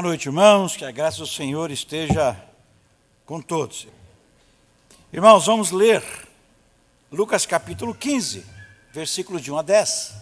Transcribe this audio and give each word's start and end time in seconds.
Boa 0.00 0.08
noite, 0.08 0.30
irmãos. 0.30 0.78
Que 0.78 0.84
a 0.86 0.90
graça 0.90 1.18
do 1.18 1.26
Senhor 1.26 1.70
esteja 1.70 2.34
com 3.26 3.38
todos. 3.38 3.86
Irmãos, 5.12 5.44
vamos 5.44 5.72
ler 5.72 6.02
Lucas 7.12 7.44
capítulo 7.44 7.94
15, 7.94 8.42
versículos 8.94 9.42
de 9.42 9.52
1 9.52 9.58
a 9.58 9.60
10. 9.60 10.14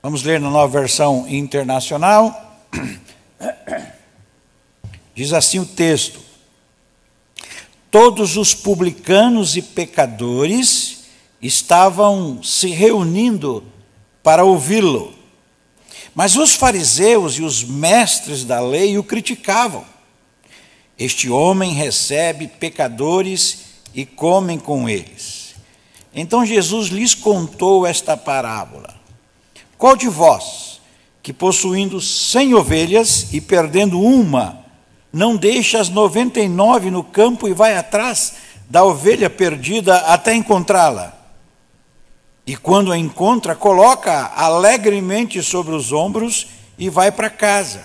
Vamos 0.00 0.22
ler 0.22 0.38
na 0.38 0.48
nova 0.48 0.78
versão 0.78 1.26
internacional. 1.28 2.56
Diz 5.12 5.32
assim 5.32 5.58
o 5.58 5.66
texto: 5.66 6.20
Todos 7.90 8.36
os 8.36 8.54
publicanos 8.54 9.56
e 9.56 9.62
pecadores 9.62 11.06
estavam 11.42 12.40
se 12.44 12.68
reunindo 12.68 13.64
para 14.22 14.44
ouvi-lo. 14.44 15.23
Mas 16.14 16.36
os 16.36 16.54
fariseus 16.54 17.38
e 17.38 17.42
os 17.42 17.64
mestres 17.64 18.44
da 18.44 18.60
lei 18.60 18.96
o 18.96 19.02
criticavam. 19.02 19.84
Este 20.96 21.28
homem 21.28 21.72
recebe 21.72 22.46
pecadores 22.46 23.64
e 23.92 24.06
comem 24.06 24.58
com 24.58 24.88
eles. 24.88 25.54
Então 26.14 26.46
Jesus 26.46 26.88
lhes 26.88 27.14
contou 27.14 27.84
esta 27.84 28.16
parábola. 28.16 28.94
Qual 29.76 29.96
de 29.96 30.08
vós, 30.08 30.80
que 31.20 31.32
possuindo 31.32 32.00
cem 32.00 32.54
ovelhas 32.54 33.32
e 33.32 33.40
perdendo 33.40 34.00
uma, 34.00 34.64
não 35.12 35.36
deixa 35.36 35.80
as 35.80 35.88
noventa 35.88 36.38
e 36.38 36.48
nove 36.48 36.90
no 36.90 37.02
campo 37.02 37.48
e 37.48 37.52
vai 37.52 37.76
atrás 37.76 38.34
da 38.70 38.84
ovelha 38.84 39.28
perdida 39.28 39.96
até 39.98 40.32
encontrá-la? 40.32 41.23
E 42.46 42.56
quando 42.56 42.92
a 42.92 42.98
encontra, 42.98 43.54
coloca 43.54 44.32
alegremente 44.36 45.42
sobre 45.42 45.74
os 45.74 45.92
ombros 45.92 46.46
e 46.78 46.90
vai 46.90 47.10
para 47.10 47.30
casa. 47.30 47.84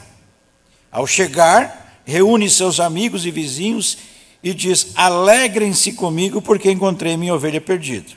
Ao 0.92 1.08
chegar, 1.08 2.02
reúne 2.06 2.50
seus 2.50 2.80
amigos 2.80 3.26
e 3.26 3.32
vizinhos 3.32 3.98
e 4.44 4.54
diz: 4.54 4.92
Alegrem-se 4.96 5.94
comigo, 5.94 6.42
porque 6.42 6.72
encontrei 6.72 7.16
minha 7.16 7.34
ovelha 7.34 7.62
perdida. 7.62 8.12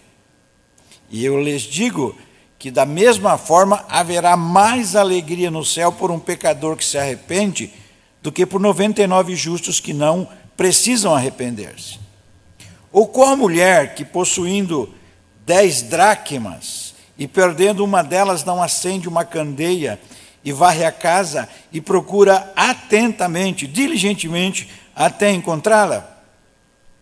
E 1.10 1.24
eu 1.24 1.40
lhes 1.40 1.62
digo 1.62 2.16
que, 2.58 2.70
da 2.70 2.86
mesma 2.86 3.36
forma, 3.36 3.84
haverá 3.88 4.36
mais 4.36 4.96
alegria 4.96 5.50
no 5.50 5.64
céu 5.64 5.92
por 5.92 6.10
um 6.10 6.18
pecador 6.18 6.76
que 6.76 6.84
se 6.84 6.96
arrepende 6.96 7.70
do 8.22 8.32
que 8.32 8.46
por 8.46 8.60
99 8.60 9.36
justos 9.36 9.78
que 9.78 9.92
não 9.92 10.28
precisam 10.56 11.14
arrepender-se. 11.14 11.98
Ou 12.90 13.06
qual 13.06 13.36
mulher 13.36 13.94
que, 13.94 14.04
possuindo 14.04 14.92
dez 15.44 15.82
dracmas, 15.82 16.94
e 17.18 17.26
perdendo 17.26 17.84
uma 17.84 18.02
delas 18.02 18.44
não 18.44 18.62
acende 18.62 19.08
uma 19.08 19.24
candeia, 19.24 20.00
e 20.44 20.50
varre 20.50 20.84
a 20.84 20.90
casa 20.90 21.48
e 21.72 21.80
procura 21.80 22.52
atentamente, 22.56 23.66
diligentemente, 23.66 24.68
até 24.94 25.30
encontrá-la. 25.30 26.20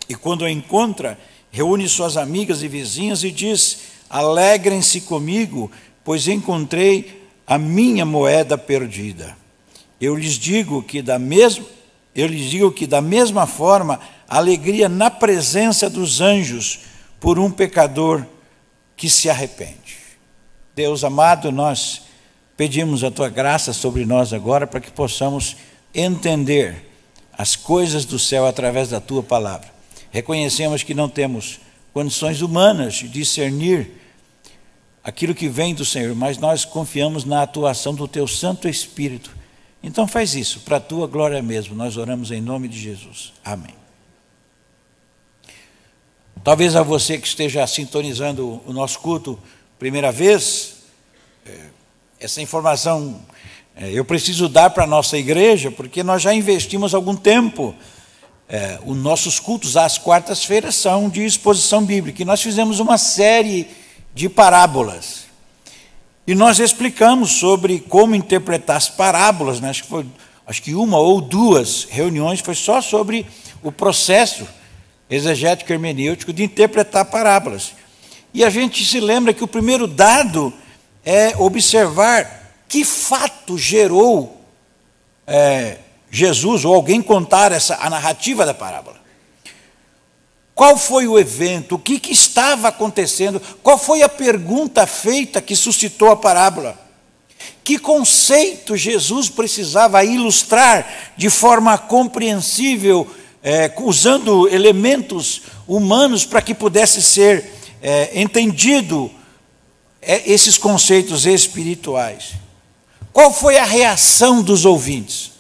E 0.09 0.15
quando 0.15 0.45
a 0.45 0.51
encontra, 0.51 1.19
reúne 1.51 1.89
suas 1.89 2.17
amigas 2.17 2.63
e 2.63 2.69
vizinhas 2.69 3.25
e 3.25 3.31
diz: 3.31 3.81
Alegrem-se 4.11 5.03
comigo, 5.03 5.71
pois 6.05 6.29
encontrei 6.29 7.29
a 7.47 7.57
minha 7.57 8.05
moeda 8.05 8.59
perdida. 8.59 9.37
Eu 9.99 10.15
lhes 10.15 10.35
digo 10.35 10.83
que 10.83 11.01
da 11.01 11.19
mesma 11.19 11.65
eu 12.15 12.27
lhes 12.27 12.51
digo 12.51 12.73
que 12.73 12.87
da 12.87 13.01
mesma 13.01 13.47
forma, 13.47 14.01
alegria 14.29 14.89
na 14.89 15.11
presença 15.11 15.89
dos 15.89 16.21
anjos 16.21 16.81
por 17.21 17.39
um 17.39 17.51
pecador 17.51 18.25
que 18.97 19.09
se 19.09 19.31
arrepende. 19.31 19.99
Deus 20.75 21.05
amado, 21.05 21.53
nós 21.53 22.03
pedimos 22.57 23.05
a 23.05 23.11
tua 23.11 23.29
graça 23.29 23.73
sobre 23.73 24.05
nós 24.05 24.33
agora 24.33 24.67
para 24.67 24.81
que 24.81 24.91
possamos 24.91 25.57
entender 25.95 26.91
as 27.37 27.57
coisas 27.57 28.05
do 28.05 28.19
céu 28.19 28.47
através 28.47 28.89
da 28.89 29.01
tua 29.01 29.23
palavra. 29.23 29.69
Reconhecemos 30.11 30.83
que 30.83 30.95
não 30.95 31.09
temos 31.09 31.61
condições 31.93 32.43
humanas 32.43 32.95
de 32.95 33.09
discernir 33.09 33.91
aquilo 35.03 35.35
que 35.35 35.49
vem 35.49 35.75
do 35.75 35.85
Senhor, 35.85 36.15
mas 36.15 36.39
nós 36.39 36.65
confiamos 36.65 37.25
na 37.25 37.43
atuação 37.43 37.95
do 37.95 38.07
teu 38.07 38.27
Santo 38.27 38.69
Espírito. 38.69 39.35
Então 39.83 40.07
faz 40.07 40.35
isso, 40.35 40.61
para 40.61 40.77
a 40.77 40.81
tua 40.81 41.07
glória 41.07 41.43
mesmo. 41.43 41.75
Nós 41.75 41.97
oramos 41.97 42.31
em 42.31 42.41
nome 42.41 42.69
de 42.69 42.79
Jesus. 42.79 43.33
Amém. 43.45 43.80
Talvez 46.43 46.75
a 46.75 46.83
você 46.83 47.19
que 47.19 47.27
esteja 47.27 47.67
sintonizando 47.67 48.63
o 48.67 48.73
nosso 48.73 48.99
culto 49.01 49.39
primeira 49.79 50.11
vez, 50.11 50.77
é, 51.45 51.67
essa 52.19 52.41
informação 52.41 53.21
é, 53.77 53.91
eu 53.93 54.07
preciso 54.07 54.49
dar 54.49 54.71
para 54.71 54.85
a 54.85 54.87
nossa 54.87 55.19
igreja, 55.19 55.71
porque 55.71 56.03
nós 56.03 56.23
já 56.23 56.33
investimos 56.33 56.95
algum 56.95 57.15
tempo. 57.15 57.75
É, 58.49 58.79
os 58.87 58.97
nossos 58.97 59.39
cultos 59.39 59.77
às 59.77 59.99
quartas-feiras 59.99 60.75
são 60.75 61.11
de 61.11 61.25
exposição 61.25 61.85
bíblica, 61.85 62.23
e 62.23 62.25
nós 62.25 62.41
fizemos 62.41 62.81
uma 62.81 62.97
série 62.97 63.69
de 64.15 64.27
parábolas. 64.29 65.27
E 66.27 66.35
nós 66.35 66.59
explicamos 66.59 67.33
sobre 67.33 67.81
como 67.81 68.15
interpretar 68.15 68.79
as 68.79 68.89
parábolas, 68.89 69.61
né? 69.61 69.69
acho, 69.69 69.83
que 69.83 69.89
foi, 69.89 70.07
acho 70.47 70.63
que 70.63 70.75
uma 70.75 70.99
ou 70.99 71.21
duas 71.21 71.85
reuniões 71.85 72.41
foi 72.41 72.55
só 72.55 72.81
sobre 72.81 73.27
o 73.63 73.71
processo 73.71 74.47
exegético 75.11 75.73
hermenêutico 75.73 76.33
de 76.33 76.45
interpretar 76.45 77.05
parábolas. 77.07 77.73
E 78.33 78.45
a 78.45 78.51
gente 78.51 78.85
se 78.85 79.01
lembra 79.01 79.35
que 79.35 79.43
o 79.43 79.49
primeiro 79.49 79.87
dado 79.87 80.53
é 81.05 81.35
observar 81.37 82.39
que 82.69 82.85
fato 82.85 83.59
gerou 83.59 84.41
é, 85.27 85.79
Jesus 86.11 86.65
ou 86.65 86.75
alguém 86.75 87.03
contar 87.03 87.51
essa, 87.51 87.77
a 87.81 87.91
narrativa 87.91 88.47
da 88.47 88.55
parábola. 88.55 89.01
Qual 90.55 90.77
foi 90.77 91.09
o 91.09 91.19
evento? 91.19 91.77
O 91.77 91.79
que, 91.79 91.99
que 91.99 92.13
estava 92.13 92.69
acontecendo? 92.69 93.41
Qual 93.63 93.79
foi 93.79 94.03
a 94.03 94.09
pergunta 94.09 94.87
feita 94.87 95.41
que 95.41 95.57
suscitou 95.57 96.11
a 96.11 96.17
parábola? 96.17 96.79
Que 97.65 97.79
conceito 97.79 98.77
Jesus 98.77 99.29
precisava 99.29 100.05
ilustrar 100.05 101.13
de 101.17 101.31
forma 101.31 101.79
compreensível 101.79 103.09
é, 103.43 103.73
usando 103.79 104.49
elementos 104.49 105.43
humanos 105.67 106.25
para 106.25 106.43
que 106.43 106.55
pudesse 106.55 107.03
ser 107.03 107.53
é, 107.83 108.21
entendido 108.21 109.11
é, 110.03 110.31
esses 110.31 110.59
conceitos 110.59 111.27
espirituais. 111.27 112.33
Qual 113.13 113.33
foi 113.33 113.59
a 113.59 113.65
reação 113.65 114.43
dos 114.43 114.65
ouvintes? 114.65 115.33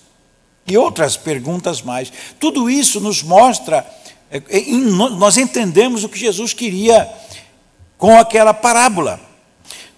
E 0.67 0.77
outras 0.77 1.17
perguntas 1.17 1.83
mais. 1.83 2.13
Tudo 2.39 2.71
isso 2.71 3.01
nos 3.01 3.23
mostra, 3.23 3.87
é, 4.31 4.37
é, 4.49 4.71
nós 4.71 5.37
entendemos 5.37 6.05
o 6.05 6.09
que 6.09 6.19
Jesus 6.19 6.53
queria 6.53 7.09
com 7.99 8.19
aquela 8.19 8.55
parábola. 8.55 9.21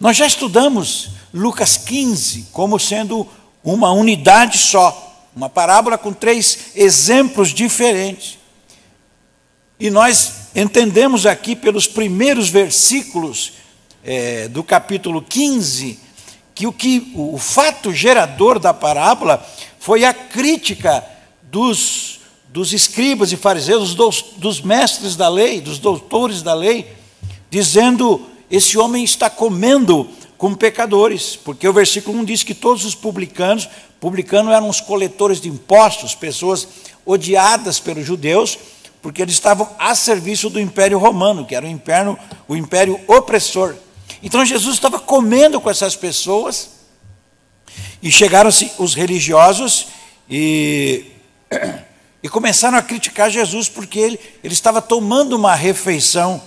Nós 0.01 0.17
já 0.17 0.27
estudamos 0.27 1.11
Lucas 1.33 1.77
15 1.77 2.49
como 2.53 2.79
sendo 2.79 3.27
uma 3.63 3.93
unidade 3.93 4.59
só. 4.59 5.12
Uma 5.35 5.49
parábola 5.49 5.97
com 5.97 6.13
três 6.13 6.73
exemplos 6.75 7.51
diferentes. 7.51 8.39
E 9.81 9.91
nós 9.91 10.51
entendemos 10.55 11.27
aqui 11.27 11.57
pelos 11.57 11.87
primeiros 11.87 12.49
versículos 12.49 13.55
é, 14.05 14.49
do 14.49 14.63
capítulo 14.63 15.23
15 15.23 15.99
que 16.55 16.67
o, 16.67 16.73
que 16.73 17.13
o 17.15 17.39
fato 17.39 17.93
gerador 17.93 18.59
da 18.59 18.75
parábola 18.75 19.45
foi 19.79 20.05
a 20.05 20.13
crítica 20.13 21.05
dos, 21.43 22.21
dos 22.49 22.73
escribas 22.73 23.33
e 23.33 23.37
fariseus, 23.37 23.95
dos, 23.95 24.23
dos 24.37 24.61
mestres 24.61 25.17
da 25.17 25.29
lei, 25.29 25.61
dos 25.61 25.79
doutores 25.79 26.43
da 26.43 26.55
lei, 26.55 26.93
dizendo: 27.51 28.27
esse 28.51 28.79
homem 28.79 29.03
está 29.03 29.31
comendo 29.31 30.09
com 30.43 30.57
pecadores, 30.57 31.37
porque 31.37 31.69
o 31.69 31.73
versículo 31.73 32.19
1 32.19 32.25
diz 32.25 32.43
que 32.43 32.53
todos 32.53 32.85
os 32.85 32.97
publicanos 32.97 33.69
Publicanos 34.01 34.53
eram 34.53 34.69
os 34.69 34.81
coletores 34.81 35.41
de 35.41 35.49
impostos, 35.49 36.17
pessoas 36.17 36.67
odiadas 37.07 37.79
pelos 37.79 38.05
judeus, 38.05 38.59
porque 39.01 39.23
eles 39.23 39.35
estavam 39.35 39.71
a 39.79 39.95
serviço 39.95 40.51
do 40.51 40.59
Império 40.59 40.99
Romano, 40.99 41.47
que 41.47 41.55
era 41.55 41.65
o 41.65 41.69
império, 41.69 42.19
o 42.49 42.57
império 42.57 42.99
opressor. 43.07 43.77
Então 44.21 44.45
Jesus 44.45 44.75
estava 44.75 44.99
comendo 44.99 45.61
com 45.61 45.71
essas 45.71 45.95
pessoas, 45.95 46.71
e 48.03 48.11
chegaram-se 48.11 48.73
os 48.77 48.95
religiosos 48.95 49.87
e, 50.29 51.07
e 52.21 52.29
começaram 52.29 52.77
a 52.77 52.83
criticar 52.83 53.31
Jesus, 53.31 53.69
porque 53.69 54.01
ele, 54.01 54.21
ele 54.43 54.53
estava 54.53 54.83
tomando 54.83 55.37
uma 55.37 55.55
refeição 55.55 56.43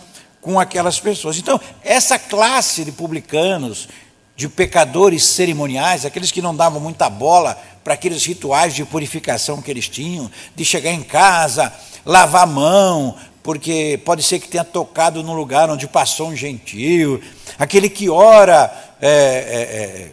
com 0.45 0.59
aquelas 0.59 0.99
pessoas. 0.99 1.39
Então, 1.39 1.59
essa 1.83 2.19
classe 2.19 2.85
de 2.85 2.91
publicanos, 2.91 3.89
de 4.35 4.47
pecadores 4.47 5.25
cerimoniais, 5.25 6.05
aqueles 6.05 6.31
que 6.31 6.39
não 6.39 6.55
davam 6.55 6.79
muita 6.79 7.09
bola 7.09 7.59
para 7.83 7.95
aqueles 7.95 8.23
rituais 8.23 8.75
de 8.75 8.85
purificação 8.85 9.59
que 9.59 9.71
eles 9.71 9.89
tinham, 9.89 10.29
de 10.55 10.63
chegar 10.63 10.91
em 10.91 11.01
casa, 11.01 11.73
lavar 12.05 12.43
a 12.43 12.45
mão, 12.45 13.17
porque 13.41 13.99
pode 14.05 14.21
ser 14.21 14.37
que 14.37 14.47
tenha 14.47 14.63
tocado 14.63 15.23
num 15.23 15.33
lugar 15.33 15.67
onde 15.67 15.87
passou 15.87 16.27
um 16.27 16.35
gentil, 16.35 17.19
aquele 17.57 17.89
que 17.89 18.07
ora 18.07 18.71
é, 19.01 19.09
é, 19.09 19.11
é, 19.11 20.11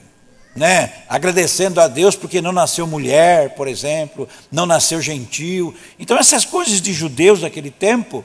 né, 0.57 0.95
agradecendo 1.11 1.79
a 1.79 1.89
Deus 1.89 2.17
porque 2.17 2.41
não 2.41 2.53
nasceu 2.53 2.87
mulher, 2.87 3.51
por 3.55 3.69
exemplo, 3.69 4.27
não 4.51 4.65
nasceu 4.65 5.03
gentil. 5.03 5.75
Então, 5.99 6.17
essas 6.17 6.47
coisas 6.47 6.81
de 6.81 6.95
judeus 6.95 7.43
daquele 7.43 7.71
tempo, 7.71 8.25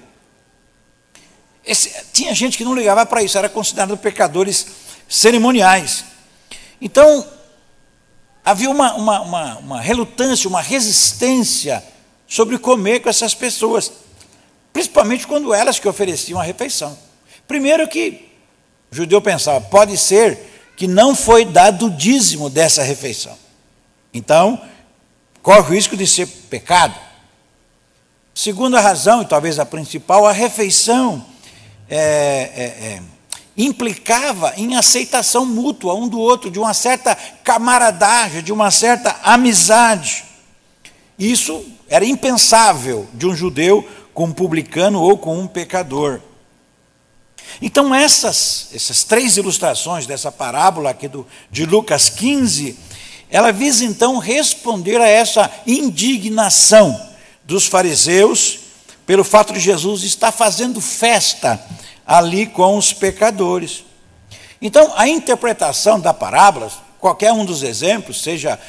esse, 1.68 1.94
tinha 2.14 2.34
gente 2.34 2.58
que 2.58 2.64
não 2.64 2.74
ligava 2.74 3.06
para 3.06 3.22
isso, 3.22 3.38
era 3.38 3.50
considerado 3.50 3.98
pecadores 3.98 4.66
cerimoniais. 5.08 6.06
Então, 6.82 7.28
havia 8.44 8.70
uma, 8.70 8.94
uma, 8.94 9.22
uma, 9.22 9.58
uma 9.58 9.82
relutância, 9.82 10.48
uma 10.48 10.62
resistência 10.62 11.84
sobre 12.26 12.58
comer 12.58 13.02
com 13.02 13.10
essas 13.10 13.34
pessoas, 13.34 13.92
principalmente 14.72 15.28
quando 15.28 15.54
elas 15.54 15.78
que 15.78 15.88
ofereciam 15.88 16.40
a 16.40 16.44
refeição. 16.44 16.98
Primeiro 17.48 17.88
que 17.88 18.30
o 18.92 18.96
judeu 18.96 19.22
pensava, 19.22 19.60
pode 19.60 19.98
ser 19.98 20.40
que 20.78 20.88
não 20.88 21.16
foi 21.16 21.44
dado 21.44 21.88
o 21.88 21.92
dízimo 21.92 22.50
dessa 22.50 22.84
refeição. 22.84 23.38
Então, 24.14 24.62
corre 25.42 25.60
o 25.60 25.64
risco 25.64 25.98
de 25.98 26.08
ser 26.08 26.28
pecado. 26.28 26.96
Segunda 28.34 28.80
razão, 28.80 29.22
e 29.22 29.26
talvez 29.26 29.60
a 29.60 29.66
principal, 29.66 30.26
a 30.26 30.32
refeição 30.32 31.26
é, 31.90 31.98
é, 31.98 32.64
é, 32.64 33.02
implicava 33.58 34.54
em 34.58 34.76
aceitação 34.76 35.46
mútua 35.46 35.96
um 35.96 36.08
do 36.08 36.20
outro, 36.20 36.52
de 36.52 36.60
uma 36.60 36.74
certa 36.74 37.16
camaradagem, 37.44 38.44
de 38.44 38.52
uma 38.52 38.70
certa 38.70 39.20
amizade. 39.24 40.26
Isso 41.18 41.66
era 41.88 42.06
impensável 42.06 43.08
de 43.14 43.26
um 43.26 43.36
judeu 43.36 43.88
com 44.14 44.26
um 44.26 44.34
publicano 44.34 45.02
ou 45.02 45.18
com 45.18 45.40
um 45.40 45.48
pecador. 45.48 46.20
Então, 47.62 47.96
essas, 47.96 48.70
essas 48.74 49.04
três 49.04 49.38
ilustrações 49.38 50.06
dessa 50.06 50.32
parábola 50.32 50.90
aqui 50.90 51.08
do, 51.08 51.26
de 51.50 51.66
Lucas 51.66 52.10
15, 52.10 52.78
ela 53.30 53.52
visa 53.52 53.86
então 53.86 54.18
responder 54.18 55.00
a 55.00 55.08
essa 55.08 55.50
indignação 55.66 57.00
dos 57.44 57.66
fariseus 57.66 58.67
pelo 59.08 59.24
fato 59.24 59.54
de 59.54 59.60
Jesus 59.62 60.04
estar 60.04 60.34
fazendo 60.34 60.82
festa 60.82 61.60
ali 62.06 62.46
com 62.46 62.78
os 62.78 62.92
pecadores. 62.92 63.86
Então, 64.62 64.92
a 64.98 65.08
interpretação 65.08 65.98
da 65.98 66.14
parábola, 66.14 66.70
qualquer 67.00 67.32
um 67.32 67.46
dos 67.46 67.64
exemplos, 67.64 68.22
seja 68.22 68.60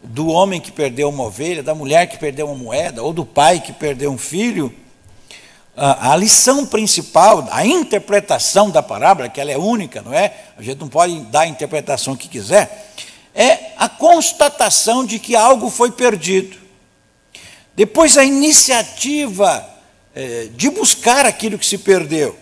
do 0.00 0.28
homem 0.28 0.60
que 0.60 0.70
perdeu 0.70 1.08
uma 1.08 1.24
ovelha, 1.24 1.64
da 1.64 1.74
mulher 1.74 2.06
que 2.06 2.16
perdeu 2.16 2.46
uma 2.46 2.54
moeda, 2.54 3.02
ou 3.02 3.12
do 3.12 3.26
pai 3.26 3.58
que 3.58 3.72
perdeu 3.72 4.12
um 4.12 4.16
filho, 4.16 4.72
a, 5.76 6.14
lição 6.14 6.64
principal, 6.64 7.48
a 7.50 7.66
interpretação 7.66 8.70
da 8.70 8.82
parábola, 8.82 9.28
que 9.28 9.40
ela 9.40 9.50
é 9.50 9.58
única, 9.58 10.00
não 10.00 10.14
é? 10.14 10.32
A 10.56 10.62
gente 10.62 10.78
não 10.78 10.88
pode 10.88 11.18
dar 11.22 11.40
a 11.40 11.46
interpretação 11.48 12.14
que 12.14 12.28
quiser, 12.28 12.92
é 13.34 13.72
a 13.76 13.88
constatação 13.88 15.04
de 15.04 15.18
que 15.18 15.34
algo 15.34 15.68
foi 15.70 15.90
perdido. 15.90 16.56
Depois 17.74 18.16
a 18.16 18.24
iniciativa 18.24 19.77
é, 20.18 20.48
de 20.56 20.68
buscar 20.68 21.24
aquilo 21.24 21.56
que 21.56 21.64
se 21.64 21.78
perdeu. 21.78 22.36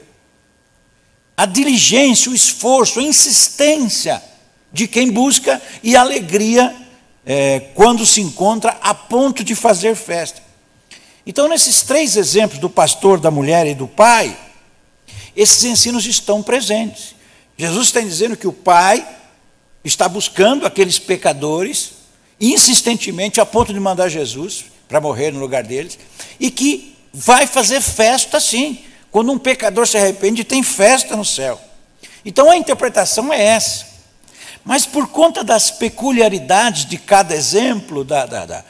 A 1.36 1.44
diligência, 1.44 2.32
o 2.32 2.34
esforço, 2.34 3.00
a 3.00 3.02
insistência 3.02 4.22
de 4.72 4.88
quem 4.88 5.10
busca 5.10 5.60
e 5.82 5.94
a 5.94 6.00
alegria 6.00 6.74
é, 7.26 7.60
quando 7.74 8.06
se 8.06 8.22
encontra 8.22 8.78
a 8.80 8.94
ponto 8.94 9.44
de 9.44 9.54
fazer 9.54 9.94
festa. 9.94 10.42
Então, 11.26 11.48
nesses 11.48 11.82
três 11.82 12.16
exemplos 12.16 12.58
do 12.58 12.70
pastor, 12.70 13.20
da 13.20 13.30
mulher 13.30 13.66
e 13.66 13.74
do 13.74 13.86
pai, 13.86 14.34
esses 15.36 15.62
ensinos 15.64 16.06
estão 16.06 16.42
presentes. 16.42 17.14
Jesus 17.58 17.88
está 17.88 18.00
dizendo 18.00 18.38
que 18.38 18.48
o 18.48 18.54
pai 18.54 19.06
está 19.84 20.08
buscando 20.08 20.64
aqueles 20.64 20.98
pecadores 20.98 21.92
insistentemente 22.40 23.38
a 23.38 23.44
ponto 23.44 23.70
de 23.70 23.80
mandar 23.80 24.08
Jesus 24.08 24.64
para 24.88 24.98
morrer 24.98 25.30
no 25.30 25.40
lugar 25.40 25.62
deles 25.62 25.98
e 26.40 26.50
que 26.50 26.95
vai 27.16 27.46
fazer 27.46 27.80
festa 27.80 28.38
sim. 28.38 28.84
Quando 29.10 29.32
um 29.32 29.38
pecador 29.38 29.86
se 29.86 29.96
arrepende, 29.96 30.44
tem 30.44 30.62
festa 30.62 31.16
no 31.16 31.24
céu. 31.24 31.58
Então 32.24 32.50
a 32.50 32.56
interpretação 32.56 33.32
é 33.32 33.42
essa. 33.42 33.86
Mas 34.62 34.84
por 34.84 35.08
conta 35.08 35.42
das 35.42 35.70
peculiaridades 35.70 36.84
de 36.84 36.98
cada 36.98 37.34
exemplo, 37.34 38.04
da, 38.04 38.26
da, 38.26 38.44
da 38.44 38.64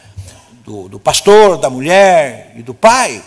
do, 0.64 0.88
do 0.88 1.00
pastor, 1.00 1.58
da 1.58 1.69
mulher 1.69 2.52
e 2.54 2.62
do 2.62 2.75
pai, 2.75 3.22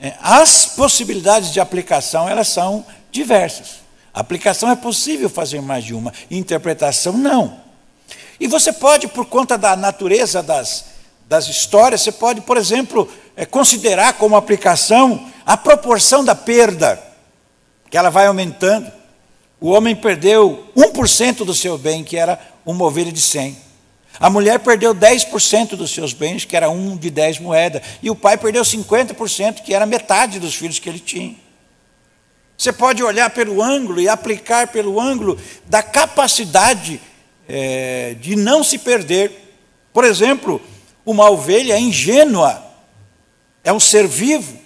é, 0.00 0.14
as 0.20 0.66
possibilidades 0.66 1.50
de 1.52 1.60
aplicação 1.60 2.28
elas 2.28 2.48
são 2.48 2.84
diversas. 3.10 3.80
A 4.12 4.20
aplicação 4.20 4.70
é 4.70 4.76
possível 4.76 5.30
fazer 5.30 5.62
mais 5.62 5.84
de 5.84 5.94
uma, 5.94 6.12
interpretação 6.30 7.14
não. 7.14 7.58
E 8.38 8.46
você 8.46 8.72
pode, 8.72 9.06
por 9.08 9.26
conta 9.26 9.56
da 9.56 9.76
natureza 9.76 10.42
das, 10.42 10.86
das 11.26 11.46
histórias, 11.46 12.00
você 12.00 12.10
pode, 12.10 12.40
por 12.40 12.56
exemplo, 12.56 13.08
é, 13.40 13.46
considerar 13.46 14.12
como 14.18 14.36
aplicação 14.36 15.26
a 15.46 15.56
proporção 15.56 16.22
da 16.22 16.34
perda, 16.34 17.02
que 17.88 17.96
ela 17.96 18.10
vai 18.10 18.26
aumentando. 18.26 18.92
O 19.58 19.70
homem 19.70 19.96
perdeu 19.96 20.70
1% 20.76 21.36
do 21.36 21.54
seu 21.54 21.78
bem, 21.78 22.04
que 22.04 22.18
era 22.18 22.38
uma 22.66 22.84
ovelha 22.84 23.10
de 23.10 23.20
100. 23.22 23.56
A 24.18 24.28
mulher 24.28 24.58
perdeu 24.58 24.94
10% 24.94 25.70
dos 25.70 25.90
seus 25.90 26.12
bens, 26.12 26.44
que 26.44 26.54
era 26.54 26.68
um 26.68 26.98
de 26.98 27.08
10 27.08 27.38
moedas, 27.38 27.80
e 28.02 28.10
o 28.10 28.14
pai 28.14 28.36
perdeu 28.36 28.62
50%, 28.62 29.62
que 29.62 29.72
era 29.72 29.86
metade 29.86 30.38
dos 30.38 30.54
filhos 30.54 30.78
que 30.78 30.90
ele 30.90 31.00
tinha. 31.00 31.34
Você 32.58 32.74
pode 32.74 33.02
olhar 33.02 33.30
pelo 33.30 33.62
ângulo 33.62 34.02
e 34.02 34.08
aplicar 34.08 34.68
pelo 34.68 35.00
ângulo 35.00 35.40
da 35.66 35.82
capacidade 35.82 37.00
é, 37.48 38.14
de 38.20 38.36
não 38.36 38.62
se 38.62 38.76
perder. 38.76 39.32
Por 39.94 40.04
exemplo, 40.04 40.60
uma 41.06 41.30
ovelha 41.30 41.78
ingênua 41.78 42.68
é 43.62 43.72
um 43.72 43.80
ser 43.80 44.06
vivo, 44.06 44.58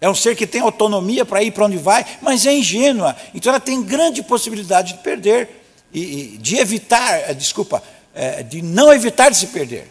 é 0.00 0.08
um 0.08 0.14
ser 0.14 0.36
que 0.36 0.46
tem 0.46 0.60
autonomia 0.60 1.24
para 1.24 1.42
ir 1.42 1.50
para 1.50 1.66
onde 1.66 1.76
vai, 1.76 2.04
mas 2.22 2.46
é 2.46 2.52
ingênua, 2.52 3.16
então 3.34 3.50
ela 3.50 3.60
tem 3.60 3.82
grande 3.82 4.22
possibilidade 4.22 4.94
de 4.94 4.98
perder 5.00 5.48
e, 5.92 6.38
de 6.40 6.56
evitar, 6.56 7.34
desculpa, 7.34 7.82
é, 8.14 8.42
de 8.42 8.62
não 8.62 8.92
evitar 8.92 9.30
de 9.30 9.36
se 9.36 9.48
perder. 9.48 9.90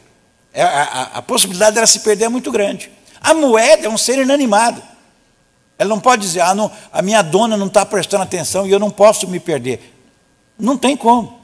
É, 0.54 0.62
a, 0.62 0.68
a, 0.68 1.02
a 1.18 1.22
possibilidade 1.22 1.76
dela 1.76 1.88
se 1.88 2.00
perder 2.00 2.26
é 2.26 2.30
muito 2.30 2.52
grande. 2.52 2.92
A 3.22 3.34
moeda 3.34 3.86
é 3.86 3.90
um 3.90 3.98
ser 3.98 4.18
inanimado. 4.20 4.82
Ela 5.78 5.90
não 5.90 6.00
pode 6.00 6.24
dizer, 6.24 6.42
ah, 6.42 6.56
não, 6.56 6.72
a 6.92 7.02
minha 7.02 7.22
dona 7.22 7.56
não 7.56 7.68
está 7.68 7.86
prestando 7.86 8.24
atenção 8.24 8.66
e 8.66 8.72
eu 8.72 8.80
não 8.80 8.90
posso 8.90 9.28
me 9.28 9.40
perder. 9.40 9.94
Não 10.58 10.78
tem 10.78 10.98
como. 10.98 11.40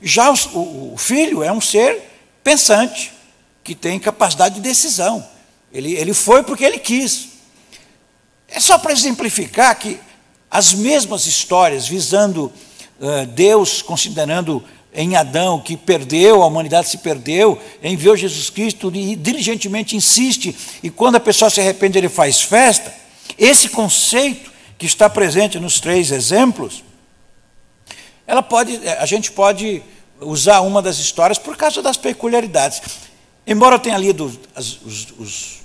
Já 0.00 0.32
o, 0.32 0.94
o 0.94 0.96
filho 0.96 1.42
é 1.42 1.52
um 1.52 1.60
ser 1.60 2.02
pensante, 2.42 3.12
que 3.62 3.74
tem 3.74 3.98
capacidade 3.98 4.54
de 4.54 4.60
decisão. 4.60 5.26
Ele, 5.72 5.94
ele 5.94 6.14
foi 6.14 6.42
porque 6.42 6.64
ele 6.64 6.78
quis. 6.78 7.28
É 8.48 8.60
só 8.60 8.78
para 8.78 8.92
exemplificar 8.92 9.78
que 9.78 9.98
as 10.50 10.72
mesmas 10.72 11.26
histórias 11.26 11.86
visando 11.86 12.52
uh, 13.00 13.26
Deus 13.26 13.82
considerando 13.82 14.64
em 14.94 15.14
Adão, 15.16 15.60
que 15.60 15.76
perdeu, 15.76 16.42
a 16.42 16.46
humanidade 16.46 16.88
se 16.88 16.98
perdeu, 16.98 17.60
enviou 17.82 18.16
Jesus 18.16 18.48
Cristo 18.50 18.90
e 18.94 19.14
diligentemente 19.14 19.94
insiste, 19.94 20.56
e 20.82 20.90
quando 20.90 21.16
a 21.16 21.20
pessoa 21.20 21.50
se 21.50 21.60
arrepende, 21.60 21.98
ele 21.98 22.08
faz 22.08 22.40
festa. 22.40 22.92
Esse 23.36 23.68
conceito 23.68 24.50
que 24.78 24.86
está 24.86 25.08
presente 25.10 25.60
nos 25.60 25.78
três 25.78 26.10
exemplos, 26.10 26.82
ela 28.26 28.42
pode, 28.42 28.80
a 28.88 29.06
gente 29.06 29.30
pode 29.30 29.82
usar 30.20 30.60
uma 30.60 30.82
das 30.82 30.98
histórias 30.98 31.38
por 31.38 31.56
causa 31.56 31.82
das 31.82 31.96
peculiaridades. 31.96 32.82
Embora 33.46 33.76
eu 33.76 33.80
tenha 33.80 33.96
lido 33.96 34.38
as, 34.54 34.80
os, 34.82 35.06
os, 35.18 35.57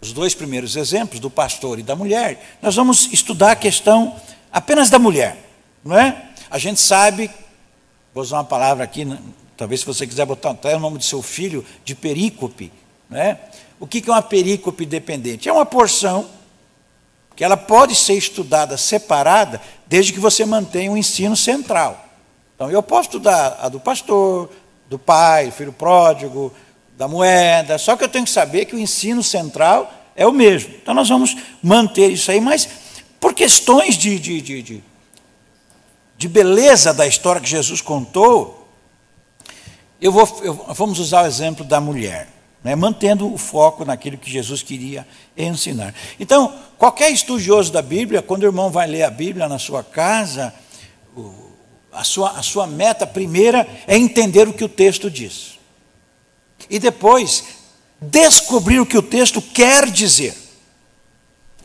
os 0.00 0.12
dois 0.12 0.34
primeiros 0.34 0.76
exemplos, 0.76 1.20
do 1.20 1.30
pastor 1.30 1.78
e 1.78 1.82
da 1.82 1.96
mulher, 1.96 2.56
nós 2.62 2.76
vamos 2.76 3.12
estudar 3.12 3.52
a 3.52 3.56
questão 3.56 4.14
apenas 4.52 4.90
da 4.90 4.98
mulher, 4.98 5.36
não 5.84 5.98
é? 5.98 6.24
A 6.50 6.58
gente 6.58 6.80
sabe 6.80 7.30
Vou 8.18 8.22
usar 8.24 8.38
uma 8.38 8.44
palavra 8.44 8.82
aqui, 8.82 9.06
talvez 9.56 9.78
se 9.78 9.86
você 9.86 10.04
quiser 10.04 10.26
botar 10.26 10.50
até 10.50 10.74
o 10.74 10.80
nome 10.80 10.98
do 10.98 11.04
seu 11.04 11.22
filho, 11.22 11.64
de 11.84 11.94
perícope. 11.94 12.72
Né? 13.08 13.38
O 13.78 13.86
que 13.86 14.02
é 14.08 14.12
uma 14.12 14.20
perícope 14.20 14.84
dependente? 14.84 15.48
É 15.48 15.52
uma 15.52 15.64
porção 15.64 16.28
que 17.36 17.44
ela 17.44 17.56
pode 17.56 17.94
ser 17.94 18.14
estudada 18.14 18.76
separada, 18.76 19.60
desde 19.86 20.12
que 20.12 20.18
você 20.18 20.44
mantenha 20.44 20.90
o 20.90 20.94
um 20.94 20.96
ensino 20.96 21.36
central. 21.36 22.06
Então, 22.56 22.68
eu 22.68 22.82
posso 22.82 23.10
estudar 23.10 23.56
a 23.62 23.68
do 23.68 23.78
pastor, 23.78 24.50
do 24.88 24.98
pai, 24.98 25.52
filho 25.52 25.72
pródigo, 25.72 26.52
da 26.98 27.08
moeda, 27.08 27.78
só 27.78 27.96
que 27.96 28.04
eu 28.04 28.08
tenho 28.08 28.26
que 28.26 28.30
saber 28.30 28.66
que 28.66 28.76
o 28.76 28.78
ensino 28.78 29.22
central 29.22 29.90
é 30.14 30.26
o 30.26 30.32
mesmo. 30.32 30.74
Então, 30.82 30.92
nós 30.92 31.08
vamos 31.08 31.34
manter 31.62 32.10
isso 32.10 32.30
aí, 32.30 32.42
mas 32.42 32.68
por 33.18 33.32
questões 33.32 33.96
de, 33.96 34.18
de, 34.18 34.42
de, 34.42 34.62
de 34.62 34.82
de 36.18 36.26
beleza 36.26 36.92
da 36.92 37.06
história 37.06 37.40
que 37.40 37.48
Jesus 37.48 37.80
contou, 37.80 38.68
eu 40.00 40.10
vou, 40.10 40.40
eu, 40.42 40.54
vamos 40.74 40.98
usar 40.98 41.22
o 41.22 41.26
exemplo 41.26 41.64
da 41.64 41.80
mulher, 41.80 42.28
né, 42.62 42.74
mantendo 42.74 43.32
o 43.32 43.38
foco 43.38 43.84
naquilo 43.84 44.18
que 44.18 44.28
Jesus 44.28 44.60
queria 44.60 45.06
ensinar. 45.36 45.94
Então, 46.18 46.52
qualquer 46.76 47.10
estudioso 47.10 47.72
da 47.72 47.80
Bíblia, 47.80 48.20
quando 48.20 48.42
o 48.42 48.46
irmão 48.46 48.68
vai 48.68 48.88
ler 48.88 49.04
a 49.04 49.10
Bíblia 49.10 49.48
na 49.48 49.60
sua 49.60 49.84
casa, 49.84 50.52
a 51.92 52.02
sua, 52.02 52.32
a 52.32 52.42
sua 52.42 52.66
meta 52.66 53.06
primeira 53.06 53.64
é 53.86 53.96
entender 53.96 54.48
o 54.48 54.52
que 54.52 54.64
o 54.64 54.68
texto 54.68 55.08
diz. 55.08 55.57
E 56.68 56.78
depois, 56.78 57.44
descobrir 58.00 58.80
o 58.80 58.86
que 58.86 58.98
o 58.98 59.02
texto 59.02 59.40
quer 59.40 59.90
dizer. 59.90 60.34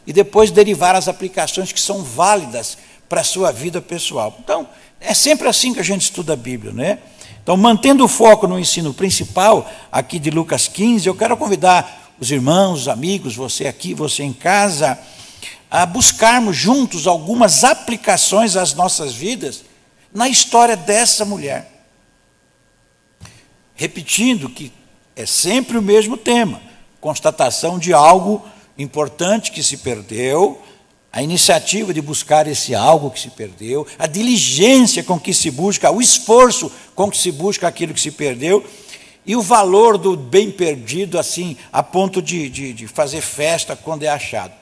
E 0.06 0.12
depois 0.12 0.52
derivar 0.52 0.96
as 0.96 1.08
aplicações 1.08 1.72
que 1.72 1.80
são 1.80 2.04
válidas 2.04 2.78
para 3.08 3.22
a 3.22 3.24
sua 3.24 3.52
vida 3.52 3.82
pessoal. 3.82 4.36
Então, 4.40 4.68
é 5.00 5.14
sempre 5.14 5.48
assim 5.48 5.74
que 5.74 5.80
a 5.80 5.84
gente 5.84 6.02
estuda 6.02 6.34
a 6.34 6.38
Bíblia, 6.38 6.74
né? 6.74 7.00
Então, 7.42 7.58
mantendo 7.58 8.06
o 8.06 8.08
foco 8.08 8.48
no 8.48 8.58
ensino 8.58 8.94
principal, 8.94 9.70
aqui 9.92 10.18
de 10.18 10.30
Lucas 10.30 10.68
15, 10.68 11.08
eu 11.08 11.16
quero 11.16 11.36
convidar 11.36 12.14
os 12.20 12.32
irmãos, 12.32 12.82
os 12.82 12.88
amigos, 12.88 13.36
você 13.36 13.68
aqui, 13.68 13.94
você 13.94 14.24
em 14.24 14.32
casa, 14.32 14.98
a 15.70 15.86
buscarmos 15.86 16.56
juntos 16.56 17.06
algumas 17.06 17.64
aplicações 17.64 18.56
às 18.56 18.74
nossas 18.74 19.14
vidas 19.14 19.64
na 20.14 20.30
história 20.30 20.78
dessa 20.78 21.26
mulher. 21.26 21.86
Repetindo 23.76 24.50
que 24.50 24.72
é 25.16 25.26
sempre 25.26 25.78
o 25.78 25.82
mesmo 25.82 26.18
tema: 26.18 26.62
constatação 27.00 27.78
de 27.78 27.94
algo 27.94 28.44
importante 28.78 29.52
que 29.52 29.64
se 29.64 29.78
perdeu, 29.78 30.62
a 31.12 31.22
iniciativa 31.22 31.94
de 31.94 32.02
buscar 32.02 32.48
esse 32.48 32.74
algo 32.74 33.12
que 33.12 33.20
se 33.20 33.30
perdeu, 33.30 33.86
a 34.00 34.08
diligência 34.08 35.04
com 35.04 35.20
que 35.20 35.34
se 35.34 35.52
busca, 35.52 35.92
o 35.92 36.02
esforço 36.02 36.72
com 36.96 37.10
que 37.10 37.18
se 37.18 37.32
busca 37.32 37.68
aquilo 37.68 37.94
que 37.94 38.02
se 38.02 38.12
perdeu, 38.12 38.66
e 39.26 39.36
o 39.36 39.42
valor 39.42 39.98
do 39.98 40.18
bem 40.18 40.50
perdido, 40.50 41.20
assim, 41.20 41.56
a 41.72 41.84
ponto 41.84 42.22
de, 42.22 42.50
de, 42.50 42.74
de 42.74 42.88
fazer 42.88 43.22
festa 43.22 43.76
quando 43.76 44.04
é 44.04 44.10
achado. 44.10 44.54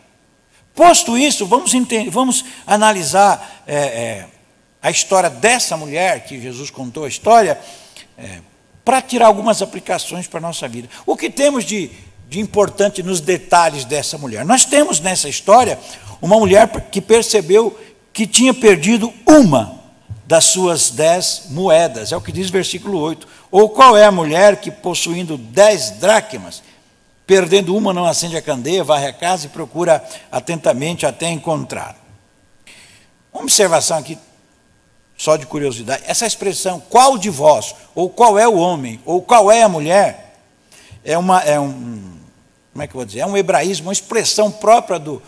Posto 0.75 1.17
isso, 1.17 1.45
vamos, 1.45 1.73
entender, 1.73 2.09
vamos 2.09 2.45
analisar 2.65 3.63
é, 3.65 3.75
é, 3.75 4.27
a 4.81 4.91
história 4.91 5.29
dessa 5.29 5.75
mulher, 5.77 6.25
que 6.25 6.39
Jesus 6.39 6.69
contou 6.69 7.05
a 7.05 7.07
história, 7.07 7.59
é, 8.17 8.39
para 8.91 9.01
tirar 9.01 9.27
algumas 9.27 9.61
aplicações 9.61 10.27
para 10.27 10.39
a 10.39 10.41
nossa 10.41 10.67
vida. 10.67 10.89
O 11.05 11.15
que 11.15 11.29
temos 11.29 11.63
de, 11.63 11.89
de 12.27 12.41
importante 12.41 13.01
nos 13.01 13.21
detalhes 13.21 13.85
dessa 13.85 14.17
mulher? 14.17 14.43
Nós 14.43 14.65
temos 14.65 14.99
nessa 14.99 15.29
história 15.29 15.79
uma 16.21 16.37
mulher 16.37 16.69
que 16.91 16.99
percebeu 16.99 17.79
que 18.11 18.27
tinha 18.27 18.53
perdido 18.53 19.13
uma 19.25 19.79
das 20.25 20.43
suas 20.43 20.89
dez 20.89 21.43
moedas, 21.51 22.11
é 22.11 22.17
o 22.17 22.21
que 22.21 22.33
diz 22.33 22.49
o 22.49 22.51
versículo 22.51 22.99
8. 22.99 23.25
Ou 23.49 23.69
qual 23.69 23.95
é 23.95 24.03
a 24.03 24.11
mulher 24.11 24.57
que, 24.57 24.69
possuindo 24.69 25.37
dez 25.37 25.91
dracmas, 25.91 26.61
perdendo 27.25 27.73
uma, 27.73 27.93
não 27.93 28.05
acende 28.05 28.35
a 28.35 28.41
candeia, 28.41 28.83
varre 28.83 29.07
a 29.07 29.13
casa 29.13 29.45
e 29.45 29.49
procura 29.49 30.03
atentamente 30.29 31.05
até 31.05 31.29
encontrar? 31.29 31.95
Uma 33.31 33.43
observação 33.43 33.99
aqui 33.99 34.17
só 35.21 35.35
de 35.35 35.45
curiosidade, 35.45 36.01
essa 36.07 36.25
expressão 36.25 36.81
qual 36.89 37.15
de 37.15 37.29
vós, 37.29 37.75
ou 37.93 38.09
qual 38.09 38.39
é 38.39 38.47
o 38.47 38.55
homem, 38.55 38.99
ou 39.05 39.21
qual 39.21 39.51
é 39.51 39.61
a 39.61 39.69
mulher, 39.69 40.35
é, 41.05 41.15
uma, 41.15 41.41
é 41.41 41.59
um, 41.59 42.17
como 42.73 42.81
é 42.81 42.87
que 42.87 42.95
vou 42.95 43.05
dizer, 43.05 43.19
é 43.19 43.25
um 43.27 43.37
hebraísmo, 43.37 43.85
uma 43.85 43.93
expressão 43.93 44.49
própria 44.49 44.97
do, 44.97 45.21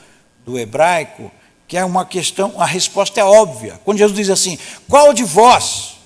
do 0.43 0.57
hebraico, 0.57 1.31
que 1.67 1.77
é 1.77 1.85
uma 1.85 2.07
questão, 2.07 2.55
a 2.57 2.65
resposta 2.65 3.19
é 3.19 3.23
óbvia. 3.23 3.79
Quando 3.85 3.99
Jesus 3.99 4.17
diz 4.17 4.31
assim, 4.31 4.57
qual 4.89 5.13
de 5.13 5.23
vós 5.23 5.97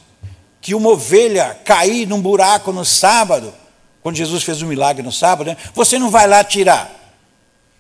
que 0.60 0.76
uma 0.76 0.90
ovelha 0.90 1.58
cair 1.64 2.06
num 2.06 2.22
buraco 2.22 2.74
no 2.74 2.84
sábado, 2.84 3.54
quando 4.04 4.18
Jesus 4.18 4.44
fez 4.44 4.62
um 4.62 4.68
milagre 4.68 5.02
no 5.02 5.14
sábado, 5.14 5.48
né, 5.48 5.58
você 5.74 5.98
não 5.98 6.10
vai 6.10 6.28
lá 6.28 6.44
tirar. 6.44 6.92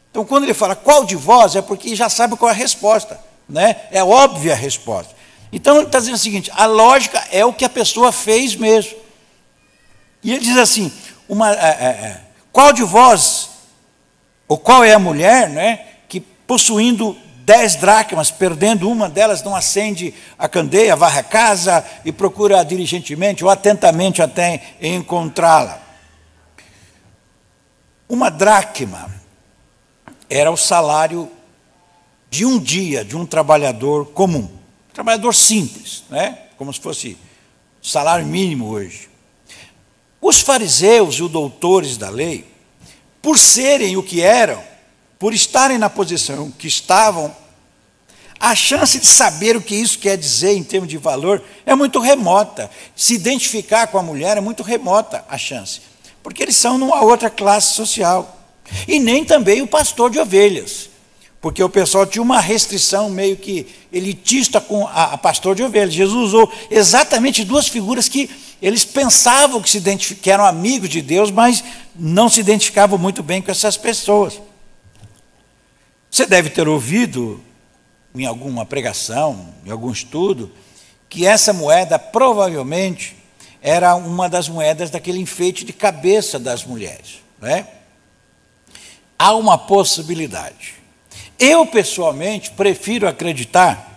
Então, 0.09 0.23
quando 0.23 0.45
ele 0.45 0.53
fala 0.53 0.73
qual 0.73 1.03
de 1.03 1.17
vós, 1.17 1.57
é 1.57 1.61
porque 1.61 1.93
já 1.97 2.07
sabe 2.07 2.37
qual 2.37 2.49
é 2.49 2.53
a 2.53 2.57
resposta. 2.57 3.19
Né? 3.49 3.75
É 3.91 4.01
óbvia 4.01 4.53
a 4.53 4.55
resposta. 4.55 5.16
Então 5.51 5.77
ele 5.77 5.85
está 5.85 5.99
dizendo 5.99 6.15
o 6.15 6.19
seguinte: 6.19 6.51
a 6.53 6.65
lógica 6.65 7.23
é 7.31 7.45
o 7.45 7.53
que 7.53 7.65
a 7.65 7.69
pessoa 7.69 8.11
fez 8.11 8.55
mesmo. 8.55 8.97
E 10.23 10.31
ele 10.31 10.39
diz 10.39 10.57
assim: 10.57 10.91
uma, 11.27 11.51
é, 11.51 11.55
é, 11.55 11.85
é, 11.85 12.21
qual 12.51 12.73
de 12.73 12.83
vós, 12.83 13.49
ou 14.47 14.57
qual 14.57 14.83
é 14.83 14.93
a 14.93 14.99
mulher, 14.99 15.49
né, 15.49 15.85
que 16.07 16.19
possuindo 16.19 17.17
dez 17.47 17.75
dracmas, 17.75 18.29
perdendo 18.29 18.89
uma 18.89 19.07
delas, 19.07 19.41
não 19.41 19.55
acende 19.55 20.13
a 20.37 20.49
candeia, 20.49 20.97
varre 20.97 21.19
a 21.19 21.23
casa 21.23 21.85
e 22.03 22.11
procura 22.11 22.63
diligentemente 22.63 23.41
ou 23.41 23.49
atentamente 23.49 24.21
até 24.21 24.61
encontrá-la. 24.81 25.81
Uma 28.09 28.29
dracma 28.29 29.09
era 30.29 30.51
o 30.51 30.57
salário 30.57 31.31
de 32.29 32.45
um 32.45 32.59
dia 32.59 33.05
de 33.05 33.15
um 33.15 33.25
trabalhador 33.25 34.07
comum. 34.07 34.56
Trabalhador 34.97 35.35
simples, 35.35 36.03
né? 36.09 36.39
como 36.57 36.73
se 36.73 36.79
fosse 36.79 37.15
salário 37.83 38.25
mínimo 38.25 38.67
hoje. 38.67 39.07
Os 40.19 40.41
fariseus 40.41 41.17
e 41.17 41.21
os 41.21 41.29
doutores 41.29 41.97
da 41.97 42.09
lei, 42.09 42.51
por 43.21 43.37
serem 43.37 43.95
o 43.95 44.01
que 44.01 44.23
eram, 44.23 44.59
por 45.19 45.35
estarem 45.35 45.77
na 45.77 45.87
posição 45.87 46.49
que 46.49 46.67
estavam, 46.67 47.31
a 48.39 48.55
chance 48.55 48.97
de 48.97 49.05
saber 49.05 49.55
o 49.55 49.61
que 49.61 49.75
isso 49.75 49.99
quer 49.99 50.17
dizer 50.17 50.57
em 50.57 50.63
termos 50.63 50.89
de 50.89 50.97
valor 50.97 51.43
é 51.63 51.75
muito 51.75 51.99
remota. 51.99 52.67
Se 52.95 53.13
identificar 53.13 53.85
com 53.85 53.99
a 53.99 54.03
mulher 54.03 54.35
é 54.35 54.41
muito 54.41 54.63
remota 54.63 55.23
a 55.29 55.37
chance, 55.37 55.79
porque 56.23 56.41
eles 56.41 56.55
são 56.55 56.75
numa 56.75 57.03
outra 57.03 57.29
classe 57.29 57.75
social. 57.75 58.35
E 58.87 58.97
nem 58.97 59.23
também 59.23 59.61
o 59.61 59.67
pastor 59.67 60.09
de 60.09 60.17
ovelhas 60.17 60.86
porque 61.39 61.63
o 61.63 61.69
pessoal 61.69 62.05
tinha 62.05 62.21
uma 62.21 62.39
restrição 62.39 63.09
meio 63.09 63.37
que 63.37 63.67
elitista 63.93 64.59
com 64.59 64.87
a, 64.87 65.13
a 65.13 65.17
pastor 65.17 65.55
de 65.55 65.63
ovelhas. 65.63 65.93
Jesus 65.93 66.29
usou 66.29 66.51
exatamente 66.69 67.45
duas 67.45 67.67
figuras 67.67 68.09
que 68.09 68.29
eles 68.61 68.83
pensavam 68.83 69.61
que, 69.61 69.69
se 69.69 69.81
que 70.15 70.31
eram 70.31 70.45
amigos 70.45 70.89
de 70.89 71.01
Deus, 71.01 71.29
mas 71.29 71.63
não 71.95 72.27
se 72.27 72.39
identificavam 72.39 72.97
muito 72.97 73.21
bem 73.21 73.41
com 73.41 73.51
essas 73.51 73.77
pessoas. 73.77 74.41
Você 76.09 76.25
deve 76.25 76.49
ter 76.49 76.67
ouvido 76.67 77.43
em 78.15 78.25
alguma 78.25 78.65
pregação, 78.65 79.53
em 79.63 79.69
algum 79.69 79.91
estudo, 79.91 80.51
que 81.07 81.25
essa 81.25 81.53
moeda 81.53 81.99
provavelmente 81.99 83.15
era 83.61 83.95
uma 83.95 84.27
das 84.27 84.49
moedas 84.49 84.89
daquele 84.89 85.19
enfeite 85.19 85.63
de 85.63 85.71
cabeça 85.71 86.39
das 86.39 86.65
mulheres. 86.65 87.21
Não 87.39 87.47
é? 87.47 87.67
Há 89.19 89.35
uma 89.35 89.57
possibilidade 89.57 90.76
eu, 91.39 91.65
pessoalmente, 91.65 92.51
prefiro 92.51 93.07
acreditar 93.07 93.87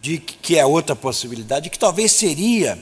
de 0.00 0.18
que 0.18 0.58
é 0.58 0.66
outra 0.66 0.96
possibilidade, 0.96 1.70
que 1.70 1.78
talvez 1.78 2.12
seria 2.12 2.78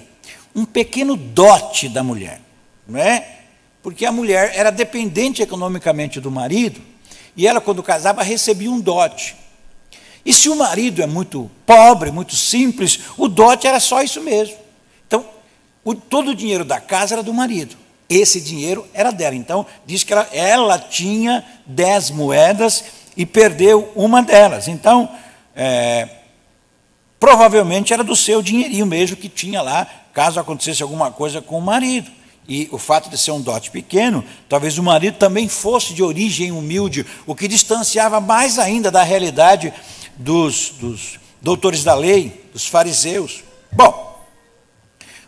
um 0.54 0.64
pequeno 0.64 1.16
dote 1.16 1.88
da 1.88 2.02
mulher, 2.02 2.40
não 2.87 2.99
é? 2.99 3.40
Porque 3.83 4.07
a 4.07 4.12
mulher 4.12 4.52
era 4.54 4.71
dependente 4.71 5.42
economicamente 5.42 6.21
do 6.21 6.30
marido, 6.30 6.80
e 7.37 7.47
ela, 7.47 7.61
quando 7.61 7.83
casava, 7.83 8.23
recebia 8.23 8.71
um 8.71 8.80
dote. 8.80 9.37
E 10.25 10.33
se 10.33 10.49
o 10.49 10.57
marido 10.57 11.02
é 11.02 11.07
muito 11.07 11.50
pobre, 11.64 12.11
muito 12.11 12.37
simples, 12.37 13.00
o 13.16 13.28
dote 13.28 13.66
era 13.66 13.80
só 13.80 14.02
isso 14.02 14.21
mesmo. 14.21 14.57
Então, 15.07 15.25
o, 15.85 15.95
todo 15.95 16.30
o 16.30 16.35
dinheiro 16.35 16.64
da 16.64 16.80
casa 16.80 17.14
era 17.14 17.23
do 17.23 17.33
marido. 17.33 17.76
Esse 18.09 18.40
dinheiro 18.40 18.87
era 18.92 19.11
dela. 19.11 19.37
Então, 19.37 19.64
diz 19.87 20.02
que 20.02 20.12
ela, 20.12 20.28
ela 20.33 20.78
tinha 20.78 21.45
dez 21.64 22.11
moedas 22.11 22.85
e 23.17 23.26
perdeu 23.26 23.93
uma 23.95 24.23
delas. 24.23 24.69
Então, 24.69 25.09
é, 25.55 26.09
provavelmente 27.19 27.93
era 27.93 28.02
do 28.02 28.17
seu 28.17 28.43
dinheirinho 28.43 28.87
mesmo 28.87 29.17
que 29.17 29.29
tinha 29.29 29.61
lá, 29.61 29.87
caso 30.12 30.40
acontecesse 30.40 30.83
alguma 30.83 31.11
coisa 31.11 31.40
com 31.40 31.59
o 31.59 31.62
marido. 31.62 32.11
E 32.49 32.69
o 32.73 32.79
fato 32.79 33.09
de 33.09 33.17
ser 33.17 33.31
um 33.31 33.40
dote 33.40 33.71
pequeno, 33.71 34.25
talvez 34.49 34.76
o 34.76 34.83
marido 34.83 35.19
também 35.19 35.49
fosse 35.49 35.95
de 35.95 36.02
origem 36.02 36.50
humilde, 36.50 37.07
o 37.26 37.35
que 37.35 37.47
distanciava 37.47 38.21
mais 38.21 38.59
ainda 38.59 38.90
da 38.90 39.02
realidade 39.02 39.73
dos, 40.17 40.71
dos 40.81 41.21
doutores 41.40 41.85
da 41.85 41.95
lei, 41.95 42.49
dos 42.52 42.67
fariseus. 42.67 43.45
Bom, 43.71 44.26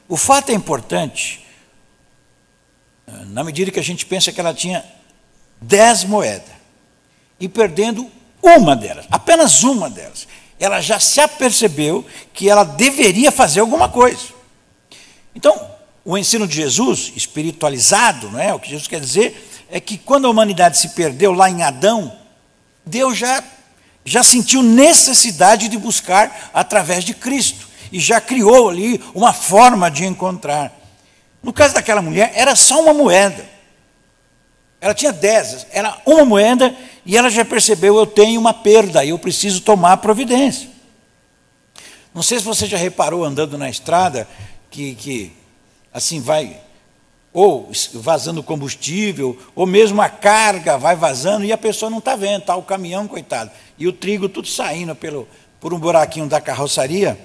o 0.08 0.16
fato 0.16 0.50
é 0.50 0.54
importante, 0.54 1.46
na 3.26 3.44
medida 3.44 3.70
que 3.70 3.78
a 3.78 3.84
gente 3.84 4.04
pensa 4.04 4.32
que 4.32 4.40
ela 4.40 4.52
tinha 4.52 4.84
dez 5.60 6.02
moedas 6.02 6.61
e 7.42 7.48
perdendo 7.48 8.08
uma 8.40 8.76
delas, 8.76 9.04
apenas 9.10 9.64
uma 9.64 9.90
delas. 9.90 10.28
Ela 10.60 10.80
já 10.80 11.00
se 11.00 11.20
apercebeu 11.20 12.06
que 12.32 12.48
ela 12.48 12.62
deveria 12.62 13.32
fazer 13.32 13.58
alguma 13.58 13.88
coisa. 13.88 14.28
Então, 15.34 15.68
o 16.04 16.16
ensino 16.16 16.46
de 16.46 16.54
Jesus, 16.54 17.12
espiritualizado, 17.16 18.30
não 18.30 18.38
é? 18.38 18.54
o 18.54 18.60
que 18.60 18.70
Jesus 18.70 18.86
quer 18.86 19.00
dizer, 19.00 19.66
é 19.68 19.80
que 19.80 19.98
quando 19.98 20.28
a 20.28 20.30
humanidade 20.30 20.78
se 20.78 20.90
perdeu 20.90 21.32
lá 21.32 21.50
em 21.50 21.64
Adão, 21.64 22.16
Deus 22.86 23.18
já, 23.18 23.42
já 24.04 24.22
sentiu 24.22 24.62
necessidade 24.62 25.66
de 25.66 25.76
buscar 25.76 26.50
através 26.54 27.04
de 27.04 27.12
Cristo 27.12 27.66
e 27.90 27.98
já 27.98 28.20
criou 28.20 28.68
ali 28.68 29.02
uma 29.12 29.32
forma 29.32 29.90
de 29.90 30.04
encontrar. 30.04 30.72
No 31.42 31.52
caso 31.52 31.74
daquela 31.74 32.00
mulher, 32.00 32.30
era 32.36 32.54
só 32.54 32.80
uma 32.80 32.94
moeda. 32.94 33.50
Ela 34.80 34.94
tinha 34.94 35.12
dez, 35.12 35.66
era 35.72 35.96
uma 36.06 36.24
moeda 36.24 36.72
e 37.04 37.16
ela 37.16 37.30
já 37.30 37.44
percebeu: 37.44 37.96
eu 37.96 38.06
tenho 38.06 38.40
uma 38.40 38.54
perda, 38.54 39.04
eu 39.04 39.18
preciso 39.18 39.60
tomar 39.60 39.96
providência. 39.98 40.70
Não 42.14 42.22
sei 42.22 42.38
se 42.38 42.44
você 42.44 42.66
já 42.66 42.76
reparou 42.76 43.24
andando 43.24 43.56
na 43.56 43.70
estrada 43.70 44.28
que, 44.70 44.94
que 44.94 45.32
assim 45.92 46.20
vai 46.20 46.60
ou 47.32 47.70
vazando 47.94 48.42
combustível, 48.42 49.38
ou 49.54 49.64
mesmo 49.64 50.02
a 50.02 50.08
carga 50.08 50.76
vai 50.76 50.94
vazando 50.94 51.46
e 51.46 51.52
a 51.52 51.56
pessoa 51.56 51.88
não 51.88 51.98
está 51.98 52.14
vendo, 52.14 52.42
está 52.42 52.54
o 52.54 52.62
caminhão, 52.62 53.08
coitado, 53.08 53.50
e 53.78 53.88
o 53.88 53.92
trigo 53.92 54.28
tudo 54.28 54.48
saindo 54.48 54.94
pelo, 54.94 55.26
por 55.58 55.72
um 55.72 55.78
buraquinho 55.78 56.28
da 56.28 56.42
carroçaria. 56.42 57.18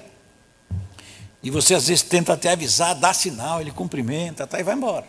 E 1.42 1.50
você 1.50 1.74
às 1.74 1.88
vezes 1.88 2.02
tenta 2.02 2.32
até 2.32 2.52
avisar, 2.52 2.94
dá 2.94 3.12
sinal, 3.12 3.60
ele 3.60 3.70
cumprimenta, 3.70 4.46
tá, 4.46 4.58
e 4.58 4.62
vai 4.62 4.74
embora. 4.74 5.04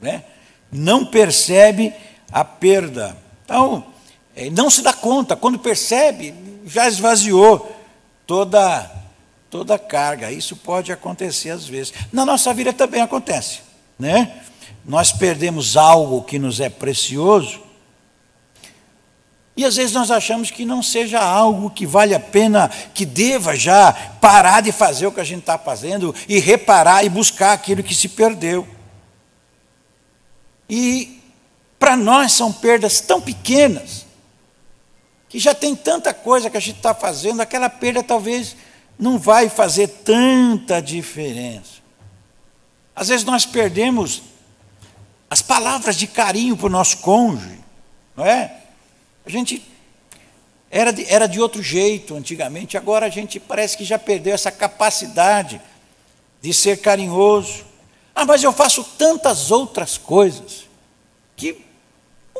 Né? 0.00 0.22
Não 0.70 1.04
percebe 1.04 1.92
a 2.30 2.44
perda. 2.44 3.16
Então, 3.44 3.86
é, 4.38 4.50
não 4.50 4.70
se 4.70 4.82
dá 4.82 4.92
conta, 4.92 5.36
quando 5.36 5.58
percebe, 5.58 6.34
já 6.64 6.88
esvaziou 6.88 7.74
toda, 8.26 8.90
toda 9.50 9.74
a 9.74 9.78
carga. 9.78 10.30
Isso 10.30 10.56
pode 10.56 10.92
acontecer 10.92 11.50
às 11.50 11.66
vezes. 11.66 11.92
Na 12.12 12.24
nossa 12.24 12.54
vida 12.54 12.72
também 12.72 13.00
acontece 13.00 13.68
né? 13.98 14.32
Nós 14.84 15.12
perdemos 15.12 15.76
algo 15.76 16.22
que 16.22 16.38
nos 16.38 16.60
é 16.60 16.70
precioso. 16.70 17.60
E 19.56 19.64
às 19.64 19.74
vezes 19.74 19.92
nós 19.92 20.10
achamos 20.10 20.52
que 20.52 20.64
não 20.64 20.82
seja 20.82 21.18
algo 21.18 21.68
que 21.68 21.84
vale 21.84 22.14
a 22.14 22.20
pena, 22.20 22.68
que 22.94 23.04
deva 23.04 23.56
já 23.56 23.92
parar 24.20 24.60
de 24.60 24.70
fazer 24.70 25.08
o 25.08 25.12
que 25.12 25.20
a 25.20 25.24
gente 25.24 25.40
está 25.40 25.58
fazendo 25.58 26.14
e 26.28 26.38
reparar 26.38 27.04
e 27.04 27.08
buscar 27.08 27.52
aquilo 27.52 27.82
que 27.82 27.94
se 27.94 28.08
perdeu. 28.10 28.66
E 30.70 31.20
para 31.76 31.96
nós 31.96 32.32
são 32.32 32.52
perdas 32.52 33.00
tão 33.00 33.20
pequenas, 33.20 34.06
que 35.28 35.38
já 35.38 35.54
tem 35.54 35.76
tanta 35.76 36.14
coisa 36.14 36.48
que 36.48 36.56
a 36.56 36.60
gente 36.60 36.76
está 36.76 36.94
fazendo, 36.94 37.40
aquela 37.40 37.68
perda 37.68 38.02
talvez 38.02 38.56
não 38.98 39.18
vai 39.18 39.48
fazer 39.48 39.88
tanta 39.88 40.80
diferença. 40.80 41.78
Às 42.96 43.08
vezes 43.08 43.24
nós 43.24 43.46
perdemos 43.46 44.22
as 45.30 45.42
palavras 45.42 45.96
de 45.96 46.06
carinho 46.06 46.56
para 46.56 46.66
o 46.66 46.70
nosso 46.70 46.98
cônjuge, 46.98 47.58
não 48.16 48.24
é? 48.24 48.56
A 49.24 49.30
gente 49.30 49.62
era 50.70 50.90
de, 50.90 51.04
era 51.04 51.26
de 51.26 51.40
outro 51.40 51.62
jeito 51.62 52.16
antigamente, 52.16 52.76
agora 52.76 53.06
a 53.06 53.10
gente 53.10 53.38
parece 53.38 53.76
que 53.76 53.84
já 53.84 53.98
perdeu 53.98 54.34
essa 54.34 54.50
capacidade 54.50 55.60
de 56.40 56.52
ser 56.52 56.80
carinhoso. 56.80 57.64
Ah, 58.14 58.24
mas 58.24 58.42
eu 58.42 58.52
faço 58.52 58.82
tantas 58.82 59.50
outras 59.50 59.96
coisas 59.96 60.66
que 61.36 61.67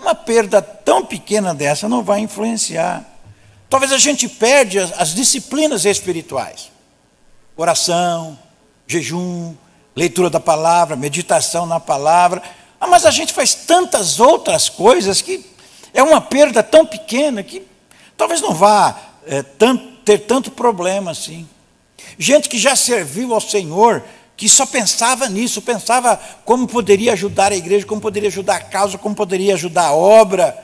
uma 0.01 0.15
perda 0.15 0.63
tão 0.63 1.05
pequena 1.05 1.55
dessa 1.55 1.89
não 1.89 2.03
vai 2.03 2.21
influenciar. 2.21 3.05
Talvez 3.69 3.93
a 3.93 3.99
gente 3.99 4.29
perde 4.29 4.79
as, 4.79 4.93
as 4.99 5.15
disciplinas 5.15 5.85
espirituais. 5.85 6.71
Oração, 7.57 8.39
jejum, 8.87 9.55
leitura 9.95 10.31
da 10.31 10.41
palavra, 10.41 10.97
meditação 10.97 11.67
na 11.67 11.79
palavra. 11.79 12.43
Ah, 12.81 12.87
mas 12.87 13.05
a 13.05 13.11
gente 13.11 13.33
faz 13.33 13.55
tantas 13.55 14.21
outras 14.21 14.69
coisas 14.69 15.21
que 15.21 15.45
é 15.93 16.03
uma 16.03 16.21
perda 16.21 16.63
tão 16.63 16.87
pequena 16.87 17.43
que 17.43 17.67
talvez 18.17 18.41
não 18.41 18.55
vá 18.55 18.97
é, 19.27 19.43
tanto, 19.43 19.85
ter 20.05 20.19
tanto 20.21 20.51
problema 20.51 21.11
assim. 21.11 21.49
Gente 22.19 22.49
que 22.49 22.59
já 22.59 22.75
serviu 22.75 23.35
ao 23.35 23.41
Senhor, 23.41 24.03
que 24.39 24.49
só 24.49 24.65
pensava 24.65 25.29
nisso, 25.29 25.61
pensava 25.61 26.17
como 26.45 26.69
poderia 26.69 27.13
ajudar 27.13 27.51
a 27.51 27.57
igreja, 27.57 27.85
como 27.85 28.01
poderia 28.01 28.29
ajudar 28.29 28.55
a 28.55 28.61
causa, 28.61 28.97
como 28.97 29.13
poderia 29.13 29.55
ajudar 29.55 29.87
a 29.87 29.93
obra. 29.93 30.57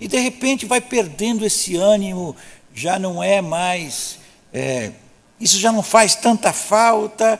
E 0.00 0.08
de 0.08 0.18
repente 0.18 0.64
vai 0.64 0.80
perdendo 0.80 1.44
esse 1.44 1.76
ânimo, 1.76 2.34
já 2.74 2.98
não 2.98 3.22
é 3.22 3.42
mais, 3.42 4.18
é, 4.50 4.92
isso 5.38 5.58
já 5.58 5.70
não 5.70 5.82
faz 5.82 6.14
tanta 6.14 6.54
falta, 6.54 7.38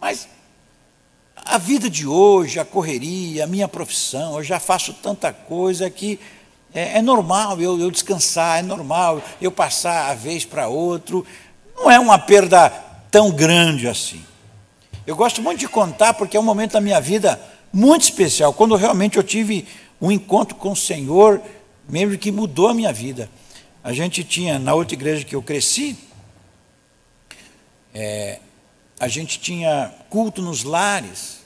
mas 0.00 0.26
a 1.36 1.58
vida 1.58 1.88
de 1.88 2.04
hoje, 2.04 2.58
a 2.58 2.64
correria, 2.64 3.44
a 3.44 3.46
minha 3.46 3.68
profissão, 3.68 4.36
eu 4.36 4.42
já 4.42 4.58
faço 4.58 4.92
tanta 4.94 5.32
coisa 5.32 5.88
que 5.88 6.18
é, 6.74 6.98
é 6.98 7.02
normal 7.02 7.60
eu, 7.60 7.78
eu, 7.78 7.88
descansar, 7.88 8.58
é 8.58 8.62
normal 8.62 9.22
eu 9.40 9.52
passar 9.52 10.10
a 10.10 10.14
vez 10.14 10.44
para 10.44 10.66
outro. 10.66 11.24
Não 11.76 11.88
é 11.88 12.00
uma 12.00 12.18
perda 12.18 12.68
tão 13.12 13.30
grande 13.30 13.86
assim. 13.86 14.26
Eu 15.08 15.16
gosto 15.16 15.40
muito 15.40 15.58
de 15.58 15.66
contar 15.66 16.12
porque 16.12 16.36
é 16.36 16.40
um 16.40 16.42
momento 16.42 16.72
da 16.72 16.82
minha 16.82 17.00
vida 17.00 17.40
muito 17.72 18.02
especial, 18.02 18.52
quando 18.52 18.76
realmente 18.76 19.16
eu 19.16 19.22
tive 19.22 19.66
um 19.98 20.12
encontro 20.12 20.54
com 20.56 20.72
o 20.72 20.76
Senhor, 20.76 21.40
mesmo 21.88 22.18
que 22.18 22.30
mudou 22.30 22.68
a 22.68 22.74
minha 22.74 22.92
vida. 22.92 23.30
A 23.82 23.90
gente 23.90 24.22
tinha, 24.22 24.58
na 24.58 24.74
outra 24.74 24.94
igreja 24.94 25.24
que 25.24 25.34
eu 25.34 25.42
cresci, 25.42 25.96
é, 27.94 28.38
a 29.00 29.08
gente 29.08 29.40
tinha 29.40 29.94
culto 30.10 30.42
nos 30.42 30.62
lares, 30.62 31.38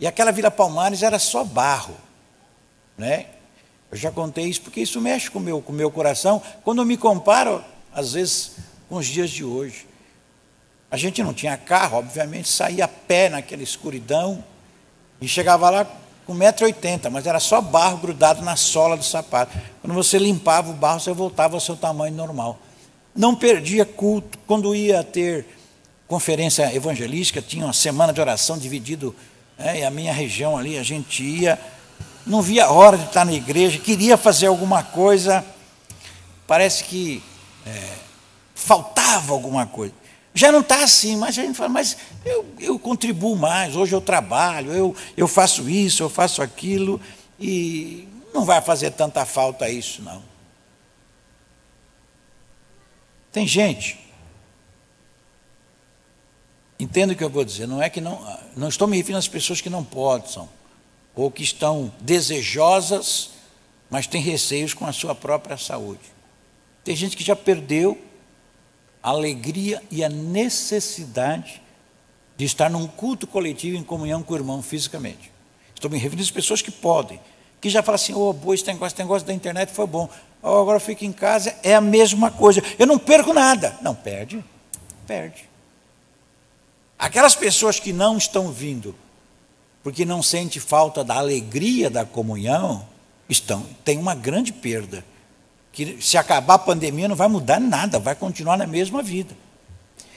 e 0.00 0.04
aquela 0.04 0.32
Vila 0.32 0.50
Palmares 0.50 1.04
era 1.04 1.20
só 1.20 1.44
barro. 1.44 1.94
Né? 2.98 3.26
Eu 3.92 3.96
já 3.96 4.10
contei 4.10 4.46
isso 4.46 4.60
porque 4.60 4.80
isso 4.80 5.00
mexe 5.00 5.30
com 5.30 5.38
meu, 5.38 5.58
o 5.58 5.62
com 5.62 5.72
meu 5.72 5.88
coração. 5.88 6.42
Quando 6.64 6.82
eu 6.82 6.84
me 6.84 6.96
comparo, 6.96 7.64
às 7.94 8.14
vezes, 8.14 8.56
com 8.88 8.96
os 8.96 9.06
dias 9.06 9.30
de 9.30 9.44
hoje. 9.44 9.91
A 10.92 10.96
gente 10.98 11.22
não 11.22 11.32
tinha 11.32 11.56
carro, 11.56 11.96
obviamente, 11.96 12.50
saía 12.50 12.84
a 12.84 12.88
pé 12.88 13.30
naquela 13.30 13.62
escuridão 13.62 14.44
e 15.22 15.26
chegava 15.26 15.70
lá 15.70 15.86
com 16.26 16.36
1,80m, 16.36 17.08
mas 17.08 17.26
era 17.26 17.40
só 17.40 17.62
barro 17.62 17.96
grudado 17.96 18.42
na 18.42 18.56
sola 18.56 18.94
do 18.94 19.02
sapato. 19.02 19.58
Quando 19.80 19.94
você 19.94 20.18
limpava 20.18 20.70
o 20.70 20.74
barro, 20.74 21.00
você 21.00 21.10
voltava 21.14 21.54
ao 21.54 21.60
seu 21.60 21.76
tamanho 21.76 22.14
normal. 22.14 22.58
Não 23.16 23.34
perdia 23.34 23.86
culto. 23.86 24.38
Quando 24.46 24.74
ia 24.74 25.02
ter 25.02 25.46
conferência 26.06 26.70
evangelística, 26.76 27.40
tinha 27.40 27.64
uma 27.64 27.72
semana 27.72 28.12
de 28.12 28.20
oração 28.20 28.58
dividido 28.58 29.16
é, 29.58 29.78
e 29.78 29.84
a 29.84 29.90
minha 29.90 30.12
região 30.12 30.58
ali, 30.58 30.76
a 30.76 30.82
gente 30.82 31.22
ia, 31.22 31.58
não 32.26 32.42
via 32.42 32.66
a 32.66 32.70
hora 32.70 32.98
de 32.98 33.04
estar 33.04 33.24
na 33.24 33.32
igreja, 33.32 33.78
queria 33.78 34.18
fazer 34.18 34.48
alguma 34.48 34.82
coisa, 34.82 35.42
parece 36.46 36.84
que 36.84 37.22
é, 37.66 37.94
faltava 38.54 39.32
alguma 39.32 39.64
coisa. 39.64 40.01
Já 40.34 40.50
não 40.50 40.60
está 40.60 40.82
assim, 40.82 41.16
mas 41.16 41.38
a 41.38 41.42
gente 41.42 41.56
fala, 41.56 41.68
mas 41.68 41.96
eu, 42.24 42.46
eu 42.58 42.78
contribuo 42.78 43.36
mais, 43.36 43.76
hoje 43.76 43.94
eu 43.94 44.00
trabalho, 44.00 44.72
eu, 44.72 44.96
eu 45.16 45.28
faço 45.28 45.68
isso, 45.68 46.02
eu 46.02 46.08
faço 46.08 46.40
aquilo, 46.40 47.00
e 47.38 48.08
não 48.32 48.44
vai 48.44 48.60
fazer 48.62 48.92
tanta 48.92 49.26
falta 49.26 49.68
isso, 49.68 50.02
não. 50.02 50.22
Tem 53.30 53.46
gente 53.46 54.02
Entenda 56.82 57.12
o 57.12 57.16
que 57.16 57.22
eu 57.22 57.30
vou 57.30 57.44
dizer, 57.44 57.68
não 57.68 57.80
é 57.80 57.88
que 57.88 58.00
não, 58.00 58.20
não 58.56 58.68
estou 58.68 58.88
me 58.88 58.96
referindo 58.96 59.20
às 59.20 59.28
pessoas 59.28 59.60
que 59.60 59.70
não 59.70 59.84
possam, 59.84 60.48
ou 61.14 61.30
que 61.30 61.44
estão 61.44 61.92
desejosas, 62.00 63.30
mas 63.88 64.08
têm 64.08 64.20
receios 64.20 64.74
com 64.74 64.84
a 64.84 64.92
sua 64.92 65.14
própria 65.14 65.56
saúde. 65.56 66.00
Tem 66.82 66.96
gente 66.96 67.16
que 67.16 67.22
já 67.22 67.36
perdeu 67.36 67.96
alegria 69.02 69.82
e 69.90 70.04
a 70.04 70.08
necessidade 70.08 71.60
de 72.36 72.44
estar 72.44 72.70
num 72.70 72.86
culto 72.86 73.26
coletivo 73.26 73.76
em 73.76 73.82
comunhão 73.82 74.22
com 74.22 74.34
o 74.34 74.36
irmão 74.36 74.62
fisicamente. 74.62 75.30
Estou 75.74 75.90
me 75.90 75.98
referindo 75.98 76.22
às 76.22 76.30
pessoas 76.30 76.62
que 76.62 76.70
podem, 76.70 77.20
que 77.60 77.68
já 77.68 77.82
falam 77.82 77.96
assim, 77.96 78.14
oh, 78.14 78.32
boa, 78.32 78.54
esse 78.54 78.66
negócio, 78.66 78.94
esse 78.94 79.02
negócio 79.02 79.26
da 79.26 79.32
internet 79.32 79.72
foi 79.72 79.86
bom, 79.86 80.08
oh, 80.42 80.60
agora 80.60 80.78
fico 80.80 81.04
em 81.04 81.12
casa, 81.12 81.54
é 81.62 81.74
a 81.74 81.80
mesma 81.80 82.30
coisa, 82.30 82.62
eu 82.78 82.86
não 82.86 82.98
perco 82.98 83.32
nada. 83.32 83.78
Não, 83.82 83.94
perde, 83.94 84.42
perde. 85.06 85.48
Aquelas 86.98 87.34
pessoas 87.34 87.80
que 87.80 87.92
não 87.92 88.16
estão 88.16 88.52
vindo 88.52 88.94
porque 89.82 90.04
não 90.04 90.22
sente 90.22 90.60
falta 90.60 91.02
da 91.02 91.16
alegria 91.16 91.90
da 91.90 92.04
comunhão, 92.04 92.86
estão 93.28 93.66
tem 93.84 93.98
uma 93.98 94.14
grande 94.14 94.52
perda. 94.52 95.04
Que 95.72 95.96
se 96.00 96.18
acabar 96.18 96.54
a 96.54 96.58
pandemia 96.58 97.08
não 97.08 97.16
vai 97.16 97.28
mudar 97.28 97.58
nada, 97.58 97.98
vai 97.98 98.14
continuar 98.14 98.56
na 98.56 98.66
mesma 98.66 99.02
vida. 99.02 99.34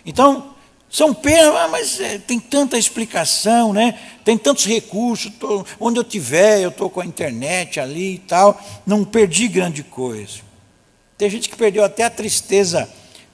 Então, 0.05 0.53
são 0.89 1.13
perdas, 1.13 1.55
ah, 1.55 1.67
mas 1.67 1.99
é, 1.99 2.17
tem 2.19 2.39
tanta 2.39 2.77
explicação, 2.77 3.73
né? 3.73 3.99
tem 4.23 4.37
tantos 4.37 4.65
recursos, 4.65 5.31
tô, 5.39 5.65
onde 5.79 5.99
eu 5.99 6.03
tiver, 6.03 6.61
eu 6.61 6.69
estou 6.69 6.89
com 6.89 7.01
a 7.01 7.05
internet 7.05 7.79
ali 7.79 8.15
e 8.15 8.19
tal, 8.19 8.59
não 8.85 9.03
perdi 9.03 9.47
grande 9.47 9.83
coisa. 9.83 10.39
Tem 11.17 11.29
gente 11.29 11.49
que 11.49 11.55
perdeu 11.55 11.83
até 11.83 12.03
a 12.03 12.09
tristeza 12.09 12.89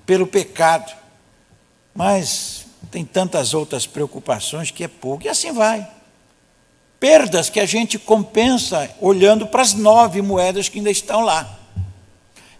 pelo 0.06 0.28
pecado, 0.28 0.92
mas 1.94 2.66
tem 2.90 3.06
tantas 3.06 3.54
outras 3.54 3.86
preocupações 3.86 4.72
que 4.72 4.84
é 4.84 4.88
pouco, 4.88 5.26
e 5.26 5.30
assim 5.30 5.52
vai. 5.52 5.88
Perdas 7.00 7.50
que 7.50 7.60
a 7.60 7.66
gente 7.66 7.98
compensa 7.98 8.90
olhando 9.00 9.48
para 9.48 9.62
as 9.62 9.74
nove 9.74 10.22
moedas 10.22 10.68
que 10.68 10.80
ainda 10.80 10.92
estão 10.92 11.22
lá. 11.22 11.60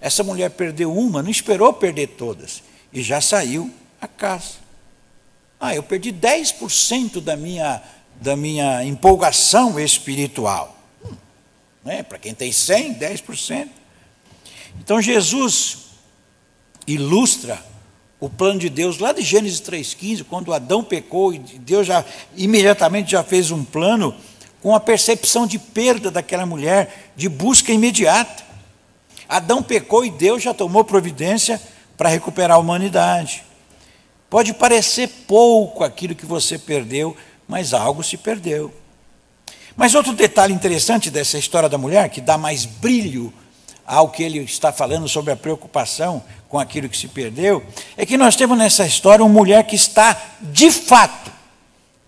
Essa 0.02 0.24
mulher 0.24 0.50
perdeu 0.50 0.92
uma, 0.92 1.22
não 1.22 1.30
esperou 1.30 1.72
perder 1.72 2.08
todas, 2.08 2.64
e 2.92 3.02
já 3.02 3.22
saiu 3.22 3.72
a 4.02 4.08
casa. 4.08 4.56
Ah, 5.60 5.76
eu 5.76 5.84
perdi 5.84 6.12
10% 6.12 7.22
da 7.22 7.38
minha, 7.38 7.82
da 8.20 8.36
minha 8.36 8.84
empolgação 8.84 9.80
espiritual. 9.80 10.76
Hum, 11.06 11.14
né? 11.86 12.02
Para 12.02 12.18
quem 12.18 12.34
tem 12.34 12.52
100, 12.52 12.96
10%. 12.96 13.70
Então 14.80 15.00
Jesus 15.00 15.78
ilustra 16.88 17.64
o 18.20 18.30
plano 18.30 18.60
de 18.60 18.70
Deus 18.70 18.98
lá 18.98 19.12
de 19.12 19.22
Gênesis 19.22 19.62
3,15, 19.62 20.26
quando 20.28 20.54
Adão 20.54 20.84
pecou 20.84 21.34
e 21.34 21.40
Deus 21.40 21.86
já 21.86 22.04
imediatamente 22.36 23.12
já 23.12 23.24
fez 23.24 23.52
um 23.52 23.64
plano 23.64 24.16
com 24.62 24.76
a 24.76 24.80
percepção 24.80 25.48
de 25.48 25.58
perda 25.58 26.12
daquela 26.12 26.46
mulher, 26.46 27.12
de 27.16 27.28
busca 27.28 27.72
imediata. 27.72 28.51
Adão 29.32 29.64
pecou 29.64 30.04
e 30.04 30.10
Deus 30.10 30.44
já 30.44 30.54
tomou 30.54 30.84
providência 30.84 31.62
para 31.96 32.10
recuperar 32.10 32.58
a 32.58 32.60
humanidade. 32.60 33.46
Pode 34.30 34.54
parecer 34.54 35.08
pouco 35.26 35.86
aquilo 35.86 36.14
que 36.14 36.26
você 36.26 36.58
perdeu, 36.58 37.16
mas 37.48 37.74
algo 37.74 38.04
se 38.04 38.18
perdeu. 38.18 38.74
Mas 39.74 39.96
outro 39.96 40.12
detalhe 40.12 40.54
interessante 40.54 41.10
dessa 41.10 41.38
história 41.38 41.70
da 41.70 41.78
mulher, 41.78 42.10
que 42.10 42.20
dá 42.20 42.38
mais 42.38 42.66
brilho 42.66 43.34
ao 43.86 44.10
que 44.10 44.22
ele 44.22 44.40
está 44.40 44.74
falando 44.74 45.08
sobre 45.08 45.32
a 45.32 45.38
preocupação 45.38 46.22
com 46.50 46.60
aquilo 46.60 46.90
que 46.90 46.98
se 46.98 47.08
perdeu, 47.08 47.66
é 47.96 48.06
que 48.06 48.18
nós 48.18 48.36
temos 48.36 48.58
nessa 48.58 48.86
história 48.86 49.24
uma 49.24 49.34
mulher 49.34 49.64
que 49.66 49.78
está, 49.78 50.22
de 50.42 50.70
fato, 50.70 51.32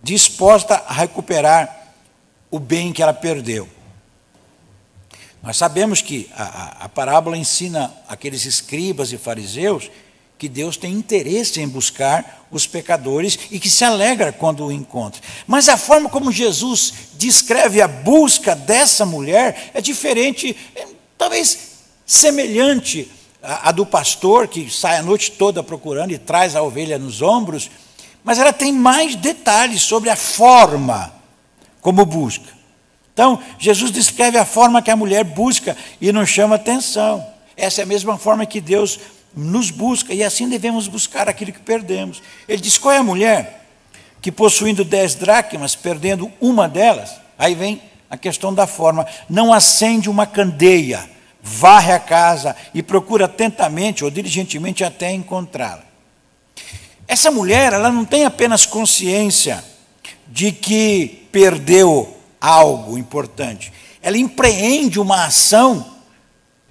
disposta 0.02 0.76
a 0.86 0.92
recuperar 0.92 1.94
o 2.52 2.60
bem 2.60 2.92
que 2.92 3.02
ela 3.02 3.14
perdeu. 3.14 3.70
Nós 5.44 5.58
sabemos 5.58 6.02
que 6.02 6.30
a, 6.34 6.44
a, 6.44 6.86
a 6.86 6.90
parábola 6.90 7.38
ensina 7.38 7.94
aqueles 8.08 8.46
escribas 8.46 9.12
e 9.12 9.18
fariseus 9.18 9.92
que 10.38 10.48
Deus 10.48 10.78
tem 10.78 10.94
interesse 10.94 11.60
em 11.60 11.68
buscar 11.68 12.48
os 12.50 12.66
pecadores 12.66 13.38
e 13.52 13.60
que 13.60 13.70
se 13.70 13.84
alegra 13.84 14.32
quando 14.32 14.66
o 14.66 14.72
encontra. 14.72 15.22
Mas 15.46 15.68
a 15.68 15.76
forma 15.76 16.10
como 16.10 16.32
Jesus 16.32 16.94
descreve 17.16 17.82
a 17.82 17.88
busca 17.88 18.56
dessa 18.56 19.06
mulher 19.06 19.72
é 19.74 19.82
diferente, 19.82 20.56
é, 20.76 20.88
talvez 21.18 21.74
semelhante 22.06 23.12
à, 23.42 23.70
à 23.70 23.72
do 23.74 23.86
pastor 23.86 24.48
que 24.48 24.70
sai 24.70 24.98
a 24.98 25.04
noite 25.04 25.32
toda 25.32 25.62
procurando 25.62 26.12
e 26.12 26.18
traz 26.18 26.56
a 26.56 26.64
ovelha 26.64 26.98
nos 26.98 27.22
ombros, 27.22 27.70
mas 28.24 28.40
ela 28.40 28.54
tem 28.54 28.72
mais 28.72 29.16
detalhes 29.16 29.82
sobre 29.82 30.10
a 30.10 30.16
forma 30.16 31.14
como 31.82 32.06
busca. 32.06 32.53
Então, 33.14 33.40
Jesus 33.60 33.92
descreve 33.92 34.38
a 34.38 34.46
forma 34.46 34.82
que 34.82 34.90
a 34.90 34.96
mulher 34.96 35.24
busca 35.24 35.78
e 36.02 36.12
nos 36.12 36.30
chama 36.30 36.56
atenção. 36.56 37.26
Essa 37.56 37.82
é 37.82 37.84
a 37.84 37.88
mesma 37.88 38.18
forma 38.18 38.46
que 38.46 38.60
Deus 38.60 39.00
nos 39.36 39.70
busca 39.70 40.14
e 40.14 40.24
assim 40.24 40.50
devemos 40.50 40.88
buscar 40.88 41.30
aquilo 41.30 41.52
que 41.52 41.60
perdemos. 41.60 42.22
Ele 42.48 42.62
diz: 42.62 42.78
qual 42.78 42.94
é 42.94 42.98
a 42.98 43.04
mulher 43.04 43.68
que 44.22 44.32
possuindo 44.32 44.84
dez 44.84 45.16
dracmas, 45.16 45.76
perdendo 45.76 46.32
uma 46.40 46.68
delas, 46.68 47.12
aí 47.38 47.54
vem 47.54 47.82
a 48.10 48.18
questão 48.18 48.54
da 48.54 48.66
forma, 48.66 49.06
não 49.30 49.52
acende 49.52 50.10
uma 50.10 50.26
candeia, 50.26 51.10
varre 51.42 51.92
a 51.92 52.00
casa 52.00 52.56
e 52.74 52.82
procura 52.82 53.26
atentamente 53.26 54.04
ou 54.04 54.10
diligentemente 54.10 54.84
até 54.84 55.12
encontrá-la. 55.12 55.84
Essa 57.08 57.30
mulher, 57.30 57.74
ela 57.74 57.92
não 57.92 58.06
tem 58.06 58.24
apenas 58.24 58.66
consciência 58.66 59.64
de 60.28 60.52
que 60.52 61.28
perdeu 61.32 62.18
algo 62.44 62.98
importante, 62.98 63.72
ela 64.02 64.18
empreende 64.18 65.00
uma 65.00 65.26
ação 65.26 65.94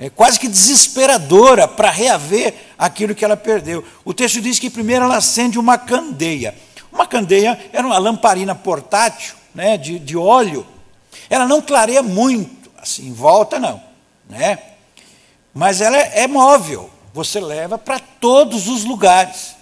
é 0.03 0.11
quase 0.11 0.41
que 0.41 0.49
desesperadora 0.49 1.69
para 1.69 1.89
reaver 1.89 2.53
aquilo 2.77 3.15
que 3.15 3.25
ela 3.25 3.37
perdeu. 3.37 3.85
O 4.05 4.13
texto 4.13 4.41
diz 4.41 4.59
que 4.59 4.69
primeiro 4.69 5.05
ela 5.05 5.17
acende 5.17 5.61
uma 5.61 5.79
candeia. 5.79 6.57
Uma 6.91 7.07
candeia 7.07 7.57
era 7.73 7.87
uma 7.87 7.99
lamparina 7.99 8.53
portátil, 8.53 9.37
né, 9.55 9.77
de, 9.77 10.01
de 10.01 10.17
óleo. 10.17 10.67
Ela 11.31 11.47
não 11.47 11.63
clareia 11.63 12.03
muito, 12.03 12.69
assim, 12.77 13.07
em 13.07 13.13
volta 13.13 13.61
não, 13.61 13.81
né? 14.29 14.59
Mas 15.55 15.81
ela 15.81 15.97
é, 15.97 16.23
é 16.23 16.27
móvel, 16.27 16.91
você 17.15 17.39
leva 17.39 17.79
para 17.79 18.01
todos 18.01 18.67
os 18.67 18.85
lugares. 18.85 19.55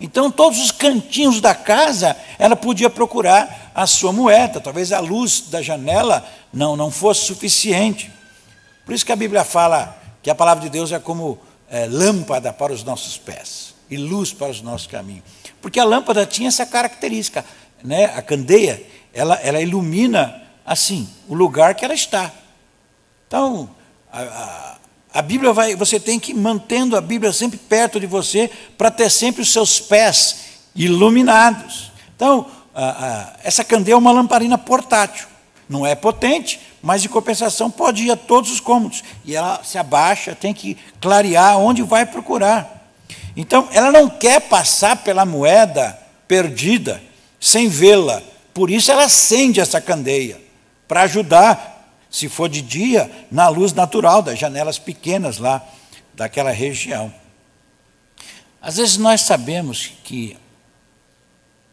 Então, 0.00 0.30
todos 0.30 0.58
os 0.58 0.70
cantinhos 0.70 1.42
da 1.42 1.54
casa, 1.54 2.16
ela 2.38 2.56
podia 2.56 2.88
procurar 2.88 3.70
a 3.74 3.86
sua 3.86 4.12
moeda. 4.12 4.58
Talvez 4.58 4.92
a 4.92 4.98
luz 4.98 5.42
da 5.48 5.60
janela 5.60 6.26
não, 6.52 6.74
não 6.74 6.90
fosse 6.90 7.26
suficiente. 7.26 8.10
Por 8.86 8.94
isso 8.94 9.04
que 9.04 9.12
a 9.12 9.16
Bíblia 9.16 9.44
fala 9.44 9.96
que 10.22 10.30
a 10.30 10.34
palavra 10.34 10.64
de 10.64 10.70
Deus 10.70 10.90
é 10.90 10.98
como 10.98 11.38
é, 11.68 11.86
lâmpada 11.86 12.50
para 12.50 12.72
os 12.72 12.82
nossos 12.82 13.18
pés 13.18 13.74
e 13.90 13.96
luz 13.96 14.32
para 14.32 14.48
os 14.48 14.62
nossos 14.62 14.86
caminhos. 14.86 15.24
Porque 15.60 15.78
a 15.78 15.84
lâmpada 15.84 16.24
tinha 16.24 16.48
essa 16.48 16.64
característica, 16.64 17.44
né? 17.82 18.06
a 18.06 18.22
candeia, 18.22 18.82
ela, 19.12 19.34
ela 19.36 19.60
ilumina 19.60 20.42
assim 20.64 21.08
o 21.28 21.34
lugar 21.34 21.74
que 21.74 21.84
ela 21.84 21.94
está. 21.94 22.32
Então, 23.26 23.68
a, 24.10 24.22
a, 24.22 24.76
a 25.12 25.22
Bíblia 25.22 25.52
vai, 25.52 25.74
você 25.74 25.98
tem 25.98 26.18
que 26.18 26.32
ir 26.32 26.34
mantendo 26.34 26.96
a 26.96 27.00
Bíblia 27.00 27.32
sempre 27.32 27.58
perto 27.58 27.98
de 27.98 28.06
você 28.06 28.50
para 28.78 28.90
ter 28.90 29.10
sempre 29.10 29.42
os 29.42 29.52
seus 29.52 29.80
pés 29.80 30.36
iluminados. 30.74 31.90
Então, 32.14 32.46
a, 32.74 33.34
essa 33.42 33.64
candeia 33.64 33.94
é 33.94 33.98
uma 33.98 34.12
lamparina 34.12 34.56
portátil. 34.56 35.26
Não 35.68 35.86
é 35.86 35.94
potente, 35.94 36.60
mas 36.82 37.04
em 37.04 37.08
compensação 37.08 37.70
pode 37.70 38.04
ir 38.04 38.10
a 38.10 38.16
todos 38.16 38.50
os 38.50 38.60
cômodos. 38.60 39.04
E 39.24 39.34
ela 39.34 39.62
se 39.64 39.78
abaixa, 39.78 40.34
tem 40.34 40.52
que 40.54 40.76
clarear 41.00 41.58
onde 41.58 41.82
vai 41.82 42.06
procurar. 42.06 42.92
Então, 43.36 43.68
ela 43.72 43.92
não 43.92 44.08
quer 44.08 44.40
passar 44.40 44.96
pela 44.96 45.24
moeda 45.24 45.98
perdida 46.26 47.00
sem 47.38 47.68
vê-la. 47.68 48.22
Por 48.52 48.70
isso 48.70 48.90
ela 48.90 49.04
acende 49.04 49.60
essa 49.60 49.80
candeia, 49.80 50.40
para 50.86 51.02
ajudar, 51.02 51.69
se 52.10 52.28
for 52.28 52.48
de 52.48 52.60
dia, 52.60 53.10
na 53.30 53.48
luz 53.48 53.72
natural 53.72 54.20
das 54.20 54.38
janelas 54.38 54.78
pequenas 54.78 55.38
lá 55.38 55.64
daquela 56.12 56.50
região. 56.50 57.12
Às 58.60 58.76
vezes 58.76 58.96
nós 58.96 59.22
sabemos 59.22 59.92
que 60.04 60.36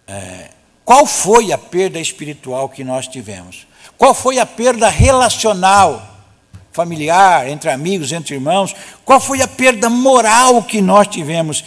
é, 0.07 0.51
qual 0.85 1.05
foi 1.05 1.51
a 1.51 1.57
perda 1.57 1.99
espiritual 1.99 2.69
que 2.69 2.83
nós 2.83 3.07
tivemos? 3.07 3.67
Qual 3.97 4.13
foi 4.13 4.39
a 4.39 4.45
perda 4.45 4.87
relacional, 4.87 6.15
familiar, 6.71 7.49
entre 7.49 7.69
amigos, 7.69 8.13
entre 8.13 8.35
irmãos? 8.35 8.73
Qual 9.03 9.19
foi 9.19 9.41
a 9.41 9.47
perda 9.47 9.89
moral 9.89 10.63
que 10.63 10.79
nós 10.81 11.07
tivemos? 11.07 11.63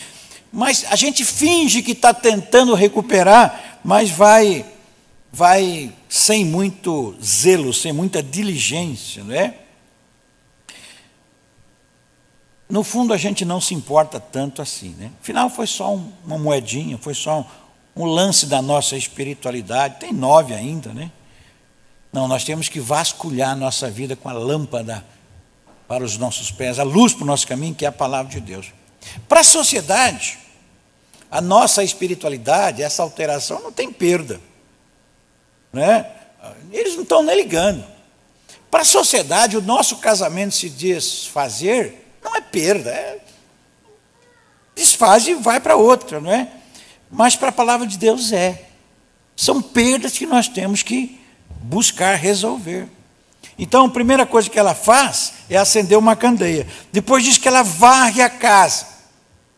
Mas 0.50 0.86
a 0.88 0.96
gente 0.96 1.24
finge 1.24 1.82
que 1.82 1.92
está 1.92 2.14
tentando 2.14 2.74
recuperar, 2.74 3.80
mas 3.84 4.10
vai, 4.10 4.64
vai 5.32 5.92
sem 6.08 6.44
muito 6.44 7.16
zelo, 7.22 7.72
sem 7.72 7.92
muita 7.92 8.22
diligência, 8.22 9.22
não 9.22 9.34
é? 9.34 9.54
No 12.68 12.84
fundo, 12.84 13.12
a 13.12 13.16
gente 13.16 13.44
não 13.44 13.60
se 13.60 13.74
importa 13.74 14.20
tanto 14.20 14.62
assim, 14.62 14.90
né? 14.90 15.10
Afinal, 15.20 15.50
foi 15.50 15.66
só 15.66 15.94
um, 15.94 16.12
uma 16.24 16.38
moedinha, 16.38 16.96
foi 16.98 17.14
só 17.14 17.40
um, 17.96 18.02
um 18.02 18.04
lance 18.06 18.46
da 18.46 18.62
nossa 18.62 18.96
espiritualidade. 18.96 19.98
Tem 19.98 20.12
nove 20.12 20.54
ainda, 20.54 20.92
né? 20.92 21.10
Não, 22.12 22.28
nós 22.28 22.44
temos 22.44 22.68
que 22.68 22.78
vasculhar 22.78 23.50
a 23.50 23.56
nossa 23.56 23.90
vida 23.90 24.14
com 24.14 24.28
a 24.28 24.32
lâmpada 24.32 25.04
para 25.88 26.04
os 26.04 26.16
nossos 26.16 26.52
pés, 26.52 26.78
a 26.78 26.84
luz 26.84 27.12
para 27.12 27.24
o 27.24 27.26
nosso 27.26 27.46
caminho, 27.46 27.74
que 27.74 27.84
é 27.84 27.88
a 27.88 27.92
palavra 27.92 28.30
de 28.30 28.40
Deus. 28.40 28.72
Para 29.28 29.40
a 29.40 29.44
sociedade, 29.44 30.38
a 31.28 31.40
nossa 31.40 31.82
espiritualidade, 31.82 32.82
essa 32.82 33.02
alteração 33.02 33.60
não 33.60 33.72
tem 33.72 33.92
perda. 33.92 34.40
Né? 35.72 36.06
Eles 36.72 36.94
não 36.94 37.02
estão 37.02 37.22
nem 37.22 37.36
ligando. 37.36 37.84
Para 38.70 38.82
a 38.82 38.84
sociedade, 38.84 39.56
o 39.56 39.62
nosso 39.62 39.96
casamento 39.96 40.54
se 40.54 40.68
desfazer 40.70 42.06
não 42.22 42.36
é 42.36 42.40
perda, 42.40 42.90
é 42.90 43.18
desfaz 44.74 45.26
e 45.26 45.34
vai 45.34 45.60
para 45.60 45.76
outra, 45.76 46.20
não 46.20 46.30
é? 46.30 46.48
Mas 47.10 47.36
para 47.36 47.48
a 47.48 47.52
palavra 47.52 47.86
de 47.86 47.98
Deus 47.98 48.32
é. 48.32 48.66
São 49.36 49.60
perdas 49.60 50.16
que 50.16 50.26
nós 50.26 50.48
temos 50.48 50.82
que 50.82 51.20
buscar 51.62 52.14
resolver. 52.14 52.88
Então, 53.58 53.86
a 53.86 53.90
primeira 53.90 54.24
coisa 54.24 54.48
que 54.48 54.58
ela 54.58 54.74
faz 54.74 55.34
é 55.50 55.56
acender 55.56 55.98
uma 55.98 56.16
candeia. 56.16 56.66
Depois 56.92 57.22
diz 57.22 57.36
que 57.36 57.48
ela 57.48 57.62
varre 57.62 58.22
a 58.22 58.30
casa. 58.30 58.86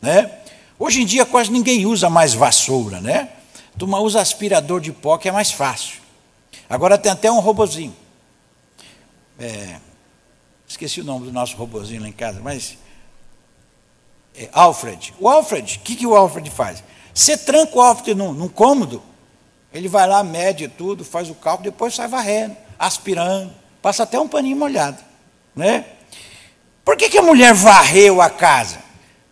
Né? 0.01 0.31
Hoje 0.79 1.03
em 1.03 1.07
dia 1.07 1.25
quase 1.25 1.53
ninguém 1.53 1.87
usa 1.87 2.11
mais 2.11 2.35
vassoura, 2.35 3.01
né? 3.01 3.29
Turma 3.79 4.01
usa 4.01 4.21
aspirador 4.21 4.81
de 4.81 4.91
pó, 4.91 5.17
que 5.17 5.29
é 5.29 5.33
mais 5.33 5.53
fácil. 5.53 6.02
Agora 6.73 6.97
tem 6.97 7.13
até 7.13 7.31
um 7.31 7.39
robozinho. 7.39 7.95
É, 9.39 9.77
esqueci 10.67 11.03
o 11.03 11.05
nome 11.05 11.27
do 11.27 11.31
nosso 11.31 11.55
robozinho 11.55 12.01
lá 12.01 12.09
em 12.09 12.13
casa, 12.13 12.41
mas. 12.43 12.79
É, 14.35 14.49
Alfred. 14.55 15.13
O 15.21 15.29
Alfred, 15.29 15.77
o 15.77 15.81
que, 15.81 15.95
que 15.95 16.07
o 16.07 16.17
Alfred 16.17 16.49
faz? 16.49 16.83
Você 17.13 17.37
tranca 17.37 17.77
o 17.77 17.81
Alfred 17.83 18.15
num, 18.15 18.33
num 18.33 18.49
cômodo, 18.49 19.03
ele 19.71 19.87
vai 19.87 20.09
lá, 20.09 20.25
mede 20.25 20.67
tudo, 20.67 21.05
faz 21.05 21.29
o 21.29 21.35
cálculo, 21.35 21.71
depois 21.71 21.95
sai 21.95 22.09
varrendo, 22.09 22.57
aspirando, 22.79 23.53
passa 23.83 24.05
até 24.05 24.19
um 24.19 24.27
paninho 24.27 24.57
molhado. 24.57 24.97
Né? 25.55 25.85
Por 26.83 26.97
que, 26.97 27.11
que 27.11 27.19
a 27.19 27.23
mulher 27.23 27.53
varreu 27.53 28.23
a 28.23 28.31
casa? 28.31 28.79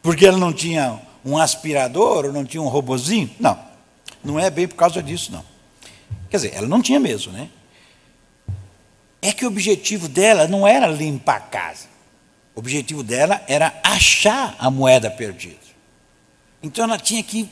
Porque 0.03 0.27
ela 0.27 0.37
não 0.37 0.53
tinha 0.53 1.01
um 1.25 1.39
aspirador 1.39 2.27
ou 2.27 2.33
não 2.35 2.45
tinha 2.45 2.63
um 2.63 2.69
robozinho? 2.69 3.35
Não, 3.41 3.59
não 4.23 4.39
é 4.39 4.51
bem 4.51 4.69
por 4.69 4.77
causa 4.77 5.03
disso, 5.03 5.33
não. 5.33 5.50
Quer 6.31 6.37
dizer, 6.37 6.55
ela 6.55 6.69
não 6.69 6.81
tinha 6.81 7.01
mesmo, 7.01 7.33
né? 7.33 7.49
É 9.21 9.33
que 9.33 9.45
o 9.45 9.49
objetivo 9.49 10.09
dela 10.09 10.47
não 10.47 10.67
era 10.67 10.87
limpar 10.87 11.37
a 11.37 11.41
casa. 11.41 11.87
O 12.55 12.61
objetivo 12.61 13.03
dela 13.03 13.43
era 13.49 13.79
achar 13.83 14.55
a 14.59 14.71
moeda 14.71 15.11
perdida. 15.11 15.59
Então 16.63 16.85
ela 16.85 16.99
tinha 16.99 17.23
que 17.23 17.49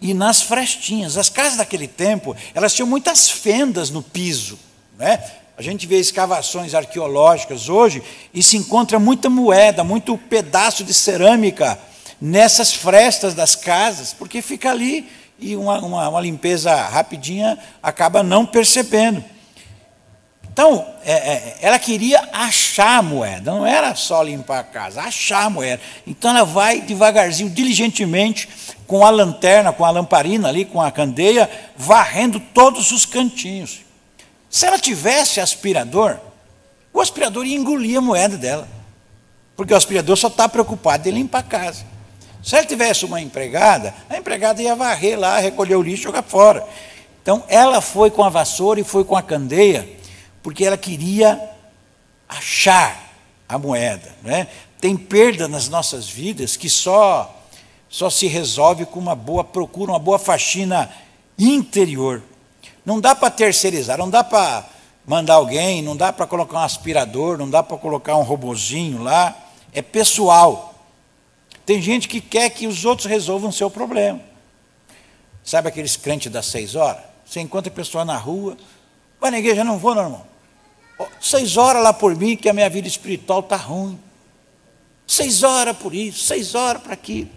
ir 0.00 0.14
nas 0.14 0.42
frestinhas. 0.42 1.16
As 1.16 1.28
casas 1.28 1.58
daquele 1.58 1.86
tempo, 1.86 2.34
elas 2.54 2.74
tinham 2.74 2.88
muitas 2.88 3.28
fendas 3.28 3.90
no 3.90 4.02
piso. 4.02 4.58
Né? 4.98 5.22
A 5.56 5.62
gente 5.62 5.86
vê 5.86 6.00
escavações 6.00 6.74
arqueológicas 6.74 7.68
hoje 7.68 8.02
e 8.32 8.42
se 8.42 8.56
encontra 8.56 8.98
muita 8.98 9.30
moeda, 9.30 9.84
muito 9.84 10.16
pedaço 10.16 10.82
de 10.82 10.92
cerâmica 10.92 11.78
nessas 12.20 12.72
frestas 12.72 13.34
das 13.34 13.54
casas, 13.54 14.12
porque 14.12 14.40
fica 14.40 14.70
ali 14.70 15.08
e 15.38 15.56
uma, 15.56 15.78
uma, 15.80 16.08
uma 16.08 16.20
limpeza 16.20 16.74
rapidinha 16.74 17.58
acaba 17.82 18.22
não 18.22 18.46
percebendo. 18.46 19.24
Então, 20.54 20.86
é, 21.04 21.12
é, 21.12 21.58
ela 21.62 21.80
queria 21.80 22.28
achar 22.32 22.98
a 22.98 23.02
moeda, 23.02 23.50
não 23.50 23.66
era 23.66 23.92
só 23.96 24.22
limpar 24.22 24.60
a 24.60 24.62
casa, 24.62 25.02
achar 25.02 25.46
a 25.46 25.50
moeda. 25.50 25.82
Então, 26.06 26.30
ela 26.30 26.44
vai 26.44 26.80
devagarzinho, 26.80 27.50
diligentemente, 27.50 28.48
com 28.86 29.04
a 29.04 29.10
lanterna, 29.10 29.72
com 29.72 29.84
a 29.84 29.90
lamparina 29.90 30.48
ali, 30.48 30.64
com 30.64 30.80
a 30.80 30.92
candeia, 30.92 31.50
varrendo 31.76 32.38
todos 32.38 32.92
os 32.92 33.04
cantinhos. 33.04 33.80
Se 34.48 34.64
ela 34.64 34.78
tivesse 34.78 35.40
aspirador, 35.40 36.20
o 36.92 37.00
aspirador 37.00 37.44
ia 37.44 37.56
engolir 37.56 37.98
a 37.98 38.00
moeda 38.00 38.36
dela. 38.36 38.68
Porque 39.56 39.74
o 39.74 39.76
aspirador 39.76 40.16
só 40.16 40.28
está 40.28 40.48
preocupado 40.48 41.08
em 41.08 41.12
limpar 41.12 41.40
a 41.40 41.42
casa. 41.42 41.84
Se 42.44 42.56
ela 42.56 42.66
tivesse 42.66 43.06
uma 43.06 43.22
empregada, 43.22 43.94
a 44.08 44.18
empregada 44.18 44.62
ia 44.62 44.76
varrer 44.76 45.18
lá, 45.18 45.38
recolher 45.38 45.76
o 45.76 45.82
lixo 45.82 46.02
e 46.02 46.04
jogar 46.04 46.22
fora. 46.22 46.66
Então, 47.22 47.42
ela 47.48 47.80
foi 47.80 48.10
com 48.10 48.22
a 48.22 48.28
vassoura 48.28 48.78
e 48.78 48.84
foi 48.84 49.02
com 49.02 49.16
a 49.16 49.22
candeia, 49.22 49.88
porque 50.42 50.66
ela 50.66 50.76
queria 50.76 51.40
achar 52.28 53.14
a 53.48 53.58
moeda. 53.58 54.14
Né? 54.22 54.46
Tem 54.78 54.94
perda 54.94 55.48
nas 55.48 55.70
nossas 55.70 56.06
vidas 56.06 56.54
que 56.54 56.68
só, 56.68 57.34
só 57.88 58.10
se 58.10 58.26
resolve 58.26 58.84
com 58.84 59.00
uma 59.00 59.14
boa 59.14 59.42
procura, 59.42 59.92
uma 59.92 59.98
boa 59.98 60.18
faxina 60.18 60.90
interior. 61.38 62.22
Não 62.84 63.00
dá 63.00 63.14
para 63.14 63.30
terceirizar, 63.30 63.96
não 63.96 64.10
dá 64.10 64.22
para 64.22 64.66
mandar 65.06 65.34
alguém, 65.34 65.80
não 65.80 65.96
dá 65.96 66.12
para 66.12 66.26
colocar 66.26 66.58
um 66.58 66.62
aspirador, 66.62 67.38
não 67.38 67.48
dá 67.48 67.62
para 67.62 67.78
colocar 67.78 68.18
um 68.18 68.22
robozinho 68.22 69.02
lá. 69.02 69.34
É 69.72 69.80
pessoal. 69.80 70.73
Tem 71.66 71.80
gente 71.80 72.08
que 72.08 72.20
quer 72.20 72.50
que 72.50 72.66
os 72.66 72.84
outros 72.84 73.06
resolvam 73.06 73.50
o 73.50 73.52
seu 73.52 73.70
problema. 73.70 74.20
Sabe 75.42 75.68
aqueles 75.68 75.96
crentes 75.96 76.30
das 76.30 76.46
seis 76.46 76.74
horas? 76.74 77.02
Você 77.24 77.40
encontra 77.40 77.70
a 77.72 77.74
pessoa 77.74 78.04
na 78.04 78.16
rua, 78.16 78.56
vai 79.20 79.30
na 79.30 79.38
igreja, 79.38 79.64
não 79.64 79.78
vou, 79.78 79.94
não, 79.94 80.02
irmão. 80.02 80.26
Seis 81.20 81.56
horas 81.56 81.82
lá 81.82 81.92
por 81.92 82.14
mim, 82.16 82.36
que 82.36 82.48
a 82.48 82.52
minha 82.52 82.68
vida 82.68 82.86
espiritual 82.86 83.40
está 83.40 83.56
ruim. 83.56 83.98
Seis 85.06 85.42
horas 85.42 85.76
por 85.76 85.94
isso, 85.94 86.24
seis 86.24 86.54
horas 86.54 86.82
para 86.82 86.94
aquilo. 86.94 87.30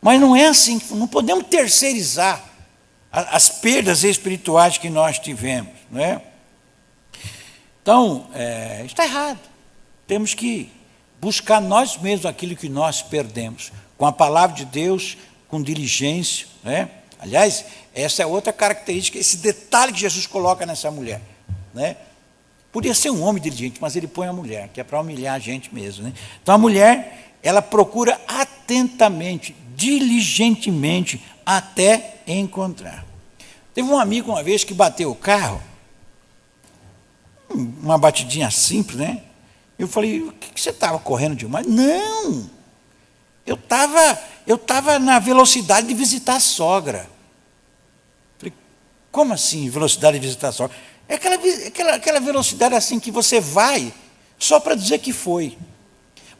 Mas 0.00 0.20
não 0.20 0.34
é 0.34 0.46
assim, 0.46 0.80
não 0.90 1.06
podemos 1.06 1.46
terceirizar 1.46 2.42
as 3.10 3.48
perdas 3.48 4.04
espirituais 4.04 4.78
que 4.78 4.90
nós 4.90 5.18
tivemos. 5.18 5.72
Não 5.90 6.00
é? 6.00 6.20
Então, 7.82 8.26
é, 8.34 8.82
está 8.84 9.04
errado. 9.04 9.40
Temos 10.06 10.34
que 10.34 10.70
buscar 11.22 11.60
nós 11.60 11.96
mesmos 11.96 12.26
aquilo 12.26 12.56
que 12.56 12.68
nós 12.68 13.00
perdemos, 13.00 13.70
com 13.96 14.04
a 14.04 14.10
palavra 14.10 14.56
de 14.56 14.64
Deus, 14.64 15.16
com 15.48 15.62
diligência. 15.62 16.48
Né? 16.64 16.90
Aliás, 17.20 17.64
essa 17.94 18.24
é 18.24 18.26
outra 18.26 18.52
característica, 18.52 19.16
esse 19.16 19.36
detalhe 19.36 19.92
que 19.92 20.00
Jesus 20.00 20.26
coloca 20.26 20.66
nessa 20.66 20.90
mulher. 20.90 21.22
Né? 21.72 21.96
Podia 22.72 22.92
ser 22.92 23.10
um 23.10 23.22
homem 23.22 23.40
diligente, 23.40 23.78
mas 23.80 23.94
ele 23.94 24.08
põe 24.08 24.26
a 24.26 24.32
mulher, 24.32 24.68
que 24.74 24.80
é 24.80 24.84
para 24.84 25.00
humilhar 25.00 25.36
a 25.36 25.38
gente 25.38 25.72
mesmo. 25.72 26.02
Né? 26.02 26.12
Então 26.42 26.56
a 26.56 26.58
mulher, 26.58 27.36
ela 27.40 27.62
procura 27.62 28.20
atentamente, 28.26 29.54
diligentemente, 29.76 31.22
até 31.46 32.16
encontrar. 32.26 33.06
Teve 33.72 33.88
um 33.88 33.98
amigo 33.98 34.32
uma 34.32 34.42
vez 34.42 34.64
que 34.64 34.74
bateu 34.74 35.12
o 35.12 35.14
carro, 35.14 35.62
uma 37.48 37.96
batidinha 37.96 38.50
simples, 38.50 38.98
né? 38.98 39.22
Eu 39.78 39.88
falei, 39.88 40.22
o 40.22 40.32
que, 40.32 40.60
você 40.60 40.70
estava 40.70 40.98
correndo 40.98 41.34
demais? 41.34 41.66
Não! 41.66 42.50
Eu 43.44 43.56
estava 43.56 44.18
eu 44.46 44.58
tava 44.58 44.98
na 44.98 45.18
velocidade 45.18 45.86
de 45.86 45.94
visitar 45.94 46.36
a 46.36 46.40
sogra. 46.40 47.08
Falei, 48.38 48.52
como 49.10 49.32
assim, 49.32 49.68
velocidade 49.68 50.18
de 50.18 50.26
visitar 50.26 50.48
a 50.48 50.52
sogra? 50.52 50.76
É 51.08 51.14
aquela, 51.14 51.36
aquela, 51.66 51.94
aquela 51.94 52.20
velocidade 52.20 52.74
assim 52.74 52.98
que 52.98 53.10
você 53.10 53.40
vai 53.40 53.92
só 54.38 54.58
para 54.58 54.74
dizer 54.74 54.98
que 54.98 55.12
foi. 55.12 55.56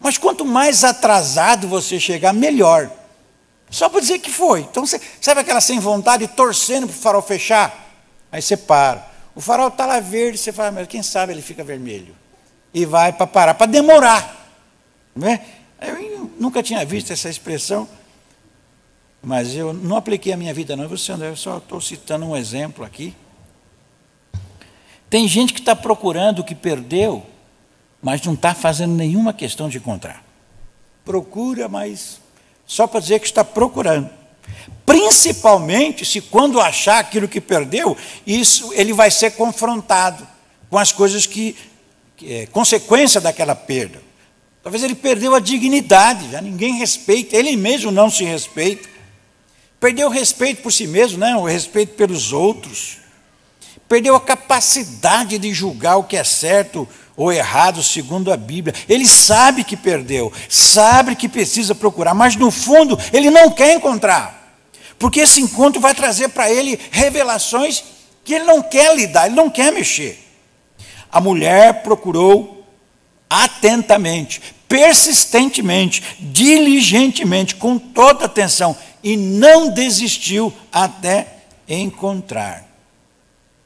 Mas 0.00 0.18
quanto 0.18 0.44
mais 0.44 0.82
atrasado 0.82 1.68
você 1.68 2.00
chegar, 2.00 2.32
melhor. 2.32 2.90
Só 3.70 3.88
para 3.88 4.00
dizer 4.00 4.18
que 4.18 4.30
foi. 4.30 4.60
Então, 4.60 4.84
você, 4.84 5.00
sabe 5.20 5.40
aquela 5.40 5.60
sem 5.60 5.78
vontade, 5.78 6.26
torcendo 6.28 6.88
para 6.88 6.96
o 6.96 7.00
farol 7.00 7.22
fechar? 7.22 7.90
Aí 8.30 8.42
você 8.42 8.56
para. 8.56 9.10
O 9.34 9.40
farol 9.40 9.68
está 9.68 9.86
lá 9.86 10.00
verde, 10.00 10.36
você 10.36 10.52
fala, 10.52 10.72
mas 10.72 10.88
quem 10.88 11.02
sabe 11.02 11.32
ele 11.32 11.40
fica 11.40 11.62
vermelho. 11.62 12.16
E 12.72 12.87
vai 12.87 13.12
para 13.12 13.26
parar, 13.26 13.54
para 13.54 13.66
demorar. 13.66 14.50
Não 15.14 15.28
é? 15.28 15.44
Eu 15.80 16.30
nunca 16.38 16.62
tinha 16.62 16.85
visto 16.85 17.12
essa 17.12 17.28
expressão, 17.28 17.88
mas 19.22 19.54
eu 19.54 19.72
não 19.72 19.96
apliquei 19.96 20.32
a 20.32 20.37
minha 20.37 20.54
vida, 20.54 20.76
não. 20.76 20.88
Você, 20.88 21.12
André, 21.12 21.28
eu 21.28 21.37
só 21.37 21.58
estou 21.58 21.80
citando 21.80 22.26
um 22.26 22.37
exemplo 22.37 22.85
aqui. 22.85 23.14
Tem 25.11 25.28
gente 25.28 25.52
que 25.52 25.61
está 25.61 25.76
procurando 25.76 26.38
o 26.38 26.44
que 26.44 26.54
perdeu, 26.54 27.26
mas 28.00 28.22
não 28.22 28.35
está 28.35 28.54
fazendo 28.54 28.94
nenhuma 28.94 29.32
questão 29.32 29.68
de 29.68 29.78
encontrar. 29.78 30.24
Procura, 31.04 31.68
mas 31.68 32.20
só 32.66 32.87
para 32.87 33.00
dizer 33.00 33.18
que 33.18 33.26
está 33.26 33.44
procurando. 33.44 34.08
Principalmente 34.87 36.04
se 36.04 36.20
quando 36.20 36.61
achar 36.61 36.98
aquilo 36.98 37.28
que 37.28 37.40
perdeu, 37.40 37.96
isso 38.26 38.72
ele 38.72 38.92
vai 38.92 39.11
ser 39.11 39.32
confrontado 39.32 40.26
com 40.70 40.78
as 40.78 40.90
coisas 40.90 41.26
que 41.26 41.56
é 42.26 42.46
consequência 42.46 43.20
daquela 43.20 43.54
perda. 43.54 44.00
Talvez 44.62 44.85
ele 44.85 44.94
perdeu 44.94 45.35
a 45.35 45.40
dignidade, 45.40 46.30
já 46.30 46.40
ninguém 46.40 46.78
respeita, 46.78 47.37
ele 47.37 47.56
mesmo 47.56 47.90
não 47.90 48.08
se 48.08 48.24
respeita. 48.24 48.88
Perdeu 49.80 50.06
o 50.06 50.11
respeito 50.11 50.62
por 50.62 50.72
si 50.72 50.87
mesmo, 50.87 51.18
né? 51.18 51.35
o 51.35 51.44
respeito 51.44 51.94
pelos 51.94 52.32
outros. 52.32 52.98
Perdeu 53.88 54.14
a 54.14 54.20
capacidade 54.20 55.37
de 55.38 55.52
julgar 55.52 55.96
o 55.96 56.04
que 56.04 56.16
é 56.16 56.22
certo 56.22 56.88
ou 57.16 57.32
errado 57.32 57.82
segundo 57.82 58.32
a 58.32 58.37
Bíblia. 58.37 58.74
Ele 58.88 59.06
sabe 59.06 59.64
que 59.64 59.76
perdeu, 59.76 60.32
sabe 60.48 61.16
que 61.16 61.28
precisa 61.28 61.74
procurar, 61.74 62.14
mas 62.14 62.37
no 62.37 62.50
fundo 62.50 62.96
ele 63.12 63.30
não 63.30 63.50
quer 63.50 63.74
encontrar. 63.74 64.56
Porque 64.98 65.20
esse 65.20 65.40
encontro 65.40 65.80
vai 65.80 65.94
trazer 65.94 66.28
para 66.28 66.48
ele 66.48 66.78
revelações 66.92 67.82
que 68.24 68.35
ele 68.35 68.44
não 68.44 68.62
quer 68.62 68.94
lidar, 68.94 69.26
ele 69.26 69.35
não 69.35 69.50
quer 69.50 69.72
mexer. 69.72 70.16
A 71.12 71.20
mulher 71.20 71.83
procurou 71.83 72.66
atentamente, 73.29 74.40
persistentemente, 74.66 76.03
diligentemente, 76.18 77.55
com 77.55 77.79
toda 77.79 78.25
atenção, 78.25 78.77
e 79.05 79.16
não 79.16 79.70
desistiu 79.70 80.53
até 80.72 81.27
encontrar. 81.68 82.66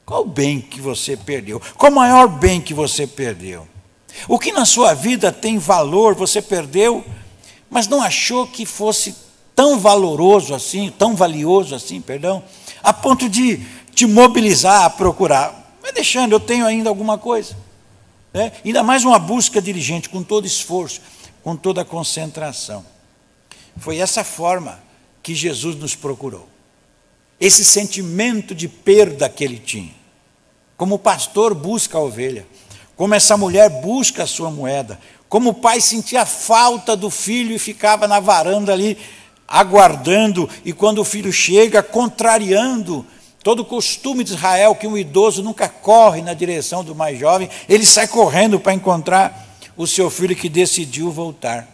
Qual 0.04 0.24
bem 0.24 0.60
que 0.60 0.80
você 0.80 1.16
perdeu? 1.16 1.60
Qual 1.76 1.90
o 1.90 1.94
maior 1.94 2.28
bem 2.28 2.60
que 2.60 2.74
você 2.74 3.06
perdeu? 3.06 3.66
O 4.28 4.38
que 4.38 4.52
na 4.52 4.64
sua 4.64 4.94
vida 4.94 5.32
tem 5.32 5.58
valor, 5.58 6.14
você 6.14 6.40
perdeu, 6.40 7.04
mas 7.68 7.88
não 7.88 8.00
achou 8.00 8.46
que 8.46 8.64
fosse 8.64 9.14
tão 9.54 9.78
valoroso 9.78 10.54
assim, 10.54 10.92
tão 10.96 11.16
valioso 11.16 11.74
assim, 11.74 12.00
perdão, 12.00 12.42
a 12.82 12.92
ponto 12.92 13.28
de 13.28 13.60
te 13.94 14.06
mobilizar 14.06 14.84
a 14.84 14.90
procurar. 14.90 15.65
Vai 15.86 15.92
deixando, 15.92 16.32
eu 16.32 16.40
tenho 16.40 16.66
ainda 16.66 16.88
alguma 16.88 17.16
coisa. 17.16 17.56
Né? 18.34 18.50
Ainda 18.64 18.82
mais 18.82 19.04
uma 19.04 19.20
busca 19.20 19.62
diligente, 19.62 20.08
com 20.08 20.20
todo 20.20 20.44
esforço, 20.44 21.00
com 21.44 21.54
toda 21.54 21.84
concentração. 21.84 22.84
Foi 23.76 23.98
essa 23.98 24.24
forma 24.24 24.80
que 25.22 25.32
Jesus 25.32 25.76
nos 25.76 25.94
procurou 25.94 26.48
esse 27.38 27.64
sentimento 27.64 28.52
de 28.52 28.66
perda 28.66 29.28
que 29.28 29.44
ele 29.44 29.60
tinha. 29.60 29.94
Como 30.76 30.96
o 30.96 30.98
pastor 30.98 31.54
busca 31.54 31.98
a 31.98 32.00
ovelha, 32.00 32.44
como 32.96 33.14
essa 33.14 33.36
mulher 33.36 33.70
busca 33.80 34.24
a 34.24 34.26
sua 34.26 34.50
moeda, 34.50 34.98
como 35.28 35.50
o 35.50 35.54
pai 35.54 35.80
sentia 35.80 36.26
falta 36.26 36.96
do 36.96 37.10
filho 37.10 37.54
e 37.54 37.60
ficava 37.60 38.08
na 38.08 38.18
varanda 38.18 38.72
ali 38.72 38.98
aguardando, 39.46 40.50
e 40.64 40.72
quando 40.72 40.98
o 40.98 41.04
filho 41.04 41.32
chega, 41.32 41.80
contrariando 41.80 43.06
todo 43.46 43.64
costume 43.64 44.24
de 44.24 44.34
Israel, 44.34 44.74
que 44.74 44.88
um 44.88 44.98
idoso 44.98 45.40
nunca 45.40 45.68
corre 45.68 46.20
na 46.20 46.34
direção 46.34 46.82
do 46.82 46.96
mais 46.96 47.16
jovem, 47.16 47.48
ele 47.68 47.86
sai 47.86 48.08
correndo 48.08 48.58
para 48.58 48.74
encontrar 48.74 49.46
o 49.76 49.86
seu 49.86 50.10
filho 50.10 50.34
que 50.34 50.48
decidiu 50.48 51.12
voltar. 51.12 51.68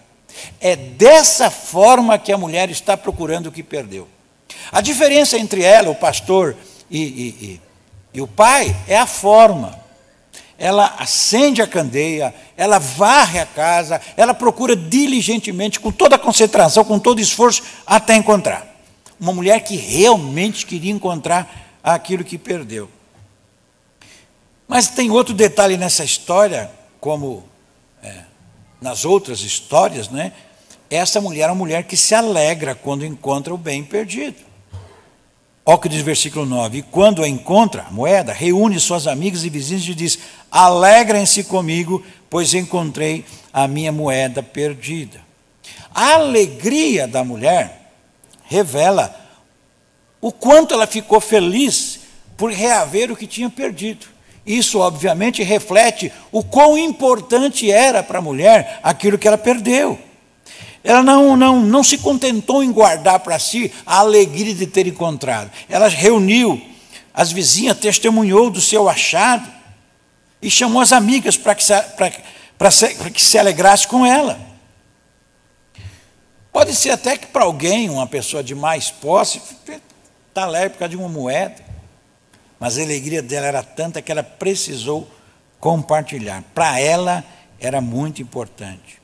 É 0.61 0.77
dessa 0.77 1.51
forma 1.51 2.19
que 2.19 2.31
a 2.31 2.37
mulher 2.37 2.69
está 2.69 2.95
procurando 2.95 3.47
o 3.47 3.51
que 3.51 3.63
perdeu. 3.63 4.07
A 4.71 4.83
diferença 4.83 5.39
entre 5.39 5.63
ela, 5.63 5.89
o 5.89 5.95
pastor, 5.95 6.55
e, 6.91 7.01
e, 7.01 7.29
e, 7.41 7.61
e 8.13 8.21
o 8.21 8.27
pai 8.27 8.77
é 8.87 8.99
a 8.99 9.07
forma. 9.07 9.81
ela 10.59 10.95
acende 10.99 11.63
a 11.63 11.67
candeia, 11.67 12.35
ela 12.55 12.79
varre 12.79 13.39
a 13.39 13.47
casa, 13.47 13.99
ela 14.15 14.35
procura 14.35 14.77
diligentemente, 14.77 15.81
com 15.81 15.91
toda 15.91 16.17
a 16.17 16.19
concentração, 16.19 16.85
com 16.85 16.99
todo 16.99 17.19
esforço, 17.19 17.63
até 17.87 18.15
encontrar. 18.15 18.72
Uma 19.23 19.33
mulher 19.33 19.61
que 19.61 19.77
realmente 19.77 20.67
queria 20.67 20.91
encontrar 20.91 21.79
aquilo 21.81 22.25
que 22.25 22.37
perdeu. 22.37 22.91
Mas 24.67 24.89
tem 24.89 25.13
outro 25.13 25.33
detalhe 25.33 25.77
nessa 25.77 26.03
história, 26.03 26.69
como 26.99 27.45
é, 28.03 28.25
nas 28.81 29.05
outras 29.05 29.43
histórias, 29.43 30.09
né? 30.09 30.33
Essa 30.91 31.21
mulher 31.21 31.43
é 31.43 31.47
uma 31.53 31.55
mulher 31.55 31.85
que 31.85 31.97
se 31.97 32.17
alegra 32.17 32.75
quando 32.75 33.07
encontra 33.07 33.55
o 33.55 33.57
bem 33.57 33.85
perdido. 33.85 34.39
Olha 35.65 35.77
o 35.77 35.79
que 35.79 35.89
diz 35.89 36.03
o 36.03 36.05
versículo 36.05 36.45
9: 36.45 36.79
E 36.79 36.83
quando 36.83 37.23
a 37.23 37.29
encontra, 37.29 37.83
a 37.83 37.93
moeda, 37.93 38.33
reúne 38.33 38.81
suas 38.81 39.07
amigas 39.07 39.45
e 39.45 39.49
vizinhos 39.49 39.89
e 39.89 39.95
diz: 39.95 40.19
Alegrem-se 40.51 41.45
comigo, 41.45 42.05
pois 42.29 42.55
encontrei 42.55 43.25
a 43.53 43.69
minha 43.69 43.93
moeda 43.93 44.43
perdida. 44.43 45.21
A 45.95 46.15
alegria 46.15 47.07
da 47.07 47.23
mulher 47.23 47.82
revela 48.53 49.19
o 50.21 50.31
quanto 50.31 50.75
ela 50.75 50.87
ficou 50.87 51.21
feliz 51.21 52.01
por 52.37 52.53
reaver 52.53 53.11
o 53.11 53.17
que 53.17 53.27
tinha 53.27 53.49
perdido. 53.49 54.07
Isso, 54.45 54.79
obviamente, 54.79 55.43
reflete 55.43 56.13
o 56.31 56.45
quão 56.45 56.77
importante 56.77 57.71
era 57.71 58.03
para 58.03 58.19
a 58.19 58.23
mulher 58.23 58.81
aquilo 58.83 59.19
que 59.19 59.27
ela 59.27 59.39
perdeu. 59.39 59.99
Ela 60.85 61.03
não, 61.03 61.37
não, 61.37 61.61
não 61.61 61.83
se 61.83 61.97
contentou 61.97 62.63
em 62.63 62.73
guardar 62.73 63.21
para 63.21 63.39
si 63.39 63.73
a 63.87 63.99
alegria 63.99 64.55
de 64.55 64.67
ter 64.67 64.87
encontrado. 64.87 65.51
Ela 65.69 65.89
reuniu 65.89 66.61
as 67.15 67.31
vizinhas, 67.31 67.79
testemunhou 67.79 68.51
do 68.51 68.61
seu 68.61 68.89
achado 68.89 69.49
e 70.41 70.51
chamou 70.51 70.83
as 70.83 70.93
amigas 70.93 71.37
para 71.37 71.55
que, 71.55 71.65
se, 71.65 72.95
que 73.13 73.23
se 73.23 73.39
alegrasse 73.39 73.87
com 73.87 74.05
ela. 74.05 74.52
Pode 76.53 76.75
ser 76.75 76.91
até 76.91 77.17
que 77.17 77.27
para 77.27 77.45
alguém, 77.45 77.89
uma 77.89 78.07
pessoa 78.07 78.45
de 78.45 78.55
mais 78.55 78.91
posse, 78.91 79.41
está 80.29 80.45
alegre 80.45 80.71
por 80.71 80.81
causa 80.81 80.91
de 80.91 80.97
uma 80.97 81.09
moeda. 81.09 81.65
Mas 82.61 82.79
a 82.79 82.83
alegria 82.83 83.23
dela 83.23 83.47
era 83.47 83.63
tanta 83.63 84.03
que 84.03 84.13
ela 84.13 84.23
precisou 84.23 85.11
compartilhar. 85.59 86.45
Para 86.55 86.79
ela 86.79 87.25
era 87.59 87.81
muito 87.81 88.21
importante. 88.21 89.01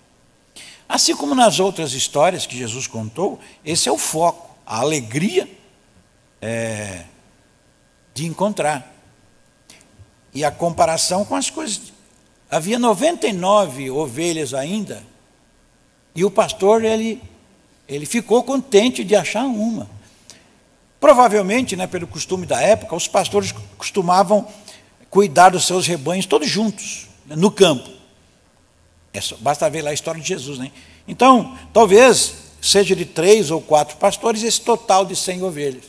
Assim 0.89 1.15
como 1.17 1.35
nas 1.35 1.59
outras 1.59 1.93
histórias 1.93 2.47
que 2.47 2.57
Jesus 2.57 2.87
contou, 2.87 3.39
esse 3.65 3.89
é 3.89 3.93
o 3.93 3.99
foco, 3.99 4.57
a 4.67 4.81
alegria 4.81 5.49
é, 6.41 7.05
de 8.15 8.27
encontrar. 8.27 8.95
E 10.33 10.45
a 10.45 10.51
comparação 10.51 11.25
com 11.25 11.35
as 11.35 11.51
coisas. 11.51 11.93
Havia 12.51 12.79
99 12.79 13.91
ovelhas 13.91 14.55
ainda, 14.55 15.03
e 16.15 16.25
o 16.25 16.31
pastor 16.31 16.83
ele, 16.83 17.23
ele 17.89 18.05
ficou 18.05 18.43
contente 18.43 19.03
de 19.03 19.17
achar 19.17 19.45
uma. 19.45 19.89
Provavelmente, 21.01 21.75
né, 21.77 21.87
pelo 21.87 22.07
costume 22.07 22.45
da 22.45 22.61
época, 22.61 22.95
os 22.95 23.09
pastores 23.09 23.53
costumavam 23.77 24.47
cuidar 25.09 25.51
dos 25.51 25.67
seus 25.67 25.87
rebanhos 25.87 26.27
todos 26.27 26.49
juntos, 26.49 27.07
né, 27.25 27.35
no 27.35 27.51
campo. 27.51 27.89
É 29.13 29.21
só, 29.21 29.37
basta 29.37 29.71
ver 29.71 29.83
lá 29.83 29.91
a 29.91 29.95
história 29.95 30.21
de 30.21 30.29
Jesus, 30.29 30.59
né? 30.59 30.71
Então, 31.07 31.57
talvez 31.73 32.35
seja 32.61 32.95
de 32.95 33.07
três 33.07 33.51
ou 33.51 33.61
quatro 33.61 33.97
pastores 33.97 34.43
esse 34.43 34.61
total 34.61 35.07
de 35.07 35.17
cem 35.17 35.43
ovelhas. 35.43 35.85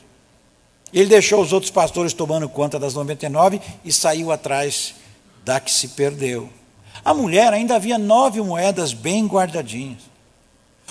Ele 0.94 1.10
deixou 1.10 1.42
os 1.42 1.52
outros 1.52 1.72
pastores 1.72 2.14
tomando 2.14 2.48
conta 2.48 2.80
das 2.80 2.94
99 2.94 3.60
e 3.84 3.92
saiu 3.92 4.32
atrás 4.32 4.96
da 5.44 5.60
que 5.60 5.72
se 5.72 5.90
perdeu. 5.90 6.50
A 7.04 7.14
mulher 7.14 7.54
ainda 7.54 7.76
havia 7.76 7.98
nove 7.98 8.42
moedas 8.42 8.94
bem 8.94 9.28
guardadinhas. 9.28 10.09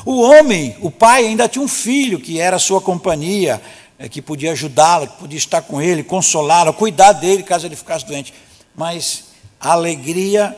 O 0.04 0.20
homem, 0.20 0.76
o 0.80 0.90
pai, 0.90 1.26
ainda 1.26 1.48
tinha 1.48 1.64
um 1.64 1.68
filho 1.68 2.20
que 2.20 2.40
era 2.40 2.58
sua 2.58 2.80
companhia, 2.80 3.60
eh, 3.98 4.08
que 4.08 4.22
podia 4.22 4.52
ajudá-lo, 4.52 5.08
que 5.08 5.16
podia 5.18 5.38
estar 5.38 5.62
com 5.62 5.80
ele, 5.80 6.02
consolá-lo, 6.02 6.72
cuidar 6.72 7.12
dele 7.12 7.42
caso 7.42 7.66
ele 7.66 7.76
ficasse 7.76 8.06
doente. 8.06 8.32
Mas 8.74 9.24
a 9.60 9.72
alegria 9.72 10.56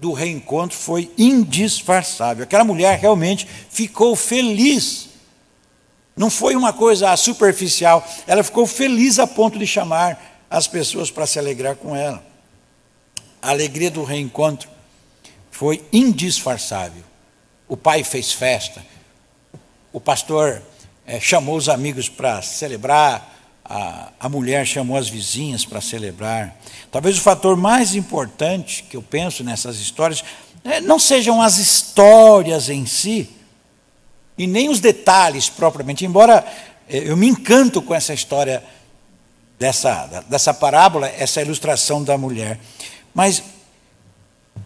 do 0.00 0.12
reencontro 0.12 0.76
foi 0.76 1.10
indisfarçável. 1.16 2.44
Aquela 2.44 2.64
mulher 2.64 2.98
realmente 2.98 3.46
ficou 3.70 4.14
feliz. 4.14 5.08
Não 6.16 6.30
foi 6.30 6.54
uma 6.56 6.72
coisa 6.72 7.14
superficial, 7.16 8.06
ela 8.26 8.42
ficou 8.42 8.66
feliz 8.66 9.18
a 9.18 9.26
ponto 9.26 9.58
de 9.58 9.66
chamar 9.66 10.44
as 10.48 10.66
pessoas 10.66 11.10
para 11.10 11.26
se 11.26 11.38
alegrar 11.38 11.76
com 11.76 11.94
ela. 11.94 12.24
A 13.42 13.50
alegria 13.50 13.90
do 13.90 14.02
reencontro 14.02 14.68
foi 15.50 15.84
indisfarçável. 15.92 17.02
O 17.68 17.76
pai 17.76 18.04
fez 18.04 18.32
festa, 18.32 18.84
o 19.92 20.00
pastor 20.00 20.62
é, 21.06 21.18
chamou 21.18 21.56
os 21.56 21.68
amigos 21.68 22.08
para 22.08 22.40
celebrar, 22.42 23.34
a, 23.64 24.12
a 24.20 24.28
mulher 24.28 24.66
chamou 24.66 24.96
as 24.96 25.08
vizinhas 25.08 25.64
para 25.64 25.80
celebrar. 25.80 26.56
Talvez 26.90 27.18
o 27.18 27.20
fator 27.20 27.56
mais 27.56 27.94
importante 27.94 28.84
que 28.84 28.96
eu 28.96 29.02
penso 29.02 29.42
nessas 29.42 29.78
histórias 29.80 30.22
é, 30.64 30.80
não 30.80 30.98
sejam 30.98 31.40
as 31.40 31.58
histórias 31.58 32.68
em 32.68 32.86
si, 32.86 33.30
e 34.38 34.46
nem 34.46 34.68
os 34.68 34.80
detalhes 34.80 35.48
propriamente, 35.48 36.04
embora 36.04 36.44
é, 36.88 36.98
eu 36.98 37.16
me 37.16 37.28
encanto 37.28 37.80
com 37.80 37.94
essa 37.94 38.12
história 38.12 38.62
dessa, 39.58 40.24
dessa 40.28 40.52
parábola, 40.52 41.08
essa 41.08 41.40
ilustração 41.40 42.02
da 42.02 42.18
mulher. 42.18 42.60
Mas 43.14 43.42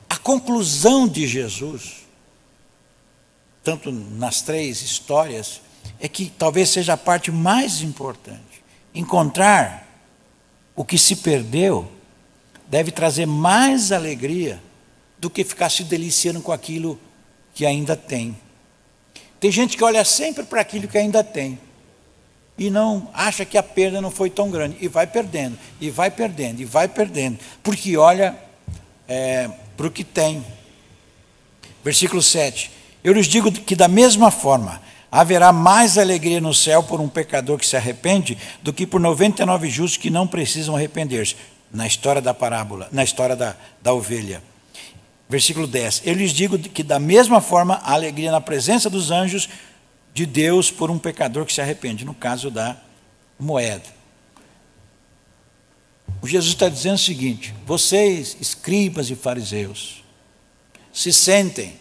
a 0.09 0.17
conclusão 0.17 1.07
de 1.07 1.27
Jesus, 1.27 2.00
tanto 3.63 3.91
nas 3.93 4.43
três 4.43 4.83
histórias, 4.83 5.61
é 5.99 6.09
que 6.09 6.31
talvez 6.31 6.71
seja 6.71 6.95
a 6.95 6.97
parte 6.97 7.31
mais 7.31 7.83
importante. 7.83 8.63
Encontrar 8.95 9.87
o 10.75 10.85
que 10.85 10.99
se 10.99 11.17
perdeu 11.17 11.91
deve 12.67 12.91
trazer 12.91 13.27
mais 13.27 13.93
alegria 13.93 14.61
do 15.19 15.29
que 15.29 15.45
ficar 15.45 15.71
se 15.71 15.85
deliciando 15.85 16.41
com 16.41 16.53
aquilo 16.53 16.99
que 17.55 17.67
ainda 17.67 17.97
tem. 17.97 18.37
Tem 19.39 19.51
gente 19.51 19.77
que 19.77 19.85
olha 19.85 20.05
sempre 20.05 20.45
para 20.45 20.61
aquilo 20.61 20.89
que 20.89 20.99
ainda 20.99 21.23
tem 21.23 21.59
e 22.61 22.69
não 22.69 23.09
acha 23.15 23.45
que 23.47 23.57
a 23.57 23.63
perda 23.63 24.03
não 24.03 24.11
foi 24.11 24.29
tão 24.29 24.51
grande 24.51 24.77
e 24.81 24.87
vai 24.87 25.07
perdendo, 25.07 25.59
e 25.81 25.89
vai 25.89 26.11
perdendo, 26.11 26.61
e 26.61 26.65
vai 26.67 26.87
perdendo, 26.87 27.39
porque 27.63 27.97
olha 27.97 28.39
é, 29.09 29.51
para 29.77 29.87
o 29.87 29.91
que 29.91 30.05
tem. 30.05 30.45
Versículo 31.83 32.21
7: 32.21 32.71
Eu 33.03 33.13
lhes 33.13 33.27
digo 33.27 33.51
que 33.51 33.75
da 33.75 33.89
mesma 33.89 34.31
forma 34.31 34.81
haverá 35.11 35.53
mais 35.53 35.99
alegria 35.99 36.41
no 36.41 36.55
céu 36.55 36.83
por 36.83 37.01
um 37.01 37.09
pecador 37.09 37.59
que 37.59 37.67
se 37.67 37.77
arrepende 37.77 38.39
do 38.63 38.73
que 38.73 38.87
por 38.87 39.01
99 39.01 39.69
justos 39.69 39.97
que 39.97 40.11
não 40.11 40.27
precisam 40.27 40.77
arrepender-se. 40.77 41.37
Na 41.73 41.87
história 41.87 42.21
da 42.21 42.35
parábola, 42.35 42.89
na 42.91 43.05
história 43.05 43.37
da, 43.37 43.55
da 43.81 43.93
ovelha. 43.93 44.43
Versículo 45.29 45.69
10: 45.69 46.03
Eu 46.05 46.15
lhes 46.15 46.33
digo 46.33 46.59
que, 46.59 46.83
da 46.83 46.99
mesma 46.99 47.41
forma, 47.41 47.81
há 47.85 47.93
alegria 47.93 48.33
na 48.33 48.41
presença 48.41 48.91
dos 48.91 49.13
anjos 49.13 49.49
de 50.13 50.27
Deus 50.27 50.73
por 50.73 50.91
um 50.91 50.99
pecador 50.99 51.47
que 51.47 51.53
se 51.53 51.61
arrepende, 51.61 52.05
no 52.05 52.13
caso 52.13 52.51
da 52.51 52.77
moeda. 53.39 54.01
O 56.21 56.27
Jesus 56.27 56.53
está 56.53 56.69
dizendo 56.69 56.97
o 56.97 56.99
seguinte: 56.99 57.55
vocês, 57.65 58.37
escribas 58.41 59.09
e 59.11 59.15
fariseus, 59.15 60.05
se 60.93 61.13
sentem, 61.13 61.80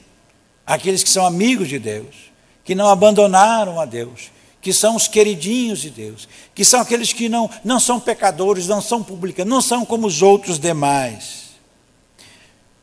aqueles 0.70 1.02
que 1.02 1.10
são 1.10 1.26
amigos 1.26 1.68
de 1.68 1.80
Deus, 1.80 2.16
que 2.64 2.76
não 2.76 2.88
abandonaram 2.88 3.80
a 3.80 3.86
Deus, 3.86 4.30
que 4.62 4.72
são 4.72 4.96
os 4.96 5.08
queridinhos 5.08 5.82
de 5.82 5.90
Deus, 5.90 6.30
que 6.54 6.64
são 6.64 6.80
aqueles 6.80 7.12
que 7.12 7.28
não, 7.28 7.50
não 7.64 7.80
são 7.80 8.00
pecadores, 8.00 8.68
não 8.68 8.80
são 8.80 9.04
publicanos, 9.04 9.50
não 9.50 9.62
são 9.62 9.84
como 9.84 10.06
os 10.06 10.22
outros 10.22 10.60
demais. 10.60 11.50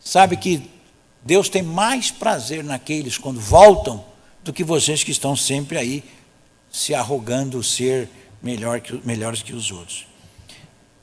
Sabe 0.00 0.36
que 0.36 0.68
Deus 1.22 1.48
tem 1.48 1.62
mais 1.62 2.11
prazer 2.11 2.64
naqueles 2.64 3.18
quando 3.18 3.40
voltam 3.40 4.04
do 4.42 4.52
que 4.52 4.64
vocês 4.64 5.04
que 5.04 5.12
estão 5.12 5.36
sempre 5.36 5.78
aí 5.78 6.02
se 6.72 6.92
arrogando 6.92 7.62
ser 7.62 8.08
melhor 8.42 8.80
que, 8.80 9.00
melhores 9.04 9.42
que 9.42 9.52
os 9.52 9.70
outros. 9.70 10.08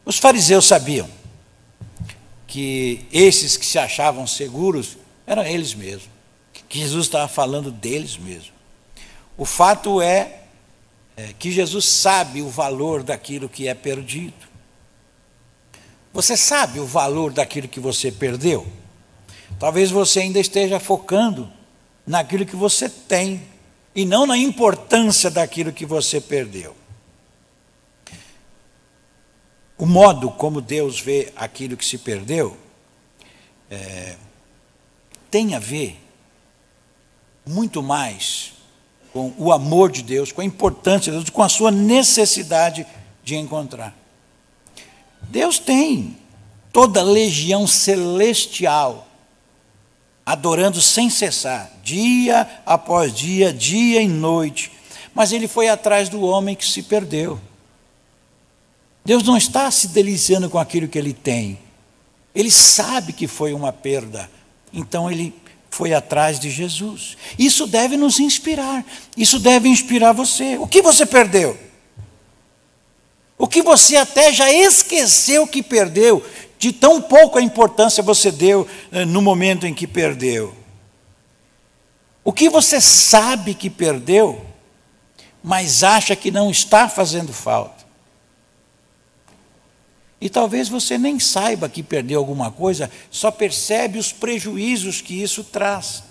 Os 0.03 0.17
fariseus 0.17 0.65
sabiam 0.65 1.09
que 2.45 3.05
esses 3.11 3.55
que 3.55 3.65
se 3.65 3.79
achavam 3.79 4.27
seguros 4.27 4.97
eram 5.25 5.45
eles 5.45 5.73
mesmos, 5.73 6.12
que 6.73 6.79
Jesus 6.79 7.05
estava 7.05 7.27
falando 7.27 7.69
deles 7.71 8.17
mesmos. 8.17 8.51
O 9.37 9.45
fato 9.45 10.01
é, 10.01 10.39
é 11.15 11.31
que 11.37 11.51
Jesus 11.51 11.85
sabe 11.85 12.41
o 12.41 12.49
valor 12.49 13.03
daquilo 13.03 13.47
que 13.47 13.67
é 13.67 13.75
perdido. 13.75 14.33
Você 16.11 16.35
sabe 16.35 16.79
o 16.79 16.85
valor 16.87 17.31
daquilo 17.31 17.67
que 17.67 17.79
você 17.79 18.11
perdeu? 18.11 18.65
Talvez 19.59 19.91
você 19.91 20.21
ainda 20.21 20.39
esteja 20.39 20.79
focando 20.79 21.47
naquilo 22.07 22.43
que 22.43 22.55
você 22.55 22.89
tem 22.89 23.43
e 23.93 24.03
não 24.03 24.25
na 24.25 24.35
importância 24.35 25.29
daquilo 25.29 25.71
que 25.71 25.85
você 25.85 26.19
perdeu. 26.19 26.75
O 29.77 29.85
modo 29.85 30.31
como 30.31 30.59
Deus 30.59 30.99
vê 30.99 31.31
aquilo 31.35 31.77
que 31.77 31.85
se 31.85 31.99
perdeu 31.99 32.57
é, 33.69 34.15
tem 35.29 35.53
a 35.53 35.59
ver 35.59 36.02
muito 37.45 37.81
mais 37.83 38.53
com 39.11 39.33
o 39.37 39.51
amor 39.51 39.91
de 39.91 40.01
Deus, 40.01 40.31
com 40.31 40.41
a 40.41 40.45
importância 40.45 41.11
de 41.11 41.17
Deus, 41.17 41.29
com 41.29 41.43
a 41.43 41.49
sua 41.49 41.69
necessidade 41.71 42.85
de 43.23 43.35
encontrar. 43.35 43.95
Deus 45.21 45.59
tem 45.59 46.17
toda 46.71 46.99
a 46.99 47.03
legião 47.03 47.67
celestial 47.67 49.07
adorando 50.25 50.81
sem 50.81 51.09
cessar, 51.09 51.69
dia 51.83 52.49
após 52.65 53.13
dia, 53.13 53.53
dia 53.53 54.01
e 54.01 54.07
noite. 54.07 54.71
Mas 55.13 55.31
ele 55.31 55.47
foi 55.47 55.67
atrás 55.67 56.09
do 56.09 56.21
homem 56.21 56.55
que 56.55 56.65
se 56.65 56.81
perdeu. 56.81 57.39
Deus 59.05 59.21
não 59.23 59.37
está 59.37 59.69
se 59.69 59.89
deliciando 59.89 60.49
com 60.49 60.57
aquilo 60.57 60.87
que 60.87 60.97
ele 60.97 61.13
tem. 61.13 61.59
Ele 62.33 62.49
sabe 62.49 63.13
que 63.13 63.27
foi 63.27 63.53
uma 63.53 63.71
perda. 63.71 64.29
Então 64.71 65.11
ele 65.11 65.35
foi 65.73 65.91
atrás 65.91 66.39
de 66.39 66.51
Jesus. 66.51 67.17
Isso 67.37 67.65
deve 67.65 67.97
nos 67.97 68.19
inspirar. 68.19 68.85
Isso 69.17 69.39
deve 69.39 69.67
inspirar 69.67 70.13
você. 70.13 70.55
O 70.59 70.67
que 70.67 70.83
você 70.83 71.03
perdeu? 71.03 71.57
O 73.39 73.47
que 73.47 73.63
você 73.63 73.95
até 73.95 74.31
já 74.31 74.53
esqueceu 74.53 75.47
que 75.47 75.63
perdeu, 75.63 76.23
de 76.59 76.71
tão 76.71 77.01
pouca 77.01 77.41
importância 77.41 78.03
você 78.03 78.31
deu 78.31 78.67
eh, 78.91 79.03
no 79.03 79.19
momento 79.19 79.65
em 79.65 79.73
que 79.73 79.87
perdeu. 79.87 80.53
O 82.23 82.31
que 82.31 82.49
você 82.49 82.79
sabe 82.79 83.55
que 83.55 83.69
perdeu, 83.69 84.45
mas 85.43 85.83
acha 85.83 86.15
que 86.15 86.29
não 86.29 86.51
está 86.51 86.87
fazendo 86.87 87.33
falta. 87.33 87.82
E 90.23 90.29
talvez 90.29 90.69
você 90.69 90.97
nem 90.97 91.19
saiba 91.19 91.67
que 91.67 91.83
perdeu 91.83 92.17
alguma 92.17 92.49
coisa, 92.49 92.89
só 93.11 93.29
percebe 93.29 93.99
os 93.99 94.13
prejuízos 94.13 95.01
que 95.01 95.21
isso 95.21 95.43
traz. 95.43 96.01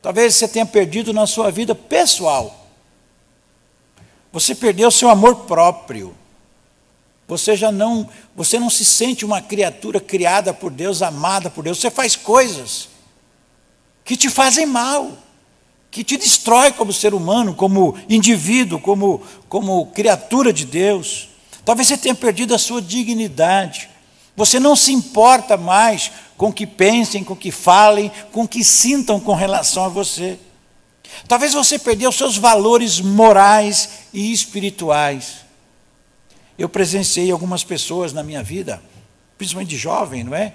Talvez 0.00 0.34
você 0.34 0.48
tenha 0.48 0.64
perdido 0.64 1.12
na 1.12 1.26
sua 1.26 1.50
vida 1.50 1.74
pessoal. 1.74 2.66
Você 4.32 4.54
perdeu 4.54 4.90
seu 4.90 5.10
amor 5.10 5.44
próprio. 5.44 6.14
Você 7.26 7.54
já 7.54 7.70
não, 7.70 8.08
você 8.34 8.58
não 8.58 8.70
se 8.70 8.82
sente 8.82 9.26
uma 9.26 9.42
criatura 9.42 10.00
criada 10.00 10.54
por 10.54 10.70
Deus, 10.70 11.02
amada 11.02 11.50
por 11.50 11.62
Deus. 11.62 11.76
Você 11.76 11.90
faz 11.90 12.16
coisas 12.16 12.88
que 14.06 14.16
te 14.16 14.30
fazem 14.30 14.64
mal, 14.64 15.12
que 15.90 16.02
te 16.02 16.16
destrói 16.16 16.72
como 16.72 16.94
ser 16.94 17.12
humano, 17.12 17.54
como 17.54 17.94
indivíduo, 18.08 18.80
como, 18.80 19.20
como 19.50 19.88
criatura 19.88 20.50
de 20.50 20.64
Deus. 20.64 21.28
Talvez 21.68 21.88
você 21.88 21.98
tenha 21.98 22.14
perdido 22.14 22.54
a 22.54 22.58
sua 22.58 22.80
dignidade. 22.80 23.90
Você 24.34 24.58
não 24.58 24.74
se 24.74 24.90
importa 24.90 25.54
mais 25.54 26.10
com 26.34 26.48
o 26.48 26.52
que 26.52 26.66
pensem, 26.66 27.22
com 27.22 27.34
o 27.34 27.36
que 27.36 27.50
falem, 27.50 28.10
com 28.32 28.44
o 28.44 28.48
que 28.48 28.64
sintam 28.64 29.20
com 29.20 29.34
relação 29.34 29.84
a 29.84 29.88
você. 29.90 30.38
Talvez 31.26 31.52
você 31.52 31.78
perdeu 31.78 32.10
seus 32.10 32.38
valores 32.38 33.02
morais 33.02 34.06
e 34.14 34.32
espirituais. 34.32 35.44
Eu 36.58 36.70
presenciei 36.70 37.30
algumas 37.30 37.62
pessoas 37.62 38.14
na 38.14 38.22
minha 38.22 38.42
vida, 38.42 38.82
principalmente 39.36 39.76
jovem, 39.76 40.24
não 40.24 40.34
é? 40.34 40.54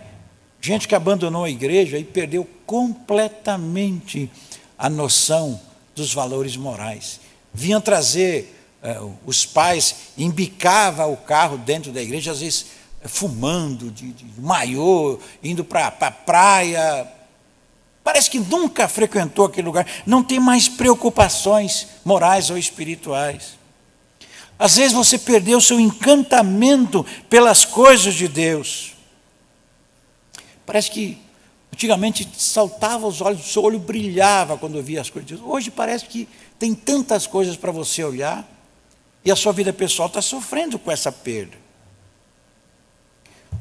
Gente 0.60 0.88
que 0.88 0.96
abandonou 0.96 1.44
a 1.44 1.50
igreja 1.52 2.00
e 2.00 2.04
perdeu 2.04 2.44
completamente 2.66 4.32
a 4.76 4.90
noção 4.90 5.62
dos 5.94 6.12
valores 6.12 6.58
morais. 6.58 7.20
Vinham 7.54 7.80
trazer 7.80 8.63
os 9.26 9.46
pais 9.46 9.96
embicava 10.18 11.06
o 11.06 11.16
carro 11.16 11.58
dentro 11.58 11.92
da 11.92 12.02
igreja, 12.02 12.32
às 12.32 12.42
vezes 12.42 12.66
fumando, 13.06 13.90
de, 13.92 14.12
de 14.12 14.26
maiô, 14.42 15.20
indo 15.44 15.64
para 15.64 15.88
a 15.88 15.92
pra 15.92 16.12
praia. 16.12 17.08
Parece 18.04 18.30
que 18.30 18.40
nunca 18.40 18.88
frequentou 18.88 19.46
aquele 19.46 19.66
lugar, 19.68 19.88
não 20.06 20.24
tem 20.24 20.40
mais 20.40 20.68
preocupações 20.68 21.88
morais 22.04 22.50
ou 22.50 22.58
espirituais. 22.58 23.58
Às 24.60 24.76
vezes 24.76 24.94
você 24.94 25.18
perdeu 25.18 25.60
seu 25.60 25.80
encantamento 25.80 27.06
pelas 27.30 27.66
coisas 27.66 28.14
de 28.14 28.28
Deus. 28.28 28.94
Parece 30.66 30.92
que 30.92 31.18
antigamente 31.74 32.28
saltava 32.38 33.08
os 33.08 33.20
olhos, 33.20 33.46
o 33.46 33.50
seu 33.50 33.64
olho 33.64 33.80
brilhava 33.80 34.58
quando 34.58 34.82
via 34.82 35.02
as 35.02 35.10
coisas 35.10 35.28
de 35.28 35.36
Deus. 35.36 35.48
Hoje 35.50 35.72
parece 35.72 36.06
que 36.06 36.28
tem 36.60 36.74
tantas 36.74 37.26
coisas 37.26 37.58
para 37.58 37.72
você 37.72 38.04
olhar. 38.04 38.53
E 39.26 39.32
a 39.32 39.36
sua 39.36 39.54
vida 39.54 39.72
pessoal 39.72 40.08
está 40.08 40.22
sofrendo 40.22 40.78
com 40.78 40.92
essa 40.92 41.12
perda. 41.12 41.58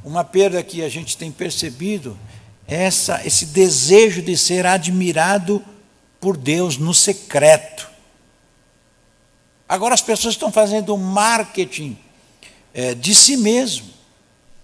Uma 0.04 0.24
perda 0.24 0.62
que 0.62 0.82
a 0.82 0.88
gente 0.88 1.16
tem 1.16 1.30
percebido 1.30 2.18
é 2.66 2.84
essa, 2.84 3.24
esse 3.24 3.46
desejo 3.46 4.20
de 4.20 4.36
ser 4.36 4.66
admirado 4.66 5.64
por 6.20 6.36
Deus 6.36 6.76
no 6.76 6.92
secreto. 6.92 7.88
Agora 9.68 9.94
as 9.94 10.02
pessoas 10.02 10.34
estão 10.34 10.50
fazendo 10.50 10.96
marketing 10.96 11.96
é, 12.74 12.94
de 12.94 13.14
si 13.14 13.36
mesmo. 13.36 13.90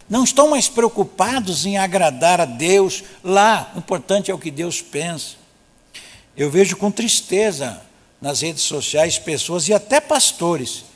Não 0.08 0.24
estão 0.24 0.48
mais 0.48 0.68
preocupados 0.68 1.64
em 1.64 1.78
agradar 1.78 2.40
a 2.40 2.44
Deus 2.44 3.04
lá. 3.22 3.70
O 3.76 3.78
importante 3.78 4.30
é 4.30 4.34
o 4.34 4.38
que 4.38 4.50
Deus 4.50 4.82
pensa. 4.82 5.36
Eu 6.36 6.50
vejo 6.50 6.76
com 6.76 6.90
tristeza 6.90 7.80
nas 8.20 8.40
redes 8.40 8.64
sociais 8.64 9.18
pessoas 9.18 9.68
e 9.68 9.74
até 9.74 10.00
pastores 10.00 10.87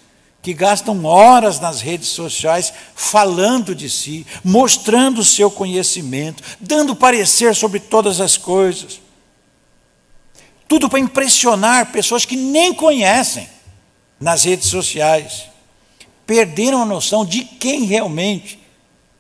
que 0.43 0.53
gastam 0.53 1.05
horas 1.05 1.61
nas 1.61 1.81
redes 1.81 2.09
sociais 2.09 2.75
falando 2.97 3.77
de 3.77 3.89
si, 3.89 4.27
mostrando 4.43 5.21
o 5.21 5.25
seu 5.25 5.49
conhecimento, 5.49 6.43
dando 6.59 6.97
parecer 6.97 7.55
sobre 7.55 7.79
todas 7.79 8.21
as 8.21 8.37
coisas. 8.37 9.01
Tudo 10.67 10.89
para 10.89 10.99
impressionar 10.99 11.93
pessoas 11.93 12.25
que 12.25 12.35
nem 12.35 12.75
conhecem 12.75 13.49
nas 14.19 14.43
redes 14.43 14.69
sociais. 14.69 15.45
Perderam 16.27 16.83
a 16.83 16.87
noção 16.87 17.25
de 17.25 17.45
quem 17.45 17.85
realmente 17.85 18.59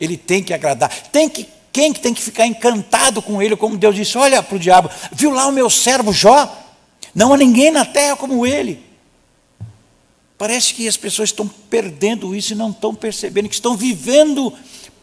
ele 0.00 0.16
tem 0.16 0.42
que 0.42 0.52
agradar. 0.52 0.90
Tem 1.12 1.28
que, 1.28 1.46
quem 1.72 1.92
que 1.92 2.00
tem 2.00 2.12
que 2.12 2.22
ficar 2.22 2.46
encantado 2.46 3.22
com 3.22 3.40
ele, 3.40 3.54
como 3.54 3.76
Deus 3.76 3.94
disse: 3.94 4.18
Olha 4.18 4.42
para 4.42 4.56
o 4.56 4.58
diabo, 4.58 4.90
viu 5.12 5.30
lá 5.30 5.46
o 5.46 5.52
meu 5.52 5.70
servo 5.70 6.12
Jó? 6.12 6.50
Não 7.14 7.32
há 7.32 7.36
ninguém 7.36 7.70
na 7.70 7.84
terra 7.84 8.16
como 8.16 8.44
ele. 8.44 8.91
Parece 10.42 10.74
que 10.74 10.88
as 10.88 10.96
pessoas 10.96 11.28
estão 11.28 11.46
perdendo 11.46 12.34
isso 12.34 12.52
e 12.52 12.56
não 12.56 12.70
estão 12.70 12.92
percebendo 12.92 13.48
que 13.48 13.54
estão 13.54 13.76
vivendo 13.76 14.52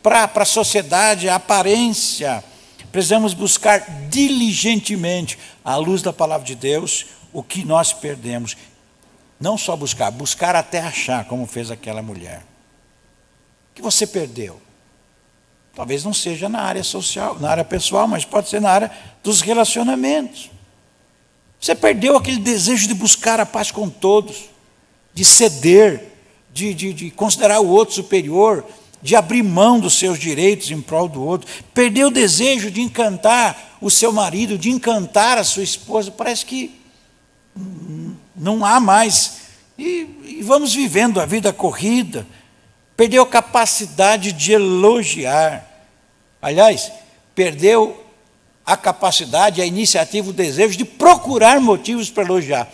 para 0.03 0.29
a 0.35 0.43
sociedade 0.43 1.29
a 1.29 1.35
aparência. 1.35 2.43
Precisamos 2.91 3.33
buscar 3.33 4.09
diligentemente, 4.09 5.39
à 5.63 5.77
luz 5.77 6.01
da 6.01 6.11
palavra 6.11 6.45
de 6.45 6.55
Deus, 6.55 7.05
o 7.31 7.41
que 7.41 7.63
nós 7.63 7.93
perdemos. 7.93 8.57
Não 9.39 9.57
só 9.57 9.77
buscar, 9.77 10.11
buscar 10.11 10.57
até 10.57 10.81
achar, 10.81 11.23
como 11.23 11.47
fez 11.47 11.71
aquela 11.71 12.01
mulher. 12.01 12.39
O 13.71 13.75
que 13.75 13.81
você 13.81 14.05
perdeu? 14.05 14.61
Talvez 15.73 16.03
não 16.03 16.13
seja 16.13 16.49
na 16.49 16.63
área 16.63 16.83
social, 16.83 17.39
na 17.39 17.49
área 17.49 17.63
pessoal, 17.63 18.09
mas 18.09 18.25
pode 18.25 18.49
ser 18.49 18.59
na 18.59 18.71
área 18.71 18.91
dos 19.23 19.39
relacionamentos. 19.39 20.51
Você 21.61 21.73
perdeu 21.73 22.17
aquele 22.17 22.39
desejo 22.39 22.89
de 22.89 22.93
buscar 22.93 23.39
a 23.39 23.45
paz 23.45 23.71
com 23.71 23.89
todos, 23.89 24.49
de 25.13 25.25
ceder, 25.25 26.03
de, 26.53 26.73
de, 26.73 26.93
de 26.93 27.11
considerar 27.11 27.59
o 27.59 27.67
outro 27.67 27.95
superior, 27.95 28.65
de 29.01 29.15
abrir 29.15 29.43
mão 29.43 29.79
dos 29.79 29.97
seus 29.97 30.19
direitos 30.19 30.71
em 30.71 30.81
prol 30.81 31.07
do 31.07 31.23
outro. 31.23 31.49
Perdeu 31.73 32.07
o 32.07 32.11
desejo 32.11 32.69
de 32.69 32.81
encantar 32.81 33.77
o 33.81 33.89
seu 33.89 34.11
marido, 34.11 34.57
de 34.57 34.69
encantar 34.69 35.37
a 35.37 35.43
sua 35.43 35.63
esposa. 35.63 36.11
Parece 36.11 36.45
que 36.45 36.79
não 38.35 38.65
há 38.65 38.79
mais. 38.79 39.39
E, 39.77 40.07
e 40.25 40.43
vamos 40.43 40.73
vivendo 40.73 41.19
a 41.21 41.25
vida 41.25 41.53
corrida. 41.53 42.27
Perdeu 42.97 43.23
a 43.23 43.27
capacidade 43.27 44.33
de 44.33 44.51
elogiar. 44.51 45.65
Aliás, 46.41 46.91
perdeu 47.33 48.05
a 48.65 48.75
capacidade, 48.75 49.61
a 49.61 49.65
iniciativa, 49.65 50.29
o 50.29 50.33
desejo 50.33 50.77
de 50.77 50.85
procurar 50.85 51.59
motivos 51.59 52.09
para 52.09 52.23
elogiar. 52.23 52.69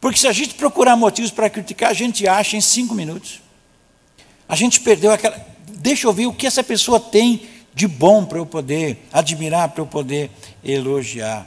Porque 0.00 0.18
se 0.18 0.28
a 0.28 0.32
gente 0.32 0.54
procurar 0.54 0.96
motivos 0.96 1.30
para 1.30 1.50
criticar, 1.50 1.90
a 1.90 1.94
gente 1.94 2.26
acha 2.26 2.56
em 2.56 2.60
cinco 2.60 2.94
minutos. 2.94 3.40
A 4.48 4.54
gente 4.54 4.80
perdeu 4.80 5.10
aquela. 5.10 5.44
Deixa 5.66 6.06
eu 6.06 6.12
ver 6.12 6.26
o 6.26 6.32
que 6.32 6.46
essa 6.46 6.62
pessoa 6.62 7.00
tem 7.00 7.42
de 7.74 7.86
bom 7.86 8.24
para 8.24 8.38
eu 8.38 8.46
poder 8.46 8.98
admirar, 9.12 9.70
para 9.70 9.82
eu 9.82 9.86
poder 9.86 10.30
elogiar. 10.64 11.46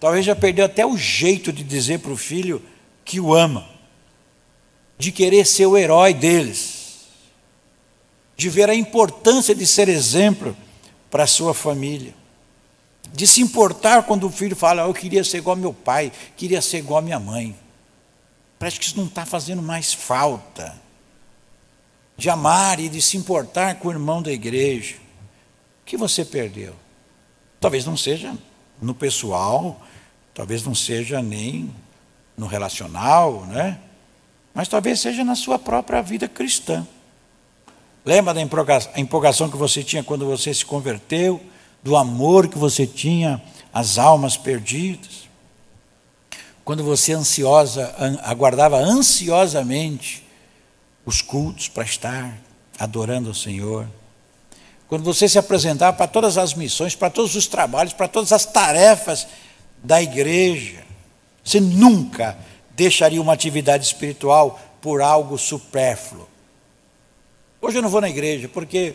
Talvez 0.00 0.24
já 0.24 0.34
perdeu 0.34 0.64
até 0.64 0.84
o 0.84 0.96
jeito 0.96 1.52
de 1.52 1.62
dizer 1.62 2.00
para 2.00 2.12
o 2.12 2.16
filho 2.16 2.62
que 3.04 3.20
o 3.20 3.34
ama, 3.34 3.66
de 4.98 5.12
querer 5.12 5.46
ser 5.46 5.66
o 5.66 5.76
herói 5.76 6.12
deles, 6.12 7.06
de 8.36 8.48
ver 8.48 8.68
a 8.68 8.74
importância 8.74 9.54
de 9.54 9.66
ser 9.66 9.88
exemplo 9.88 10.56
para 11.10 11.24
a 11.24 11.26
sua 11.26 11.54
família 11.54 12.14
de 13.14 13.28
se 13.28 13.40
importar 13.40 14.02
quando 14.02 14.26
o 14.26 14.30
filho 14.30 14.56
fala, 14.56 14.82
eu 14.82 14.92
queria 14.92 15.22
ser 15.22 15.38
igual 15.38 15.54
meu 15.54 15.72
pai, 15.72 16.10
queria 16.36 16.60
ser 16.60 16.78
igual 16.78 17.00
minha 17.00 17.20
mãe. 17.20 17.56
Parece 18.58 18.80
que 18.80 18.86
isso 18.86 18.96
não 18.96 19.06
está 19.06 19.24
fazendo 19.24 19.62
mais 19.62 19.94
falta. 19.94 20.74
De 22.16 22.28
amar 22.28 22.80
e 22.80 22.88
de 22.88 23.00
se 23.00 23.16
importar 23.16 23.76
com 23.76 23.86
o 23.86 23.92
irmão 23.92 24.20
da 24.20 24.32
igreja. 24.32 24.96
que 25.86 25.96
você 25.96 26.24
perdeu? 26.24 26.74
Talvez 27.60 27.86
não 27.86 27.96
seja 27.96 28.36
no 28.82 28.94
pessoal, 28.94 29.80
talvez 30.34 30.64
não 30.64 30.74
seja 30.74 31.22
nem 31.22 31.72
no 32.36 32.48
relacional, 32.48 33.46
né? 33.46 33.78
Mas 34.52 34.66
talvez 34.66 34.98
seja 34.98 35.22
na 35.22 35.36
sua 35.36 35.56
própria 35.56 36.02
vida 36.02 36.26
cristã. 36.26 36.84
Lembra 38.04 38.34
da 38.34 38.40
empolgação 38.96 39.48
que 39.48 39.56
você 39.56 39.84
tinha 39.84 40.02
quando 40.02 40.26
você 40.26 40.52
se 40.52 40.64
converteu, 40.64 41.40
do 41.84 41.96
amor 41.96 42.48
que 42.48 42.56
você 42.56 42.86
tinha 42.86 43.40
às 43.72 43.98
almas 43.98 44.38
perdidas? 44.38 45.28
Quando 46.64 46.82
você 46.82 47.12
ansiosa 47.12 47.94
aguardava 48.22 48.78
ansiosamente 48.78 50.26
os 51.04 51.20
cultos 51.20 51.68
para 51.68 51.84
estar 51.84 52.38
adorando 52.78 53.30
o 53.30 53.34
Senhor? 53.34 53.86
Quando 54.88 55.04
você 55.04 55.28
se 55.28 55.38
apresentava 55.38 55.94
para 55.94 56.06
todas 56.06 56.38
as 56.38 56.54
missões, 56.54 56.94
para 56.94 57.10
todos 57.10 57.34
os 57.36 57.46
trabalhos, 57.46 57.92
para 57.92 58.08
todas 58.08 58.32
as 58.32 58.46
tarefas 58.46 59.26
da 59.82 60.02
igreja, 60.02 60.84
você 61.44 61.60
nunca 61.60 62.38
deixaria 62.70 63.20
uma 63.20 63.34
atividade 63.34 63.84
espiritual 63.84 64.58
por 64.80 65.02
algo 65.02 65.36
supérfluo. 65.36 66.26
Hoje 67.60 67.78
eu 67.78 67.82
não 67.82 67.90
vou 67.90 68.00
na 68.00 68.08
igreja 68.08 68.48
porque 68.48 68.94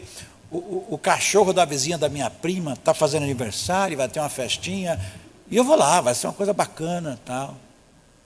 o, 0.51 0.93
o, 0.95 0.97
cachorro 0.97 1.53
da 1.53 1.63
vizinha 1.63 1.97
da 1.97 2.09
minha 2.09 2.29
prima 2.29 2.73
está 2.73 2.93
fazendo 2.93 3.23
aniversário, 3.23 3.97
vai 3.97 4.09
ter 4.09 4.19
uma 4.19 4.29
festinha, 4.29 4.99
e 5.49 5.55
eu 5.55 5.63
vou 5.63 5.75
lá, 5.75 6.01
vai 6.01 6.15
ser 6.15 6.27
uma 6.27 6.33
coisa 6.33 6.53
bacana 6.53 7.19
tal. 7.25 7.55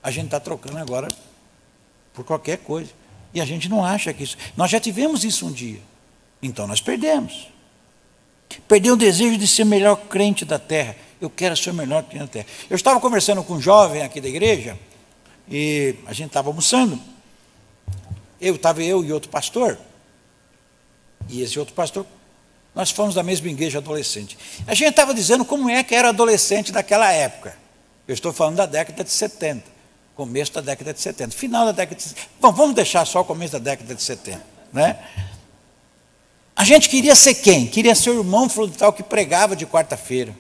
A 0.01 0.11
gente 0.11 0.25
está 0.25 0.39
trocando 0.39 0.77
agora 0.77 1.07
por 2.13 2.25
qualquer 2.25 2.57
coisa. 2.57 2.91
E 3.33 3.41
a 3.41 3.45
gente 3.45 3.67
não 3.69 3.83
acha 3.83 4.13
que 4.13 4.23
isso. 4.23 4.37
Nós 4.55 4.69
já 4.69 4.79
tivemos 4.79 5.23
isso 5.23 5.47
um 5.47 5.51
dia. 5.51 5.79
Então 6.41 6.67
nós 6.67 6.81
perdemos. 6.81 7.47
Perdeu 8.67 8.93
o 8.93 8.97
desejo 8.97 9.37
de 9.37 9.47
ser 9.47 9.63
o 9.63 9.65
melhor 9.65 9.95
crente 9.95 10.45
da 10.45 10.59
terra. 10.59 10.95
Eu 11.19 11.29
quero 11.29 11.55
ser 11.55 11.71
o 11.71 11.73
melhor 11.73 12.03
crente 12.03 12.25
da 12.25 12.27
terra. 12.27 12.45
Eu 12.69 12.75
estava 12.75 12.99
conversando 12.99 13.43
com 13.43 13.53
um 13.53 13.61
jovem 13.61 14.03
aqui 14.03 14.19
da 14.19 14.27
igreja, 14.27 14.77
e 15.49 15.95
a 16.05 16.13
gente 16.13 16.27
estava 16.27 16.49
almoçando. 16.49 16.99
Eu 18.39 18.55
estava 18.55 18.83
eu 18.83 19.03
e 19.03 19.11
outro 19.11 19.29
pastor. 19.29 19.77
E 21.29 21.41
esse 21.41 21.59
outro 21.59 21.73
pastor, 21.73 22.05
nós 22.75 22.89
fomos 22.91 23.15
da 23.15 23.23
mesma 23.23 23.47
igreja 23.49 23.77
adolescente. 23.77 24.37
A 24.65 24.73
gente 24.73 24.89
estava 24.89 25.13
dizendo 25.13 25.45
como 25.45 25.69
é 25.69 25.83
que 25.83 25.93
era 25.93 26.09
adolescente 26.09 26.71
daquela 26.71 27.11
época. 27.11 27.55
Eu 28.07 28.13
estou 28.13 28.33
falando 28.33 28.57
da 28.57 28.65
década 28.65 29.03
de 29.03 29.11
70, 29.11 29.63
começo 30.15 30.51
da 30.53 30.61
década 30.61 30.93
de 30.93 30.99
70, 30.99 31.35
final 31.35 31.65
da 31.65 31.71
década 31.71 31.95
de 31.95 32.03
70. 32.03 32.27
Bom, 32.41 32.51
vamos 32.51 32.75
deixar 32.75 33.05
só 33.05 33.21
o 33.21 33.25
começo 33.25 33.53
da 33.53 33.59
década 33.59 33.95
de 33.95 34.01
70, 34.01 34.41
né? 34.73 34.99
A 36.55 36.63
gente 36.63 36.89
queria 36.89 37.15
ser 37.15 37.35
quem? 37.35 37.65
Queria 37.65 37.95
ser 37.95 38.11
o 38.11 38.19
irmão 38.19 38.47
tal 38.77 38.93
que 38.93 39.01
pregava 39.01 39.55
de 39.55 39.65
quarta-feira. 39.65 40.35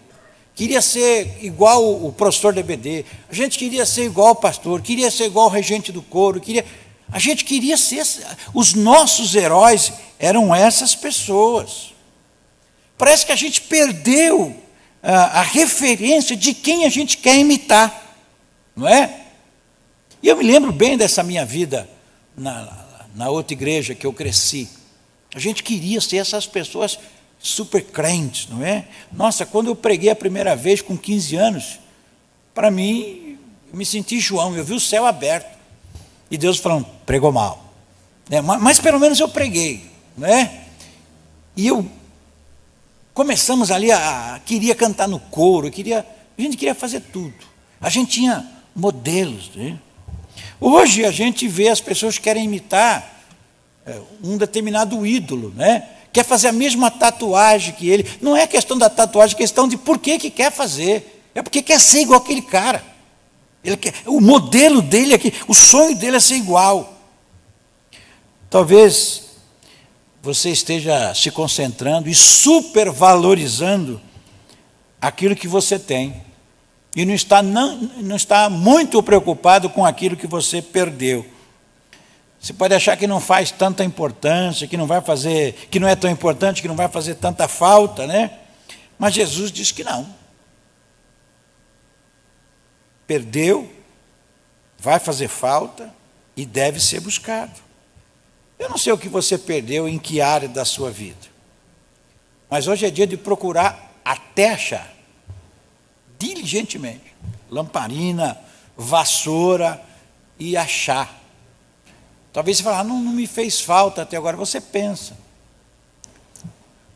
Queria 0.55 0.81
ser 0.81 1.39
igual 1.41 2.05
o 2.05 2.11
professor 2.11 2.53
DBD. 2.53 3.05
A 3.27 3.33
gente 3.33 3.57
queria 3.57 3.85
ser 3.85 4.05
igual 4.05 4.31
o 4.31 4.35
pastor, 4.35 4.81
queria 4.81 5.09
ser 5.09 5.25
igual 5.25 5.47
o 5.47 5.49
regente 5.49 5.91
do 5.91 6.01
coro, 6.01 6.39
queria 6.39 6.63
a 7.11 7.19
gente 7.19 7.45
queria 7.45 7.77
ser 7.77 8.05
os 8.53 8.73
nossos 8.73 9.35
heróis 9.35 9.93
eram 10.17 10.53
essas 10.53 10.95
pessoas. 10.95 11.93
Parece 12.97 13.25
que 13.25 13.31
a 13.31 13.35
gente 13.35 13.61
perdeu 13.61 14.55
a, 15.01 15.39
a 15.39 15.41
referência 15.41 16.35
de 16.35 16.53
quem 16.53 16.85
a 16.85 16.89
gente 16.89 17.17
quer 17.17 17.37
imitar, 17.37 18.15
não 18.75 18.87
é? 18.87 19.21
E 20.21 20.27
eu 20.29 20.37
me 20.37 20.43
lembro 20.43 20.71
bem 20.71 20.97
dessa 20.97 21.21
minha 21.21 21.45
vida 21.45 21.89
na, 22.37 22.85
na 23.13 23.29
outra 23.29 23.53
igreja 23.53 23.93
que 23.93 24.05
eu 24.05 24.13
cresci. 24.13 24.69
A 25.35 25.39
gente 25.39 25.63
queria 25.63 25.99
ser 25.99 26.17
essas 26.17 26.47
pessoas 26.47 26.97
super 27.39 27.83
crentes, 27.83 28.47
não 28.47 28.65
é? 28.65 28.87
Nossa, 29.11 29.45
quando 29.45 29.67
eu 29.67 29.75
preguei 29.75 30.09
a 30.09 30.15
primeira 30.15 30.55
vez 30.55 30.81
com 30.81 30.97
15 30.97 31.35
anos, 31.35 31.79
para 32.53 32.71
mim, 32.71 33.37
eu 33.69 33.77
me 33.77 33.85
senti 33.85 34.19
João, 34.19 34.55
eu 34.55 34.63
vi 34.63 34.73
o 34.73 34.79
céu 34.79 35.05
aberto. 35.05 35.52
E 36.33 36.37
Deus 36.37 36.57
falando, 36.57 36.87
pregou 37.05 37.31
mal. 37.31 37.63
É, 38.27 38.41
mas, 38.41 38.59
mas, 38.59 38.79
pelo 38.79 38.99
menos 38.99 39.19
eu 39.19 39.29
preguei, 39.29 39.85
não 40.17 40.27
é? 40.27 40.61
E 41.55 41.67
eu 41.67 41.87
começamos 43.13 43.69
ali 43.69 43.91
a, 43.91 44.33
a 44.33 44.39
queria 44.39 44.73
cantar 44.73 45.07
no 45.07 45.19
coro, 45.19 45.69
queria, 45.69 46.03
a 46.35 46.41
gente 46.41 46.57
queria 46.57 46.73
fazer 46.73 47.01
tudo. 47.01 47.35
A 47.79 47.87
gente 47.87 48.13
tinha 48.13 48.49
modelos. 48.75 49.51
Né? 49.53 49.77
Hoje 50.59 51.05
a 51.05 51.11
gente 51.11 51.47
vê 51.47 51.69
as 51.69 51.79
pessoas 51.79 52.17
que 52.17 52.23
querem 52.23 52.45
imitar 52.45 53.27
é, 53.85 54.01
um 54.23 54.35
determinado 54.35 55.05
ídolo, 55.05 55.53
né? 55.55 55.87
Quer 56.11 56.25
fazer 56.25 56.47
a 56.47 56.51
mesma 56.51 56.89
tatuagem 56.89 57.75
que 57.75 57.87
ele. 57.87 58.09
Não 58.19 58.35
é 58.35 58.47
questão 58.47 58.75
da 58.75 58.89
tatuagem, 58.89 59.35
é 59.35 59.37
questão 59.37 59.67
de 59.67 59.77
por 59.77 59.99
que, 59.99 60.17
que 60.17 60.31
quer 60.31 60.51
fazer. 60.51 61.23
É 61.35 61.43
porque 61.43 61.61
quer 61.61 61.79
ser 61.79 62.01
igual 62.01 62.19
aquele 62.19 62.41
cara. 62.41 62.92
Ele 63.63 63.77
quer, 63.77 63.93
o 64.05 64.19
modelo 64.19 64.81
dele 64.81 65.13
aqui, 65.13 65.33
o 65.47 65.53
sonho 65.53 65.95
dele 65.95 66.17
é 66.17 66.19
ser 66.19 66.35
igual. 66.35 66.93
Talvez 68.49 69.23
você 70.21 70.49
esteja 70.49 71.13
se 71.13 71.31
concentrando 71.31 72.09
e 72.09 72.15
supervalorizando 72.15 74.01
aquilo 75.01 75.35
que 75.35 75.47
você 75.47 75.79
tem. 75.79 76.21
E 76.95 77.05
não 77.05 77.13
está, 77.13 77.41
não, 77.41 77.75
não 77.97 78.15
está 78.15 78.49
muito 78.49 79.01
preocupado 79.01 79.69
com 79.69 79.85
aquilo 79.85 80.15
que 80.15 80.27
você 80.27 80.61
perdeu. 80.61 81.25
Você 82.39 82.53
pode 82.53 82.75
achar 82.75 82.97
que 82.97 83.07
não 83.07 83.19
faz 83.19 83.51
tanta 83.51 83.83
importância, 83.83 84.67
que 84.67 84.77
não 84.77 84.85
vai 84.85 85.01
fazer, 85.01 85.53
que 85.71 85.79
não 85.79 85.87
é 85.87 85.95
tão 85.95 86.11
importante, 86.11 86.61
que 86.61 86.67
não 86.67 86.75
vai 86.75 86.89
fazer 86.89 87.15
tanta 87.15 87.47
falta, 87.47 88.05
né? 88.05 88.31
Mas 88.99 89.13
Jesus 89.13 89.51
diz 89.51 89.71
que 89.71 89.83
não. 89.83 90.22
Perdeu, 93.13 93.71
vai 94.79 94.97
fazer 94.97 95.27
falta 95.27 95.93
e 96.35 96.45
deve 96.45 96.79
ser 96.79 96.99
buscado. 96.99 97.61
Eu 98.57 98.69
não 98.69 98.77
sei 98.77 98.91
o 98.91 98.97
que 98.97 99.07
você 99.07 99.37
perdeu 99.37 99.87
em 99.87 99.99
que 99.99 100.19
área 100.19 100.47
da 100.49 100.65
sua 100.65 100.89
vida. 100.89 101.27
Mas 102.49 102.67
hoje 102.67 102.85
é 102.85 102.89
dia 102.89 103.05
de 103.05 103.15
procurar 103.17 103.93
até 104.03 104.53
achar. 104.53 104.91
Diligentemente. 106.17 107.13
Lamparina, 107.51 108.35
vassoura 108.75 109.79
e 110.39 110.57
achar 110.57 111.23
Talvez 112.33 112.57
você 112.57 112.63
fale, 112.63 112.77
ah, 112.77 112.83
não, 112.83 112.99
não 112.99 113.13
me 113.13 113.27
fez 113.27 113.61
falta 113.61 114.01
até 114.01 114.17
agora. 114.17 114.35
Você 114.35 114.59
pensa. 114.59 115.15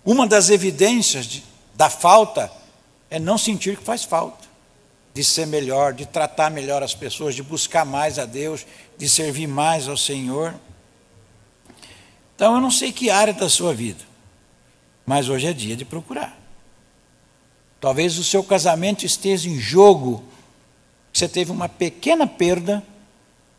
Uma 0.03 0.25
das 0.25 0.49
evidências 0.49 1.27
de, 1.27 1.43
da 1.75 1.91
falta 1.91 2.51
é 3.07 3.19
não 3.19 3.37
sentir 3.37 3.77
que 3.77 3.83
faz 3.83 4.03
falta. 4.03 4.46
De 5.17 5.23
ser 5.23 5.47
melhor, 5.47 5.95
de 5.95 6.05
tratar 6.05 6.51
melhor 6.51 6.83
as 6.83 6.93
pessoas, 6.93 7.33
de 7.33 7.41
buscar 7.41 7.83
mais 7.83 8.19
a 8.19 8.25
Deus, 8.25 8.67
de 8.99 9.09
servir 9.09 9.47
mais 9.47 9.87
ao 9.87 9.97
Senhor. 9.97 10.53
Então 12.35 12.53
eu 12.53 12.61
não 12.61 12.69
sei 12.69 12.91
que 12.91 13.09
área 13.09 13.33
da 13.33 13.49
sua 13.49 13.73
vida, 13.73 14.05
mas 15.07 15.27
hoje 15.27 15.47
é 15.47 15.53
dia 15.53 15.75
de 15.75 15.83
procurar. 15.83 16.37
Talvez 17.81 18.19
o 18.19 18.23
seu 18.23 18.43
casamento 18.43 19.07
esteja 19.07 19.49
em 19.49 19.59
jogo, 19.59 20.23
você 21.11 21.27
teve 21.27 21.49
uma 21.51 21.67
pequena 21.67 22.27
perda 22.27 22.83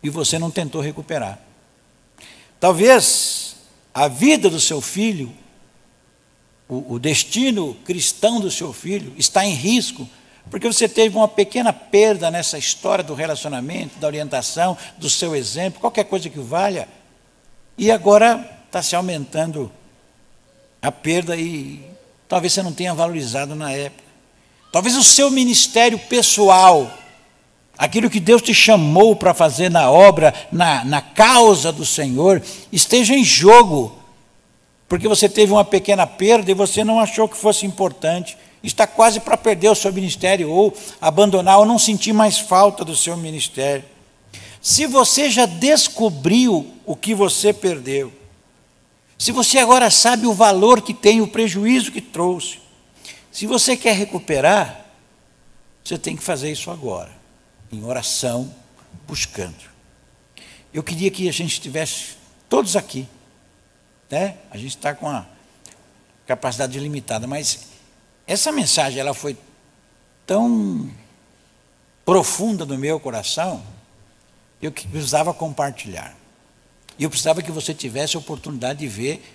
e 0.01 0.09
você 0.09 0.39
não 0.39 0.53
tentou 0.53 0.81
recuperar. 0.81 1.41
Talvez 2.61 3.57
a 3.93 4.07
vida 4.07 4.49
do 4.49 4.61
seu 4.61 4.81
filho, 4.81 5.35
o, 6.69 6.95
o 6.95 6.99
destino 7.01 7.75
cristão 7.85 8.39
do 8.39 8.49
seu 8.49 8.73
filho, 8.73 9.13
está 9.19 9.45
em 9.45 9.55
risco, 9.55 10.09
porque 10.51 10.67
você 10.67 10.89
teve 10.89 11.17
uma 11.17 11.29
pequena 11.29 11.73
perda 11.73 12.31
nessa 12.31 12.59
história 12.59 13.05
do 13.05 13.15
relacionamento, 13.15 13.99
da 13.99 14.07
orientação, 14.07 14.77
do 14.97 15.09
seu 15.09 15.35
exemplo, 15.35 15.81
qualquer 15.81 16.05
coisa 16.05 16.29
que 16.29 16.39
valha, 16.39 16.89
e 17.77 17.91
agora 17.91 18.49
está 18.67 18.83
se 18.83 18.97
aumentando 18.97 19.71
a 20.81 20.91
perda 20.91 21.37
e 21.37 21.85
talvez 22.29 22.53
você 22.53 22.63
não 22.63 22.73
tenha 22.73 22.95
valorizado 22.95 23.55
na 23.55 23.73
época. 23.73 24.09
Talvez 24.73 24.97
o 24.97 25.03
seu 25.03 25.31
ministério 25.31 25.99
pessoal 25.99 26.91
aquilo 27.79 28.11
que 28.11 28.19
Deus 28.19 28.43
te 28.43 28.53
chamou 28.53 29.15
para 29.15 29.33
fazer 29.33 29.71
na 29.71 29.89
obra, 29.89 30.35
na, 30.51 30.85
na 30.85 31.01
causa 31.01 31.71
do 31.71 31.87
Senhor, 31.87 32.43
esteja 32.73 33.15
em 33.15 33.23
jogo, 33.23 33.97
porque 34.89 35.07
você 35.07 35.29
teve 35.29 35.53
uma 35.53 35.65
pequena 35.65 36.05
perda 36.05 36.51
e 36.51 36.55
você 36.55 36.83
não 36.83 36.99
achou 36.99 37.29
que 37.29 37.37
fosse 37.37 37.65
importante, 37.65 38.37
está 38.63 38.87
quase 38.87 39.21
para 39.21 39.37
perder 39.37 39.69
o 39.69 39.75
seu 39.75 39.93
ministério, 39.93 40.51
ou 40.51 40.77
abandonar, 41.01 41.59
ou 41.59 41.67
não 41.67 41.79
sentir 41.79 42.13
mais 42.13 42.39
falta 42.39 42.85
do 42.85 42.97
seu 42.97 43.17
ministério. 43.17 43.85
Se 44.61 44.87
você 44.87 45.31
já 45.31 45.47
descobriu 45.47 46.75
o 46.85 46.97
que 46.97 47.15
você 47.15 47.53
perdeu, 47.53 48.13
se 49.17 49.33
você 49.33 49.59
agora 49.59 49.91
sabe 49.91 50.27
o 50.27 50.33
valor 50.33 50.81
que 50.81 50.95
tem, 50.95 51.21
o 51.21 51.29
prejuízo 51.29 51.93
que 51.93 52.01
trouxe, 52.01 52.59
se 53.31 53.47
você 53.47 53.77
quer 53.77 53.95
recuperar, 53.95 54.87
você 55.85 55.97
tem 55.97 56.17
que 56.17 56.23
fazer 56.23 56.51
isso 56.51 56.71
agora 56.71 57.17
em 57.71 57.85
oração, 57.85 58.53
buscando. 59.07 59.69
Eu 60.73 60.83
queria 60.83 61.11
que 61.11 61.29
a 61.29 61.33
gente 61.33 61.53
estivesse 61.53 62.17
todos 62.49 62.77
aqui, 62.77 63.07
né? 64.11 64.37
A 64.51 64.57
gente 64.57 64.77
está 64.77 64.95
com 64.95 65.09
a, 65.09 65.27
capacidade 66.29 66.79
limitada, 66.79 67.27
mas 67.27 67.68
essa 68.29 68.53
mensagem 68.53 69.01
ela 69.01 69.15
foi 69.15 69.35
tão 70.27 70.91
profunda 72.05 72.67
no 72.67 72.77
meu 72.77 73.01
coração, 73.01 73.63
eu 74.61 74.71
precisava 74.71 75.33
compartilhar. 75.33 76.15
E 76.99 77.05
eu 77.05 77.09
precisava 77.11 77.43
que 77.43 77.51
você 77.51 77.73
tivesse 77.73 78.17
a 78.17 78.21
oportunidade 78.21 78.81
de 78.81 78.87
ver 78.87 79.35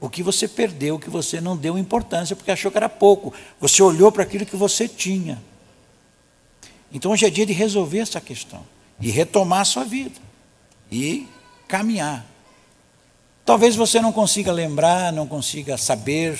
o 0.00 0.08
que 0.08 0.22
você 0.22 0.48
perdeu, 0.48 0.94
o 0.94 0.98
que 0.98 1.10
você 1.10 1.42
não 1.42 1.56
deu 1.56 1.76
importância, 1.76 2.34
porque 2.34 2.50
achou 2.50 2.70
que 2.70 2.78
era 2.78 2.88
pouco. 2.88 3.34
Você 3.60 3.82
olhou 3.82 4.10
para 4.10 4.22
aquilo 4.22 4.46
que 4.46 4.56
você 4.56 4.88
tinha. 4.88 5.42
Então 6.90 7.10
hoje 7.10 7.26
é 7.26 7.30
dia 7.30 7.44
de 7.44 7.52
resolver 7.52 7.98
essa 7.98 8.20
questão 8.20 8.64
e 8.98 9.10
retomar 9.10 9.60
a 9.60 9.64
sua 9.66 9.84
vida 9.84 10.18
e 10.90 11.28
caminhar. 11.68 12.24
Talvez 13.44 13.76
você 13.76 14.00
não 14.00 14.12
consiga 14.12 14.50
lembrar, 14.52 15.12
não 15.12 15.26
consiga 15.26 15.76
saber. 15.76 16.38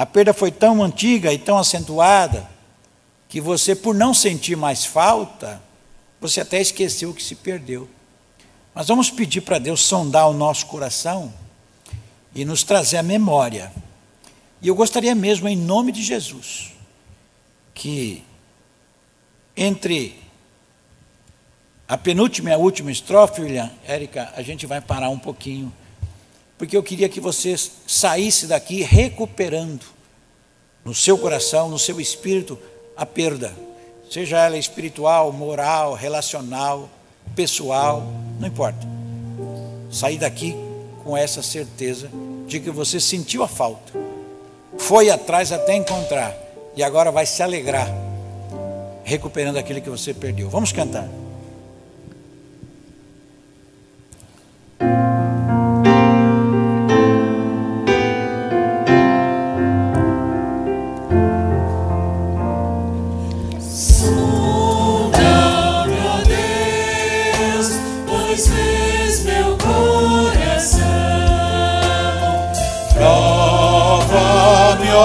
A 0.00 0.06
perda 0.06 0.32
foi 0.32 0.50
tão 0.50 0.82
antiga 0.82 1.30
e 1.30 1.36
tão 1.36 1.58
acentuada 1.58 2.48
que 3.28 3.38
você, 3.38 3.76
por 3.76 3.94
não 3.94 4.14
sentir 4.14 4.56
mais 4.56 4.82
falta, 4.82 5.60
você 6.18 6.40
até 6.40 6.58
esqueceu 6.58 7.10
o 7.10 7.14
que 7.14 7.22
se 7.22 7.34
perdeu. 7.34 7.86
Mas 8.74 8.88
vamos 8.88 9.10
pedir 9.10 9.42
para 9.42 9.58
Deus 9.58 9.82
sondar 9.82 10.26
o 10.30 10.32
nosso 10.32 10.64
coração 10.64 11.30
e 12.34 12.46
nos 12.46 12.62
trazer 12.62 12.96
a 12.96 13.02
memória. 13.02 13.70
E 14.62 14.68
eu 14.68 14.74
gostaria 14.74 15.14
mesmo, 15.14 15.46
em 15.46 15.54
nome 15.54 15.92
de 15.92 16.02
Jesus, 16.02 16.72
que 17.74 18.24
entre 19.54 20.18
a 21.86 21.98
penúltima 21.98 22.48
e 22.48 22.52
a 22.54 22.56
última 22.56 22.90
estrofe, 22.90 23.42
William, 23.42 23.70
Érica, 23.84 24.32
a 24.34 24.40
gente 24.40 24.64
vai 24.64 24.80
parar 24.80 25.10
um 25.10 25.18
pouquinho, 25.18 25.70
porque 26.60 26.76
eu 26.76 26.82
queria 26.82 27.08
que 27.08 27.20
você 27.20 27.56
saísse 27.86 28.46
daqui 28.46 28.82
recuperando 28.82 29.80
no 30.84 30.94
seu 30.94 31.16
coração, 31.16 31.70
no 31.70 31.78
seu 31.78 31.98
espírito, 31.98 32.58
a 32.94 33.06
perda, 33.06 33.50
seja 34.10 34.36
ela 34.36 34.58
espiritual, 34.58 35.32
moral, 35.32 35.94
relacional, 35.94 36.86
pessoal, 37.34 38.06
não 38.38 38.46
importa. 38.46 38.86
Sair 39.90 40.18
daqui 40.18 40.54
com 41.02 41.16
essa 41.16 41.42
certeza 41.42 42.10
de 42.46 42.60
que 42.60 42.70
você 42.70 43.00
sentiu 43.00 43.42
a 43.42 43.48
falta, 43.48 43.94
foi 44.76 45.08
atrás 45.08 45.52
até 45.52 45.74
encontrar 45.74 46.36
e 46.76 46.82
agora 46.82 47.10
vai 47.10 47.24
se 47.24 47.42
alegrar 47.42 47.88
recuperando 49.02 49.56
aquilo 49.56 49.80
que 49.80 49.88
você 49.88 50.12
perdeu. 50.12 50.50
Vamos 50.50 50.72
cantar. 50.72 51.08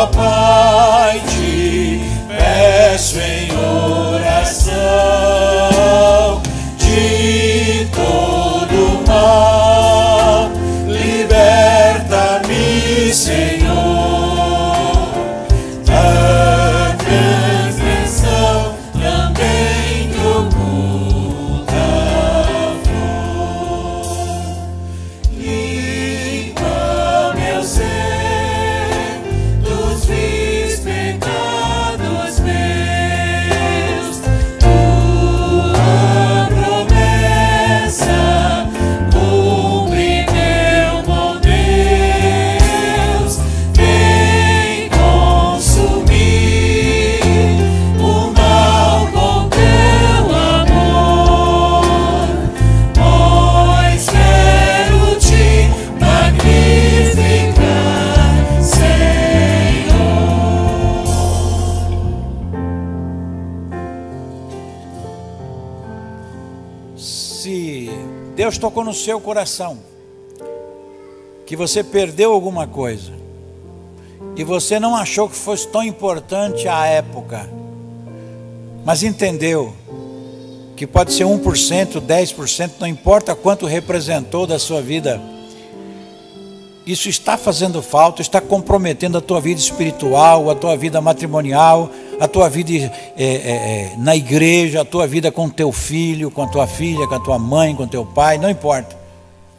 upon 0.06 0.45
seu 69.06 69.22
coração 69.22 69.78
que 71.45 71.56
você 71.56 71.84
perdeu 71.84 72.34
alguma 72.34 72.66
coisa 72.66 73.12
e 74.36 74.43
você 74.43 74.80
não 74.80 74.95
achou 74.95 75.30
que 75.30 75.36
fosse 75.36 75.68
tão 75.68 75.84
importante 75.84 76.68
à 76.68 76.88
época, 76.88 77.47
mas 78.84 79.03
entendeu 79.03 79.72
que 80.76 80.88
pode 80.88 81.14
ser 81.14 81.24
1%, 81.24 82.01
10%, 82.01 82.72
não 82.80 82.88
importa 82.88 83.36
quanto 83.36 83.68
representou 83.68 84.47
da 84.47 84.58
sua 84.58 84.82
vida. 84.82 85.22
Isso 86.84 87.08
está 87.08 87.38
fazendo 87.38 87.84
falta, 87.84 88.24
está 88.24 88.41
comprometendo 88.41 89.20
a 89.20 89.22
tua 89.22 89.39
vida 89.39 89.60
espiritual, 89.60 90.49
a 90.49 90.56
tua 90.56 90.76
vida 90.76 90.99
matrimonial, 90.99 91.91
a 92.20 92.28
tua 92.28 92.49
vida 92.49 92.72
é, 92.72 92.91
é, 93.18 93.26
é, 93.26 93.91
na 93.97 94.16
igreja, 94.16 94.82
a 94.82 94.86
tua 94.86 95.07
vida 95.07 95.32
com 95.32 95.49
teu 95.49 95.72
filho, 95.72 96.32
com 96.32 96.43
a 96.43 96.47
tua 96.47 96.68
filha, 96.68 97.07
com 97.07 97.16
a 97.16 97.20
tua 97.20 97.39
mãe, 97.39 97.76
com 97.76 97.88
teu 97.88 98.05
pai, 98.05 98.38
não 98.38 98.49
importa. 98.49 98.95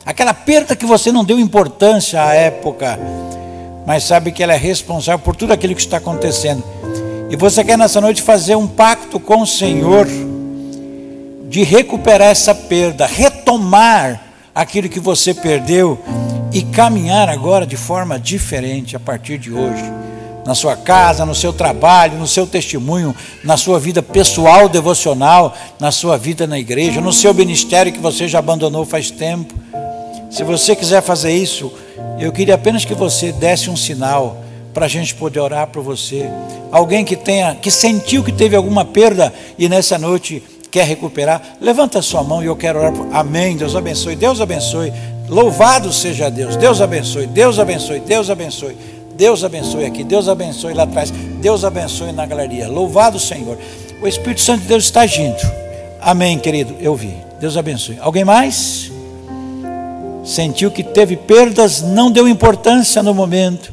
Aquela 0.05 0.33
perda 0.33 0.77
que 0.77 0.87
você 0.87 1.11
não 1.11 1.25
deu 1.25 1.39
importância 1.39 2.23
à 2.23 2.33
época, 2.33 2.99
mas 3.87 4.05
sabe 4.05 4.33
que 4.33 4.43
ela 4.43 4.55
é 4.55 4.57
responsável 4.57 5.19
por 5.19 5.37
tudo 5.37 5.53
aquilo 5.53 5.75
que 5.75 5.81
está 5.81 5.99
acontecendo. 5.99 6.63
E 7.29 7.37
você 7.37 7.65
quer 7.65 7.77
nessa 7.77 8.01
noite 8.01 8.23
fazer 8.23 8.55
um 8.55 8.67
pacto 8.67 9.19
com 9.19 9.43
o 9.43 9.47
Senhor 9.47 10.07
de 11.49 11.63
recuperar 11.63 12.29
essa 12.29 12.55
perda, 12.55 13.07
retomar 13.07 14.23
aquilo 14.55 14.89
que 14.89 15.01
você 15.01 15.35
perdeu 15.35 15.99
e 16.53 16.63
caminhar 16.63 17.29
agora 17.29 17.67
de 17.67 17.77
forma 17.77 18.19
diferente 18.19 18.97
a 18.97 19.01
partir 19.01 19.39
de 19.39 19.53
hoje 19.53 20.06
na 20.47 20.55
sua 20.55 20.77
casa, 20.77 21.27
no 21.27 21.35
seu 21.35 21.53
trabalho, 21.53 22.17
no 22.17 22.27
seu 22.27 22.47
testemunho, 22.47 23.15
na 23.43 23.57
sua 23.57 23.81
vida 23.81 24.01
pessoal, 24.01 24.69
devocional, 24.69 25.55
na 25.81 25.91
sua 25.91 26.17
vida 26.17 26.47
na 26.47 26.57
igreja, 26.57 27.01
no 27.01 27.13
seu 27.13 27.35
ministério 27.35 27.93
que 27.93 27.99
você 27.99 28.29
já 28.29 28.39
abandonou 28.39 28.87
faz 28.87 29.11
tempo. 29.11 29.53
Se 30.31 30.45
você 30.45 30.77
quiser 30.77 31.03
fazer 31.03 31.33
isso, 31.33 31.73
eu 32.19 32.31
queria 32.31 32.55
apenas 32.55 32.85
que 32.85 32.95
você 32.95 33.33
desse 33.33 33.69
um 33.69 33.77
sinal 33.77 34.41
para 34.73 34.87
a 34.87 34.89
gente 34.89 35.15
poder 35.17 35.41
orar 35.41 35.67
por 35.67 35.83
você. 35.83 36.31
Alguém 36.71 37.05
que 37.05 37.17
tenha, 37.17 37.55
que 37.57 37.71
sentiu 37.71 38.23
que 38.23 38.31
teve 38.31 38.55
alguma 38.55 38.85
perda 38.85 39.33
e 39.59 39.69
nessa 39.69 39.99
noite 39.99 40.43
quer 40.71 40.85
recuperar, 40.85 41.43
levanta 41.61 41.99
a 41.99 42.03
sua 42.03 42.23
mão 42.23 42.43
e 42.43 42.47
eu 42.47 42.55
quero 42.55 42.79
orar. 42.79 42.93
Por... 42.93 43.09
Amém. 43.13 43.57
Deus 43.57 43.75
abençoe. 43.75 44.15
Deus 44.15 44.41
abençoe. 44.41 44.93
Louvado 45.29 45.93
seja 45.93 46.31
Deus. 46.31 46.55
Deus 46.57 46.81
abençoe. 46.81 47.27
Deus 47.27 47.59
abençoe. 47.59 48.01
Deus 48.01 48.31
abençoe. 48.31 48.77
Deus 49.17 49.43
abençoe 49.43 49.87
aqui, 49.87 50.05
Deus 50.05 50.29
abençoe 50.29 50.75
lá 50.75 50.83
atrás, 50.83 51.11
Deus 51.41 51.65
abençoe 51.65 52.13
na 52.13 52.27
galeria. 52.27 52.69
Louvado 52.69 53.19
Senhor. 53.19 53.59
O 54.01 54.07
Espírito 54.07 54.43
Santo 54.43 54.63
de 54.63 54.69
Deus 54.69 54.85
está 54.85 55.03
agindo. 55.03 55.41
Amém, 56.01 56.39
querido. 56.39 56.75
Eu 56.81 56.95
vi. 56.95 57.15
Deus 57.41 57.57
abençoe. 57.57 57.99
Alguém 58.01 58.25
mais? 58.25 58.93
Sentiu 60.23 60.71
que 60.71 60.83
teve 60.83 61.17
perdas, 61.17 61.81
não 61.81 62.11
deu 62.11 62.29
importância 62.29 63.03
no 63.03 63.15
momento. 63.15 63.73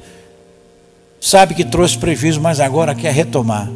Sabe 1.20 1.54
que 1.54 1.66
trouxe 1.66 1.98
prejuízo, 1.98 2.39
mas 2.39 2.60
agora 2.60 2.96
quer 2.96 3.14
retomar. 3.14 3.70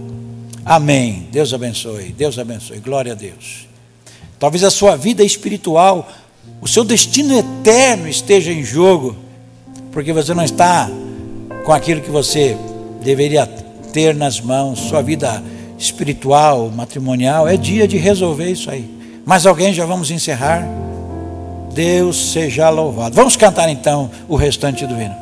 Amém. 0.64 1.28
Deus 1.32 1.54
abençoe. 1.54 2.12
Deus 2.12 2.38
abençoe. 2.40 2.80
Glória 2.80 3.12
a 3.12 3.16
Deus. 3.16 3.68
Talvez 4.40 4.64
a 4.64 4.70
sua 4.70 4.96
vida 4.96 5.24
espiritual, 5.24 6.08
o 6.62 6.68
seu 6.68 6.84
destino 6.84 7.38
eterno 7.38 8.08
esteja 8.08 8.52
em 8.52 8.64
jogo, 8.64 9.16
porque 9.92 10.14
você 10.14 10.34
não 10.34 10.44
está 10.44 10.90
com 11.68 11.74
aquilo 11.74 12.00
que 12.00 12.10
você 12.10 12.58
deveria 13.04 13.46
ter 13.92 14.16
nas 14.16 14.40
mãos, 14.40 14.80
sua 14.80 15.02
vida 15.02 15.44
espiritual, 15.78 16.72
matrimonial, 16.74 17.46
é 17.46 17.58
dia 17.58 17.86
de 17.86 17.98
resolver 17.98 18.50
isso 18.50 18.72
aí. 18.72 18.90
Mas 19.26 19.46
alguém 19.46 19.74
já 19.74 19.86
vamos 19.86 20.10
encerrar. 20.10 20.66
Deus 21.74 22.32
seja 22.32 22.70
louvado. 22.70 23.14
Vamos 23.14 23.36
cantar 23.36 23.68
então 23.68 24.10
o 24.30 24.38
restante 24.38 24.88
do 24.88 24.94
hino. 24.94 25.16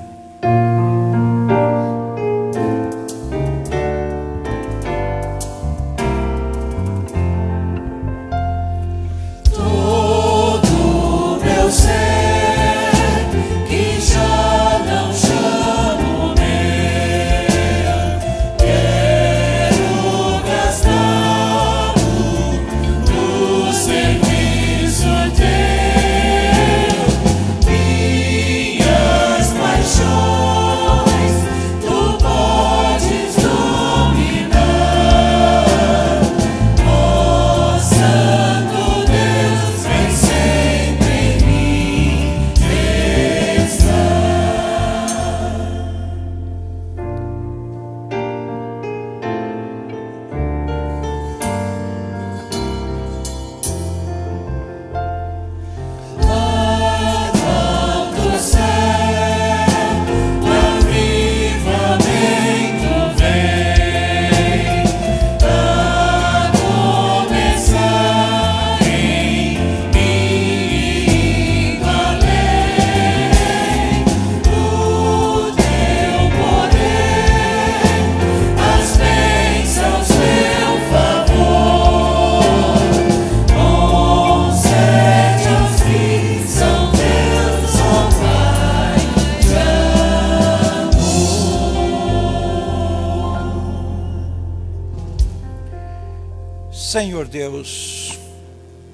Senhor 96.96 97.28
Deus, 97.28 98.18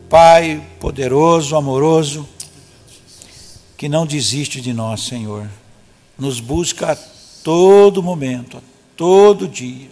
Pai 0.10 0.60
poderoso, 0.80 1.56
amoroso, 1.56 2.28
que 3.78 3.88
não 3.88 4.08
desiste 4.08 4.60
de 4.60 4.74
nós, 4.74 5.02
Senhor, 5.02 5.48
nos 6.18 6.40
busca 6.40 6.94
a 6.94 6.98
todo 7.44 8.02
momento, 8.02 8.58
a 8.58 8.62
todo 8.98 9.48
dia. 9.48 9.92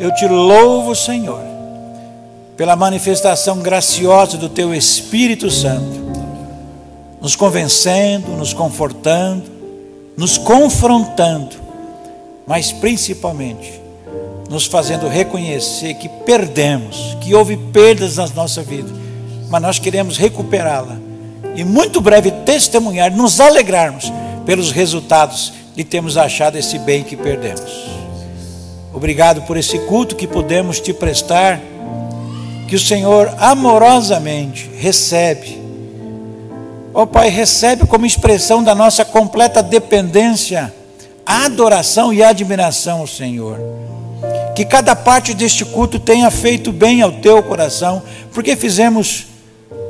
Eu 0.00 0.14
te 0.14 0.26
louvo, 0.26 0.94
Senhor, 0.96 1.44
pela 2.56 2.74
manifestação 2.76 3.60
graciosa 3.60 4.38
do 4.38 4.48
Teu 4.48 4.74
Espírito 4.74 5.50
Santo, 5.50 6.00
nos 7.20 7.36
convencendo, 7.36 8.28
nos 8.28 8.54
confortando, 8.54 9.50
nos 10.16 10.38
confrontando, 10.38 11.56
mas 12.46 12.72
principalmente 12.72 13.81
nos 14.52 14.66
fazendo 14.66 15.08
reconhecer 15.08 15.94
que 15.94 16.10
perdemos, 16.10 17.16
que 17.22 17.34
houve 17.34 17.56
perdas 17.56 18.16
na 18.16 18.26
nossa 18.28 18.62
vida, 18.62 18.92
mas 19.48 19.62
nós 19.62 19.78
queremos 19.78 20.18
recuperá-la 20.18 20.98
e 21.56 21.64
muito 21.64 22.02
breve 22.02 22.30
testemunhar, 22.30 23.10
nos 23.10 23.40
alegrarmos 23.40 24.12
pelos 24.44 24.70
resultados 24.70 25.54
de 25.74 25.82
termos 25.82 26.18
achado 26.18 26.58
esse 26.58 26.78
bem 26.78 27.02
que 27.02 27.16
perdemos. 27.16 27.90
Obrigado 28.92 29.40
por 29.42 29.56
esse 29.56 29.78
culto 29.80 30.14
que 30.14 30.26
podemos 30.26 30.80
te 30.80 30.92
prestar, 30.92 31.58
que 32.68 32.76
o 32.76 32.80
Senhor 32.80 33.34
amorosamente 33.38 34.70
recebe. 34.76 35.62
Ó 36.92 37.02
oh, 37.02 37.06
Pai, 37.06 37.30
recebe 37.30 37.86
como 37.86 38.04
expressão 38.04 38.62
da 38.62 38.74
nossa 38.74 39.02
completa 39.02 39.62
dependência, 39.62 40.72
adoração 41.24 42.12
e 42.12 42.22
admiração 42.22 43.00
ao 43.00 43.06
Senhor. 43.06 43.58
Que 44.54 44.64
cada 44.64 44.94
parte 44.94 45.34
deste 45.34 45.64
culto 45.64 45.98
tenha 45.98 46.30
feito 46.30 46.72
bem 46.72 47.02
ao 47.02 47.12
teu 47.12 47.42
coração, 47.42 48.02
porque 48.32 48.54
fizemos 48.54 49.26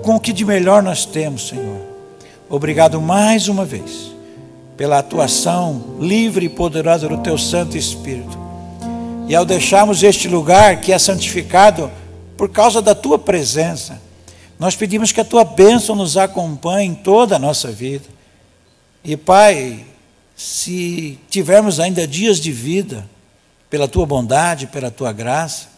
com 0.02 0.16
o 0.16 0.20
que 0.20 0.32
de 0.32 0.44
melhor 0.44 0.82
nós 0.82 1.04
temos, 1.04 1.48
Senhor. 1.48 1.80
Obrigado 2.48 3.00
mais 3.00 3.48
uma 3.48 3.64
vez 3.64 4.12
pela 4.76 4.98
atuação 4.98 5.96
livre 6.00 6.46
e 6.46 6.48
poderosa 6.48 7.08
do 7.08 7.18
teu 7.18 7.38
Santo 7.38 7.76
Espírito. 7.76 8.38
E 9.28 9.34
ao 9.34 9.44
deixarmos 9.44 10.02
este 10.02 10.28
lugar 10.28 10.80
que 10.80 10.92
é 10.92 10.98
santificado 10.98 11.90
por 12.36 12.50
causa 12.50 12.82
da 12.82 12.94
tua 12.94 13.18
presença, 13.18 14.00
nós 14.58 14.76
pedimos 14.76 15.12
que 15.12 15.20
a 15.20 15.24
tua 15.24 15.44
bênção 15.44 15.94
nos 15.94 16.16
acompanhe 16.16 16.88
em 16.88 16.94
toda 16.94 17.36
a 17.36 17.38
nossa 17.38 17.70
vida. 17.70 18.04
E 19.04 19.16
Pai, 19.16 19.84
se 20.36 21.18
tivermos 21.30 21.80
ainda 21.80 22.06
dias 22.06 22.38
de 22.38 22.52
vida, 22.52 23.08
pela 23.73 23.89
tua 23.89 24.05
bondade, 24.05 24.66
pela 24.66 24.91
tua 24.91 25.14
graça, 25.14 25.68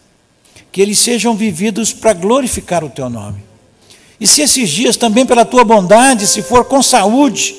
que 0.73 0.83
eles 0.83 0.99
sejam 0.99 1.37
vividos 1.37 1.93
para 1.93 2.13
glorificar 2.13 2.83
o 2.83 2.91
teu 2.91 3.09
nome. 3.09 3.41
E 4.19 4.27
se 4.27 4.43
esses 4.43 4.69
dias 4.69 4.97
também 4.97 5.25
pela 5.25 5.45
tua 5.45 5.63
bondade, 5.63 6.27
se 6.27 6.43
for 6.43 6.65
com 6.65 6.83
saúde, 6.83 7.55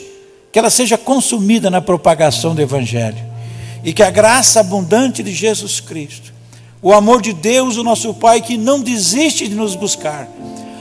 que 0.52 0.60
ela 0.60 0.70
seja 0.70 0.98
consumida 0.98 1.70
na 1.70 1.80
propagação 1.80 2.54
do 2.54 2.62
Evangelho. 2.62 3.24
E 3.82 3.94
que 3.94 4.04
a 4.04 4.12
graça 4.12 4.60
abundante 4.60 5.24
de 5.24 5.32
Jesus 5.32 5.80
Cristo, 5.80 6.34
o 6.82 6.92
amor 6.92 7.22
de 7.22 7.32
Deus, 7.32 7.78
o 7.78 7.84
nosso 7.84 8.14
Pai, 8.14 8.42
que 8.42 8.58
não 8.58 8.82
desiste 8.82 9.48
de 9.48 9.56
nos 9.56 9.74
buscar, 9.74 10.28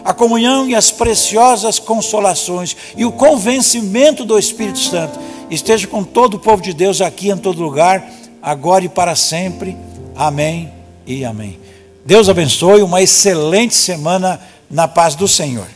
a 0.05 0.13
comunhão 0.13 0.69
e 0.69 0.75
as 0.75 0.91
preciosas 0.91 1.79
consolações 1.79 2.77
e 2.97 3.05
o 3.05 3.13
convencimento 3.13 4.25
do 4.25 4.37
Espírito 4.37 4.81
Santo 4.81 5.17
esteja 5.49 5.87
com 5.87 6.03
todo 6.03 6.35
o 6.35 6.41
povo 6.41 6.61
de 6.61 6.75
Deus 6.75 7.01
aqui 7.01 7.31
em 7.31 7.37
todo 7.37 7.63
lugar, 7.63 8.05
agora 8.45 8.85
e 8.85 8.89
para 8.91 9.17
sempre. 9.17 9.75
Amém 10.15 10.71
e 11.07 11.25
amém. 11.25 11.59
Deus 12.05 12.29
abençoe, 12.29 12.83
uma 12.83 13.01
excelente 13.01 13.75
semana 13.75 14.39
na 14.71 14.87
paz 14.87 15.15
do 15.15 15.27
Senhor. 15.27 15.67